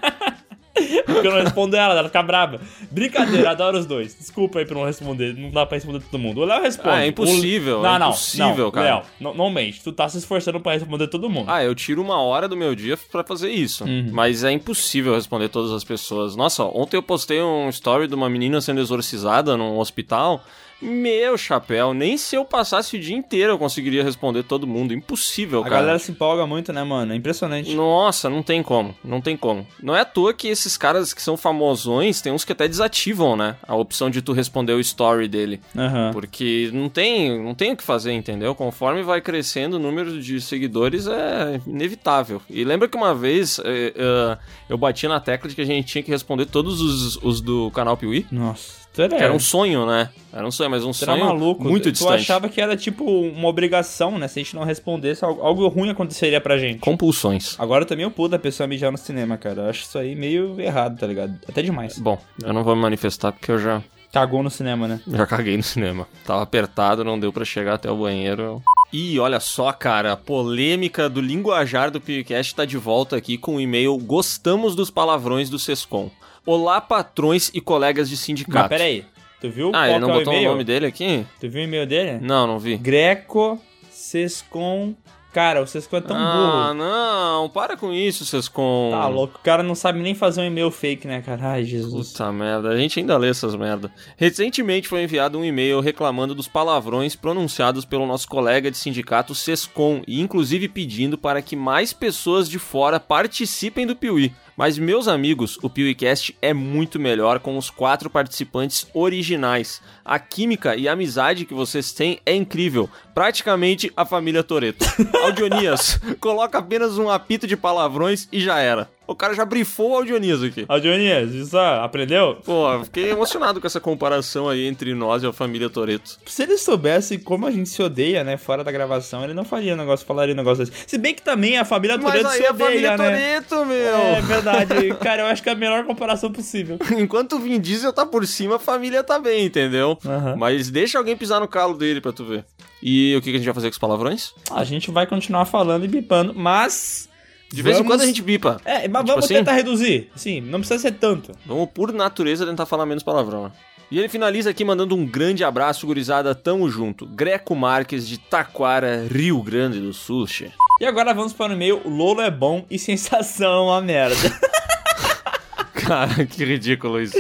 [1.06, 2.60] Porque eu não respondo ela, ela fica brava.
[2.92, 4.16] Brincadeira, adoro os dois.
[4.16, 5.36] Desculpa aí por não responder.
[5.36, 6.42] Não dá pra responder todo mundo.
[6.42, 6.90] O Léo responde.
[6.90, 7.84] Ah, é impossível, O...
[7.84, 8.86] Não, é não, impossível, não, cara.
[8.86, 9.84] Léo, não, não mente.
[9.84, 11.50] Tu tá se esforçando pra responder todo mundo.
[11.50, 13.84] Ah, eu tiro uma hora do meu dia pra fazer isso.
[13.84, 14.10] Uhum.
[14.12, 16.36] Mas é impossível responder todas as pessoas.
[16.36, 20.44] Nossa, ontem eu postei um story de uma menina sendo exorcizada num hospital.
[20.82, 24.94] Meu chapéu, nem se eu passasse o dia inteiro eu conseguiria responder todo mundo.
[24.94, 25.76] Impossível, a cara.
[25.78, 27.14] galera se empolga muito, né, mano?
[27.14, 27.74] É impressionante.
[27.76, 29.66] Nossa, não tem como, não tem como.
[29.82, 33.36] Não é à toa que esses caras que são famosões, tem uns que até desativam,
[33.36, 33.56] né?
[33.68, 35.60] A opção de tu responder o story dele.
[35.76, 36.12] Aham.
[36.14, 38.54] Porque não tem, não tem o que fazer, entendeu?
[38.54, 42.42] Conforme vai crescendo o número de seguidores é inevitável.
[42.50, 44.38] E lembra que uma vez eh, eh,
[44.70, 47.72] eu bati na tecla de que a gente tinha que responder todos os, os do
[47.72, 48.26] canal Piuí?
[48.32, 48.87] Nossa.
[49.00, 50.10] Era, um sonho, né?
[50.34, 51.64] Era um sonho, mas um era sonho maluco.
[51.64, 52.14] muito tu distante.
[52.22, 54.28] achava que era tipo uma obrigação, né?
[54.28, 56.80] Se a gente não respondesse, algo, algo ruim aconteceria pra gente.
[56.80, 57.56] Compulsões.
[57.60, 59.64] Agora também eu pulo da pessoa mijar no cinema, cara.
[59.64, 61.38] Eu acho isso aí meio errado, tá ligado?
[61.48, 61.98] Até demais.
[61.98, 65.02] Bom, eu não vou me manifestar porque eu já, Cagou no cinema, né?
[65.06, 66.08] já caguei no cinema.
[66.26, 68.62] Tava apertado, não deu pra chegar até o banheiro.
[68.92, 73.58] E olha só, cara, a polêmica do linguajar do PewCast tá de volta aqui com
[73.58, 76.10] o e-mail Gostamos dos palavrões do Sescom.
[76.48, 78.58] Olá, patrões e colegas de sindicato.
[78.58, 79.04] Mas peraí.
[79.42, 80.52] Tu viu Ah, ele não é o botou o e-mail?
[80.52, 81.26] nome dele aqui?
[81.42, 82.20] Tu viu o e-mail dele?
[82.22, 82.78] Não, não vi.
[82.78, 83.62] Greco
[83.92, 84.96] Sescom.
[85.34, 86.74] Cara, o Sescom é tão ah, burro.
[86.76, 88.92] não, para com isso, Sescom.
[88.92, 89.38] Tá louco.
[89.38, 91.50] O cara não sabe nem fazer um e-mail fake, né, cara?
[91.52, 92.14] Ai, Jesus.
[92.14, 93.92] Puta merda, a gente ainda lê essas merda.
[94.16, 100.02] Recentemente foi enviado um e-mail reclamando dos palavrões pronunciados pelo nosso colega de sindicato Sescom
[100.08, 104.34] e inclusive pedindo para que mais pessoas de fora participem do Piuí.
[104.58, 109.84] Mas meus amigos, o PeeWeeCast é muito melhor com os quatro participantes originais.
[110.04, 112.90] A química e a amizade que vocês têm é incrível.
[113.18, 114.86] Praticamente a família Toreto.
[115.24, 118.88] Aldionias, coloca apenas um apito de palavrões e já era.
[119.08, 120.66] O cara já brifou o Aldionias aqui.
[120.68, 122.38] Aldionias, isso ah, aprendeu?
[122.46, 126.20] Pô, fiquei emocionado com essa comparação aí entre nós e a família Toreto.
[126.28, 129.74] Se ele soubesse como a gente se odeia, né, fora da gravação, ele não faria
[129.74, 130.78] um negócio, falaria um negócio desse.
[130.86, 133.42] Se bem que também a família Toreto se a odeia, família né?
[133.42, 133.96] Toreto, meu!
[133.96, 134.94] É verdade.
[135.02, 136.78] Cara, eu acho que é a melhor comparação possível.
[137.00, 139.98] Enquanto o Vin Diesel tá por cima, a família tá bem, entendeu?
[140.06, 140.36] Aham.
[140.36, 142.46] Mas deixa alguém pisar no calo dele pra tu ver.
[142.82, 144.34] E o que, que a gente vai fazer com os palavrões?
[144.52, 147.08] A gente vai continuar falando e bipando, mas.
[147.52, 148.60] De vez em vamos- quando a gente bipa.
[148.66, 149.34] É, mas Tipo vamos assim?
[149.36, 150.10] tentar reduzir.
[150.16, 151.32] Sim, não precisa ser tanto.
[151.46, 153.52] Vamos, por natureza, tentar falar menos palavrão.
[153.90, 156.36] E ele finaliza aqui mandando um grande abraço, gurizada.
[156.36, 157.06] Tamo junto.
[157.06, 160.28] Greco Marques, de Taquara, Rio Grande do Sul.
[160.28, 160.52] che.
[160.82, 161.82] E agora vamos para o e-mail.
[161.86, 164.16] Lolo é bom e sensação é uma merda.
[165.74, 167.18] Cara, que ridículo isso.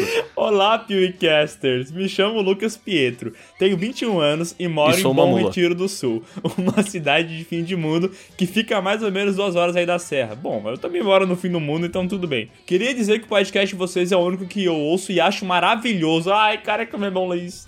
[0.49, 1.91] Olá, PewCasters.
[1.91, 3.33] Me chamo Lucas Pietro.
[3.59, 5.41] Tenho 21 anos e moro E em Bom mula.
[5.41, 6.23] Retiro do Sul,
[6.57, 9.85] uma cidade de fim de mundo que fica a mais ou menos duas horas aí
[9.85, 10.35] da serra.
[10.35, 12.49] Bom, eu também moro no fim do mundo, então tudo bem.
[12.65, 15.43] Queria dizer que o podcast de vocês é o único que eu ouço e acho
[15.43, 16.31] maravilhoso.
[16.31, 17.67] Ai, cara, como é bom ler isso.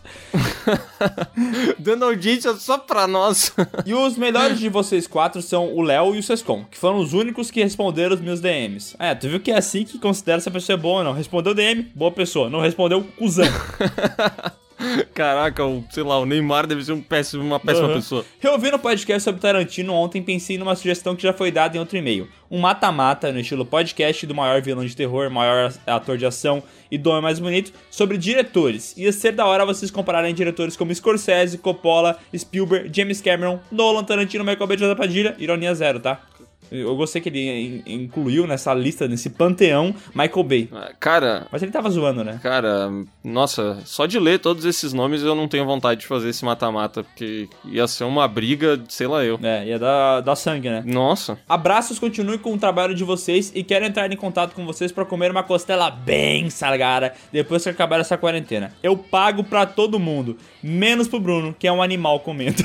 [1.80, 3.53] Dando audiência só pra nós.
[3.86, 7.14] E os melhores de vocês quatro são o Léo e o Sescom, que foram os
[7.14, 8.95] únicos que responderam os meus DMs.
[8.99, 11.14] É, tu viu que é assim que considera se a pessoa é boa ou não.
[11.14, 12.49] Respondeu DM, boa pessoa.
[12.49, 13.45] Não respondeu, cuzão.
[15.14, 17.95] Caraca, o, sei lá, o Neymar deve ser um péssimo, uma péssima Aham.
[17.95, 18.26] pessoa.
[18.39, 21.97] Reouvindo o podcast sobre Tarantino ontem, pensei numa sugestão que já foi dada em outro
[21.97, 22.27] e-mail.
[22.49, 26.97] Um mata-mata no estilo podcast do maior vilão de terror, maior ator de ação e
[26.97, 28.95] do homem mais bonito sobre diretores.
[28.97, 34.43] Ia ser da hora vocês compararem diretores como Scorsese, Coppola, Spielberg, James Cameron, Nolan, Tarantino,
[34.43, 35.35] Michael Bay, José Padilha.
[35.38, 36.22] Ironia zero, tá?
[36.72, 40.70] Eu gostei que ele in- incluiu nessa lista, nesse panteão, Michael Bay.
[40.72, 42.40] Ah, Cara, Mas ele tava zoando, né?
[42.44, 42.90] cara,
[43.24, 47.04] nossa, só de ler todos esses nomes eu não tenho vontade de fazer esse mata-mata,
[47.04, 49.40] porque ia ser uma briga, sei lá eu.
[49.41, 50.84] É, ia dar, dar sangue, né?
[50.86, 51.38] Nossa.
[51.48, 55.06] Abraços, continue com o trabalho de vocês e quero entrar em contato com vocês pra
[55.06, 58.74] comer uma costela bem salgada depois que acabar essa quarentena.
[58.84, 62.64] Eu pago pra todo mundo, menos pro Bruno, que é um animal comendo.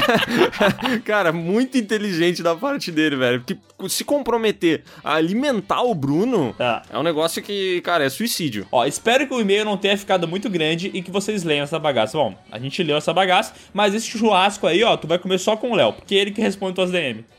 [1.04, 3.40] Cara, muito inteligente da parte dele, velho.
[3.40, 3.58] Porque
[3.88, 6.82] se comprometer a alimentar o Bruno Tá.
[6.90, 8.66] é um negócio que, cara, é suicídio.
[8.70, 11.78] Ó, espero que o e-mail não tenha ficado muito grande e que vocês leiam essa
[11.78, 12.16] bagaça.
[12.16, 15.56] Bom, a gente leu essa bagaça, mas esse churrasco aí, ó, tu vai comer só
[15.56, 17.24] com o Léo, porque é ele que responde tuas DM.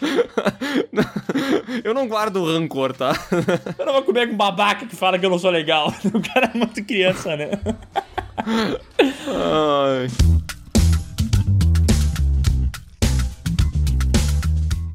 [1.84, 3.12] Eu não guardo rancor, tá?
[3.78, 5.92] Eu não vou comer com babaca que fala que eu não sou legal.
[6.12, 7.50] O cara é muito criança, né?
[8.38, 10.08] Ai.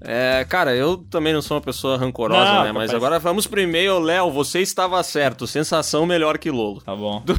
[0.07, 2.71] É, cara, eu também não sou uma pessoa rancorosa, Não, né?
[2.71, 4.29] Mas agora vamos pro e-mail, Léo.
[4.31, 5.47] Você estava certo.
[5.47, 6.81] Sensação melhor que Lolo.
[6.81, 7.23] Tá bom.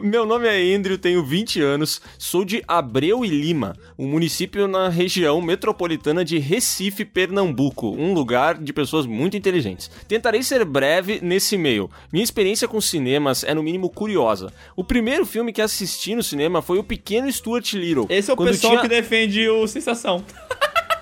[0.00, 4.88] Meu nome é Andrew, tenho 20 anos, sou de Abreu e Lima, um município na
[4.88, 9.90] região metropolitana de Recife, Pernambuco, um lugar de pessoas muito inteligentes.
[10.06, 11.90] Tentarei ser breve nesse e-mail.
[12.12, 14.52] Minha experiência com cinemas é no mínimo curiosa.
[14.76, 18.06] O primeiro filme que assisti no cinema foi O Pequeno Stuart Little.
[18.08, 20.22] Esse é o pessoal tinha- que defende o Sensação.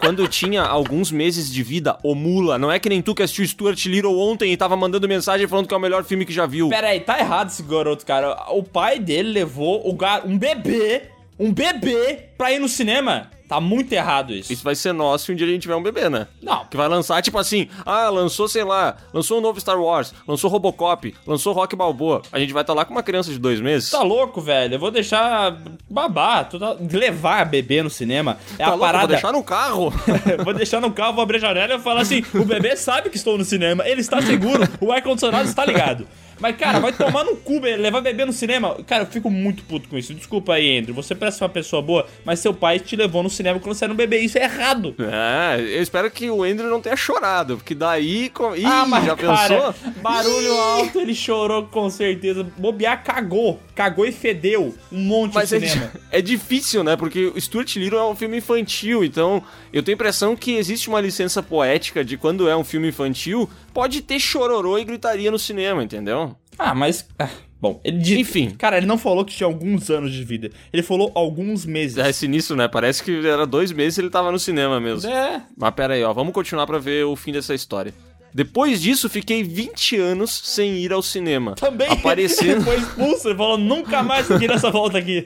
[0.04, 2.58] Quando tinha alguns meses de vida, ô mula.
[2.58, 5.66] Não é que nem tu que assistiu Stuart Little ontem e tava mandando mensagem falando
[5.66, 6.68] que é o melhor filme que já viu.
[6.68, 8.36] Pera aí, tá errado esse garoto, cara.
[8.50, 10.26] O pai dele levou o gar...
[10.26, 11.04] um bebê,
[11.38, 13.30] um bebê, pra ir no cinema.
[13.54, 14.52] Tá muito errado isso.
[14.52, 16.26] Isso vai ser nosso se um dia a gente tiver um bebê, né?
[16.42, 16.64] Não.
[16.66, 20.50] Que vai lançar, tipo assim, ah, lançou, sei lá, lançou um novo Star Wars, lançou
[20.50, 22.22] Robocop, lançou Rock Balboa.
[22.32, 23.90] A gente vai estar lá com uma criança de dois meses.
[23.90, 24.74] Tá louco, velho?
[24.74, 25.56] Eu vou deixar
[25.88, 28.38] babar, tá- levar bebê no cinema.
[28.54, 28.80] É Tá a louco?
[28.84, 29.06] parada.
[29.06, 29.92] Vou deixar no carro.
[30.44, 33.16] vou deixar no carro, vou abrir a janela e falar assim: o bebê sabe que
[33.16, 36.06] estou no cinema, ele está seguro, o ar-condicionado está ligado.
[36.40, 38.76] Mas, cara, vai tomar no cu, levar bebê no cinema.
[38.86, 40.12] Cara, eu fico muito puto com isso.
[40.14, 40.94] Desculpa aí, Andrew.
[40.94, 43.92] Você parece uma pessoa boa, mas seu pai te levou no cinema quando você era
[43.92, 44.18] um bebê.
[44.18, 44.94] Isso é errado.
[44.98, 48.28] É, eu espero que o Andrew não tenha chorado, porque daí.
[48.30, 49.92] co- Ih, ah, mas já cara, pensou?
[50.02, 52.44] barulho alto, ele chorou com certeza.
[52.56, 53.60] Bobear cagou.
[53.74, 54.74] Cagou e fedeu.
[54.92, 55.92] Um monte Mas de é, cinema.
[56.10, 56.96] é difícil, né?
[56.96, 59.42] Porque o Stuart Little é um filme infantil, então
[59.72, 63.50] eu tenho a impressão que existe uma licença poética de quando é um filme infantil,
[63.74, 66.36] pode ter chororô e gritaria no cinema, entendeu?
[66.56, 67.06] Ah, mas.
[67.18, 67.28] ah,
[67.60, 68.20] bom, ele disse.
[68.20, 68.50] Enfim.
[68.50, 70.50] Cara, ele não falou que tinha alguns anos de vida.
[70.72, 71.98] Ele falou alguns meses.
[71.98, 72.68] É sinistro, né?
[72.68, 75.10] Parece que era dois meses e ele tava no cinema mesmo.
[75.10, 75.42] É.
[75.56, 77.92] Mas pera aí, ó, vamos continuar pra ver o fim dessa história.
[78.34, 81.54] Depois disso, fiquei 20 anos sem ir ao cinema.
[81.54, 83.28] Também Aparecendo, foi expulso.
[83.28, 85.24] Ele falou: nunca mais seguir essa volta aqui.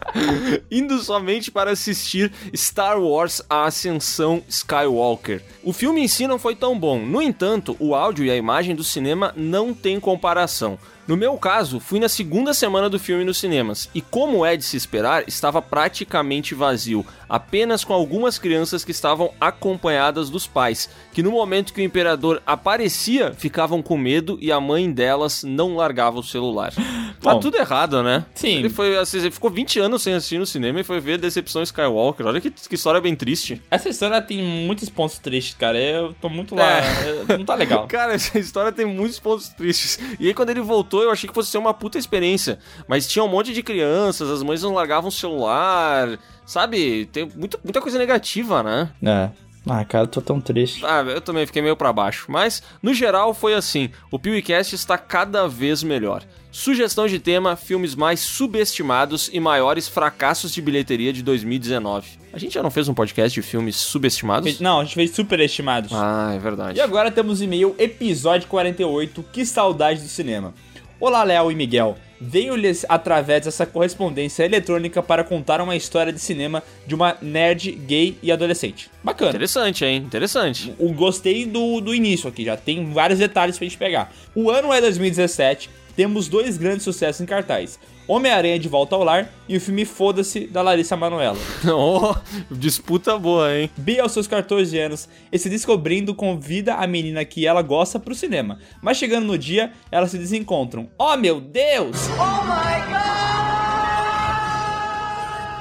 [0.70, 5.42] indo somente para assistir Star Wars A Ascensão Skywalker.
[5.62, 8.74] O filme em si não foi tão bom, no entanto, o áudio e a imagem
[8.74, 10.78] do cinema não tem comparação.
[11.10, 14.62] No meu caso, fui na segunda semana do filme nos cinemas, e como é de
[14.62, 21.20] se esperar, estava praticamente vazio, apenas com algumas crianças que estavam acompanhadas dos pais, que
[21.20, 26.20] no momento que o imperador aparecia, ficavam com medo e a mãe delas não largava
[26.20, 26.72] o celular.
[27.20, 28.24] Tá Bom, tudo errado, né?
[28.34, 28.56] sim.
[28.60, 31.62] Ele foi, assim, ele ficou 20 anos sem assistir no cinema e foi ver Decepção
[31.62, 32.26] Skywalker.
[32.26, 33.60] Olha que, que história bem triste.
[33.70, 35.78] Essa história tem muitos pontos tristes, cara.
[35.78, 36.78] Eu tô muito lá.
[36.78, 37.36] É.
[37.36, 37.86] Não tá legal.
[37.88, 39.98] Cara, essa história tem muitos pontos tristes.
[40.18, 42.58] E aí, quando ele voltou, eu achei que fosse ser uma puta experiência.
[42.88, 46.18] Mas tinha um monte de crianças, as mães não largavam o celular.
[46.46, 47.06] Sabe?
[47.12, 48.90] Tem muito, muita coisa negativa, né?
[49.02, 49.30] É.
[49.68, 50.84] Ah, cara, eu tô tão triste.
[50.84, 52.26] Ah, eu também fiquei meio pra baixo.
[52.28, 53.90] Mas, no geral, foi assim.
[54.10, 56.24] O PewCast está cada vez melhor.
[56.50, 62.18] Sugestão de tema: filmes mais subestimados e maiores fracassos de bilheteria de 2019.
[62.32, 64.60] A gente já não fez um podcast de filmes subestimados?
[64.60, 65.92] Não, a gente fez superestimados.
[65.92, 66.78] Ah, é verdade.
[66.78, 70.54] E agora temos e-mail episódio 48, que saudade do cinema.
[71.00, 71.96] Olá, Léo e Miguel.
[72.20, 78.18] Venho-lhes através dessa correspondência eletrônica para contar uma história de cinema de uma nerd gay
[78.22, 78.90] e adolescente.
[79.02, 79.30] Bacana.
[79.30, 79.96] Interessante, hein?
[79.96, 80.74] Interessante.
[80.78, 84.12] O gostei do, do início aqui, já tem vários detalhes pra gente pegar.
[84.34, 87.78] O ano é 2017, temos dois grandes sucessos em cartaz.
[88.10, 91.38] Homem-Aranha de Volta ao Lar e o filme Foda-se, da Larissa Manoela.
[91.72, 92.12] Oh,
[92.50, 93.70] disputa boa, hein?
[93.76, 98.12] Bia, aos seus 14 anos, e se descobrindo, convida a menina que ela gosta pro
[98.12, 98.58] cinema.
[98.82, 100.88] Mas chegando no dia, elas se desencontram.
[100.98, 102.08] Oh meu Deus!
[102.18, 103.20] Oh my God!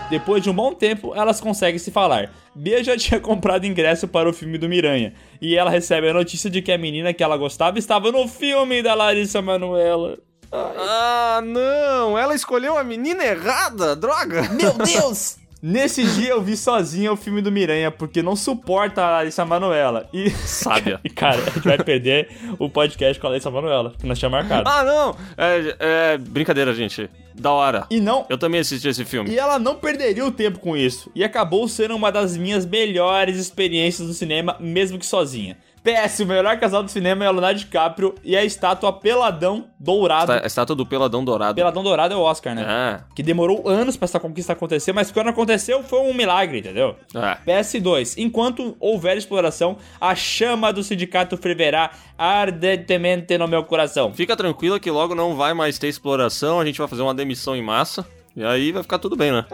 [0.10, 2.34] Depois de um bom tempo, elas conseguem se falar.
[2.56, 5.14] Bia já tinha comprado ingresso para o filme do Miranha.
[5.40, 8.82] E ela recebe a notícia de que a menina que ela gostava estava no filme
[8.82, 10.18] da Larissa Manoela.
[10.52, 12.18] Ah, não!
[12.18, 14.44] Ela escolheu a menina errada, droga!
[14.50, 15.38] Meu Deus!
[15.62, 20.08] Nesse dia eu vi sozinho o filme do Miranha, porque não suporta a Larissa Manoela.
[20.14, 21.02] E, Sábia.
[21.04, 24.40] e, cara, a gente vai perder o podcast com a Larissa Manoela, que nós tínhamos
[24.40, 24.70] marcado.
[24.70, 25.16] Ah, não!
[25.38, 25.76] É,
[26.14, 27.10] é brincadeira, gente.
[27.36, 27.86] Da hora.
[27.90, 28.26] E não.
[28.30, 29.32] Eu também assisti esse filme.
[29.32, 31.12] E ela não perderia o tempo com isso.
[31.14, 35.58] E acabou sendo uma das minhas melhores experiências do cinema, mesmo que sozinha.
[35.84, 40.32] PS, o melhor casal do cinema é o Leonardo DiCaprio e a estátua Peladão Dourado.
[40.34, 41.56] A estátua do Peladão Dourado.
[41.56, 42.66] Peladão Dourado é o Oscar, né?
[42.68, 43.14] É.
[43.16, 46.96] Que demorou anos pra essa conquista acontecer, mas quando aconteceu foi um milagre, entendeu?
[47.16, 47.38] É.
[47.46, 48.16] PS2.
[48.18, 54.14] Enquanto houver exploração, a chama do sindicato ferverá ardentemente no meu coração.
[54.14, 57.56] Fica tranquila que logo não vai mais ter exploração, a gente vai fazer uma demissão
[57.56, 58.06] em massa.
[58.36, 59.46] E aí vai ficar tudo bem, né?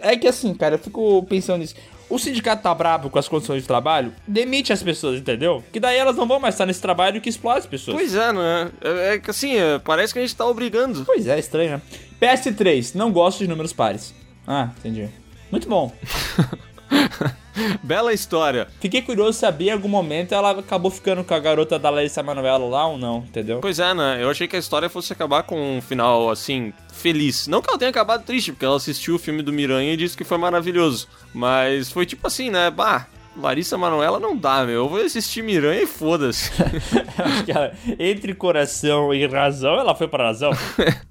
[0.00, 1.74] É que assim, cara, eu fico pensando nisso.
[2.10, 5.62] O sindicato tá bravo com as condições de trabalho, demite as pessoas, entendeu?
[5.72, 7.96] Que daí elas não vão mais estar nesse trabalho que explora as pessoas.
[7.96, 8.70] Pois é, né?
[8.82, 11.04] É, é que assim, é, parece que a gente tá obrigando.
[11.04, 11.82] Pois é, estranho, né?
[12.20, 14.12] PS3, não gosto de números pares.
[14.44, 15.08] Ah, entendi.
[15.52, 15.92] Muito bom.
[17.82, 18.68] Bela história.
[18.80, 22.22] Fiquei curioso se saber em algum momento ela acabou ficando com a garota da Larissa
[22.22, 23.60] Manoela lá ou não, entendeu?
[23.60, 24.18] Pois é, né?
[24.22, 27.46] Eu achei que a história fosse acabar com um final, assim, feliz.
[27.46, 30.16] Não que ela tenha acabado triste, porque ela assistiu o filme do Miranha e disse
[30.16, 31.08] que foi maravilhoso.
[31.34, 32.70] Mas foi tipo assim, né?
[32.70, 33.06] Bah,
[33.36, 34.74] Larissa Manoela não dá, meu.
[34.84, 36.50] Eu vou assistir Miranha e foda-se.
[37.18, 40.50] Acho que ela, entre coração e razão, ela foi pra razão.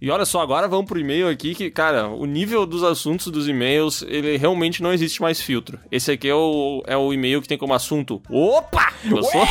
[0.00, 3.48] E olha só, agora vamos pro e-mail aqui que, cara, o nível dos assuntos dos
[3.48, 5.78] e-mails, ele realmente não existe mais filtro.
[5.90, 8.20] Esse aqui é o, é o e-mail que tem como assunto.
[8.28, 8.92] Opa!
[9.06, 9.46] Gostou?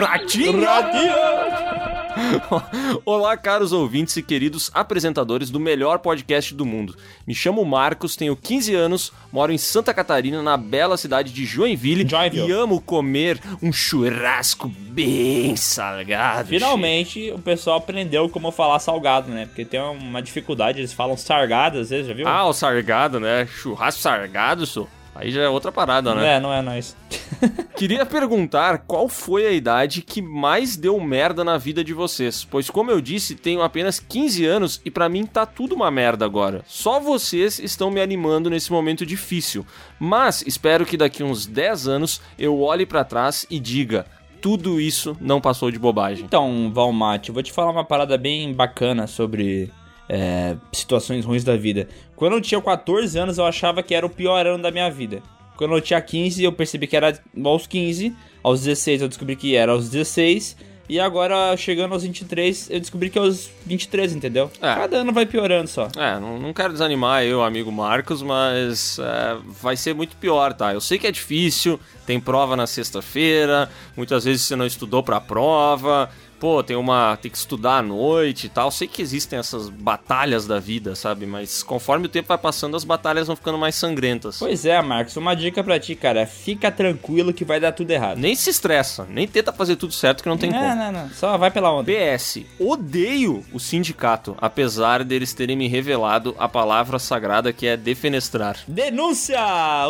[0.00, 1.81] Ratinho!
[3.04, 6.96] Olá, caros ouvintes e queridos apresentadores do melhor podcast do mundo.
[7.26, 12.08] Me chamo Marcos, tenho 15 anos, moro em Santa Catarina, na bela cidade de Joinville,
[12.08, 12.48] Joinville.
[12.48, 16.48] e amo comer um churrasco bem salgado.
[16.48, 19.46] Finalmente, o pessoal aprendeu como falar salgado, né?
[19.46, 22.28] Porque tem uma dificuldade, eles falam sargado às vezes, já viu?
[22.28, 23.46] Ah, o sargado, né?
[23.46, 24.86] Churrasco sargado, só.
[25.14, 26.36] Aí já é outra parada, né?
[26.36, 26.96] É, não é nós.
[27.76, 32.70] Queria perguntar qual foi a idade que mais deu merda na vida de vocês, pois
[32.70, 36.62] como eu disse, tenho apenas 15 anos e pra mim tá tudo uma merda agora.
[36.66, 39.66] Só vocês estão me animando nesse momento difícil,
[39.98, 44.06] mas espero que daqui uns 10 anos eu olhe pra trás e diga:
[44.40, 46.24] tudo isso não passou de bobagem.
[46.24, 49.70] Então, Valmate, eu vou te falar uma parada bem bacana sobre
[50.08, 51.88] é, situações ruins da vida.
[52.16, 55.22] Quando eu tinha 14 anos, eu achava que era o pior ano da minha vida.
[55.56, 58.14] Quando eu tinha 15, eu percebi que era aos 15.
[58.42, 60.56] Aos 16, eu descobri que era aos 16.
[60.88, 64.50] E agora, chegando aos 23, eu descobri que é aos 23, entendeu?
[64.60, 64.74] É.
[64.74, 65.88] Cada ano vai piorando só.
[65.96, 70.74] É, não, não quero desanimar eu, amigo Marcos, mas é, vai ser muito pior, tá?
[70.74, 75.20] Eu sei que é difícil, tem prova na sexta-feira, muitas vezes você não estudou pra
[75.20, 76.10] prova,
[76.42, 77.16] pô, tem uma.
[77.16, 78.68] tem que estudar à noite e tal.
[78.72, 81.24] Sei que existem essas batalhas da vida, sabe?
[81.24, 84.40] Mas conforme o tempo vai passando, as batalhas vão ficando mais sangrentas.
[84.40, 86.26] Pois é, Marcos, uma dica pra ti, cara.
[86.26, 88.18] Fica tranquilo que vai dar tudo errado.
[88.18, 90.74] Nem se estressa, nem tenta fazer tudo certo que não tem não, como.
[90.74, 91.10] não, não.
[91.10, 91.92] Só vai pela onda.
[91.92, 98.56] PS, odeio o sindicato, apesar deles terem me revelado a palavra sagrada que é defenestrar.
[98.66, 99.38] Denúncia!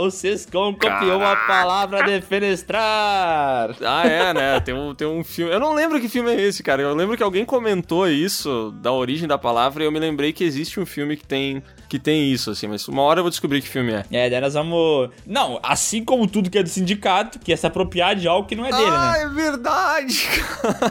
[0.02, 3.74] O Sescom copiou a palavra defenestrar.
[3.80, 4.60] Ah, é, né?
[4.60, 5.50] Tem um, tem um filme.
[5.50, 6.82] Eu não lembro que filme é esse, cara.
[6.82, 10.44] Eu lembro que alguém comentou isso, da origem da palavra, e eu me lembrei que
[10.44, 11.62] existe um filme que tem,
[11.92, 14.04] que tem isso, assim, mas uma hora eu vou descobrir que filme é.
[14.10, 15.10] É, daí nós vamos.
[15.26, 18.56] Não, assim como tudo que é do sindicato, que é se apropriar de algo que
[18.56, 19.22] não é dele, ah, né?
[19.24, 20.26] é verdade!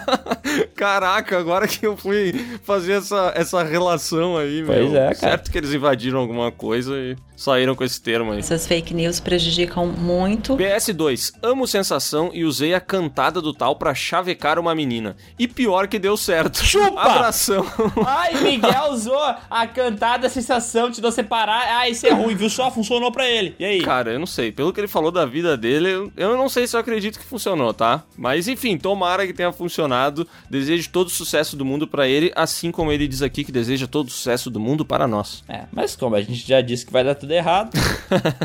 [0.78, 5.02] Caraca, agora que eu fui fazer essa, essa relação aí, Pois meu.
[5.02, 5.16] é, cara.
[5.16, 8.40] Certo que eles invadiram alguma coisa e saíram com esse termo aí.
[8.40, 10.56] Essas fake news prejudicam muito.
[10.56, 15.16] PS2, amo sensação e usei a cantada do tal pra chavecar uma menina.
[15.40, 16.64] E pior que deu certo.
[16.64, 17.02] Chupa!
[17.02, 17.66] Abração.
[18.06, 19.20] Ai, Miguel usou
[19.50, 21.80] a cantada sensação, te dou separar.
[21.80, 22.50] Ah, isso é ruim, viu?
[22.50, 23.56] Só funcionou pra ele.
[23.60, 23.82] E aí?
[23.82, 24.52] Cara, eu não sei.
[24.52, 27.26] Pelo que ele falou da vida dele, eu- eu não sei se eu acredito que
[27.26, 28.04] funcionou, tá?
[28.18, 30.28] Mas enfim, tomara que tenha funcionado.
[30.50, 33.88] Desejo todo o sucesso do mundo pra ele, assim como ele diz aqui que deseja
[33.88, 35.44] todo o sucesso do mundo para nós.
[35.48, 37.72] É, mas como a gente já disse que vai dar tudo errado.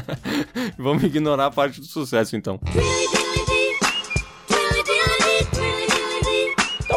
[0.78, 2.60] Vamos ignorar a parte do sucesso então.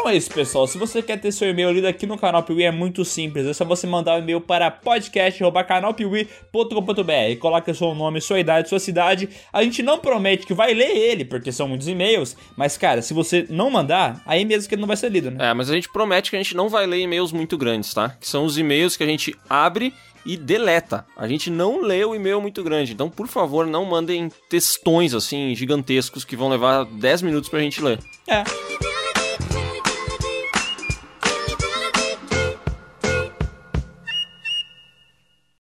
[0.10, 0.66] Então é isso, pessoal.
[0.66, 3.46] Se você quer ter seu e-mail lido aqui no canal Piuí, é muito simples.
[3.46, 7.40] É só você mandar um e-mail para podcast.canalpiuí.com.br.
[7.40, 9.30] Coloque seu nome, sua idade, sua cidade.
[9.54, 12.36] A gente não promete que vai ler ele, porque são muitos e-mails.
[12.58, 15.52] Mas, cara, se você não mandar, aí mesmo que ele não vai ser lido, né?
[15.52, 18.10] É, mas a gente promete que a gente não vai ler e-mails muito grandes, tá?
[18.10, 19.94] Que são os e-mails que a gente abre
[20.26, 21.06] e deleta.
[21.16, 22.94] A gente não lê o e-mail muito grande.
[22.94, 27.80] Então, por favor, não mandem textões assim gigantescos que vão levar 10 minutos pra gente
[27.80, 28.00] ler.
[28.28, 28.44] É.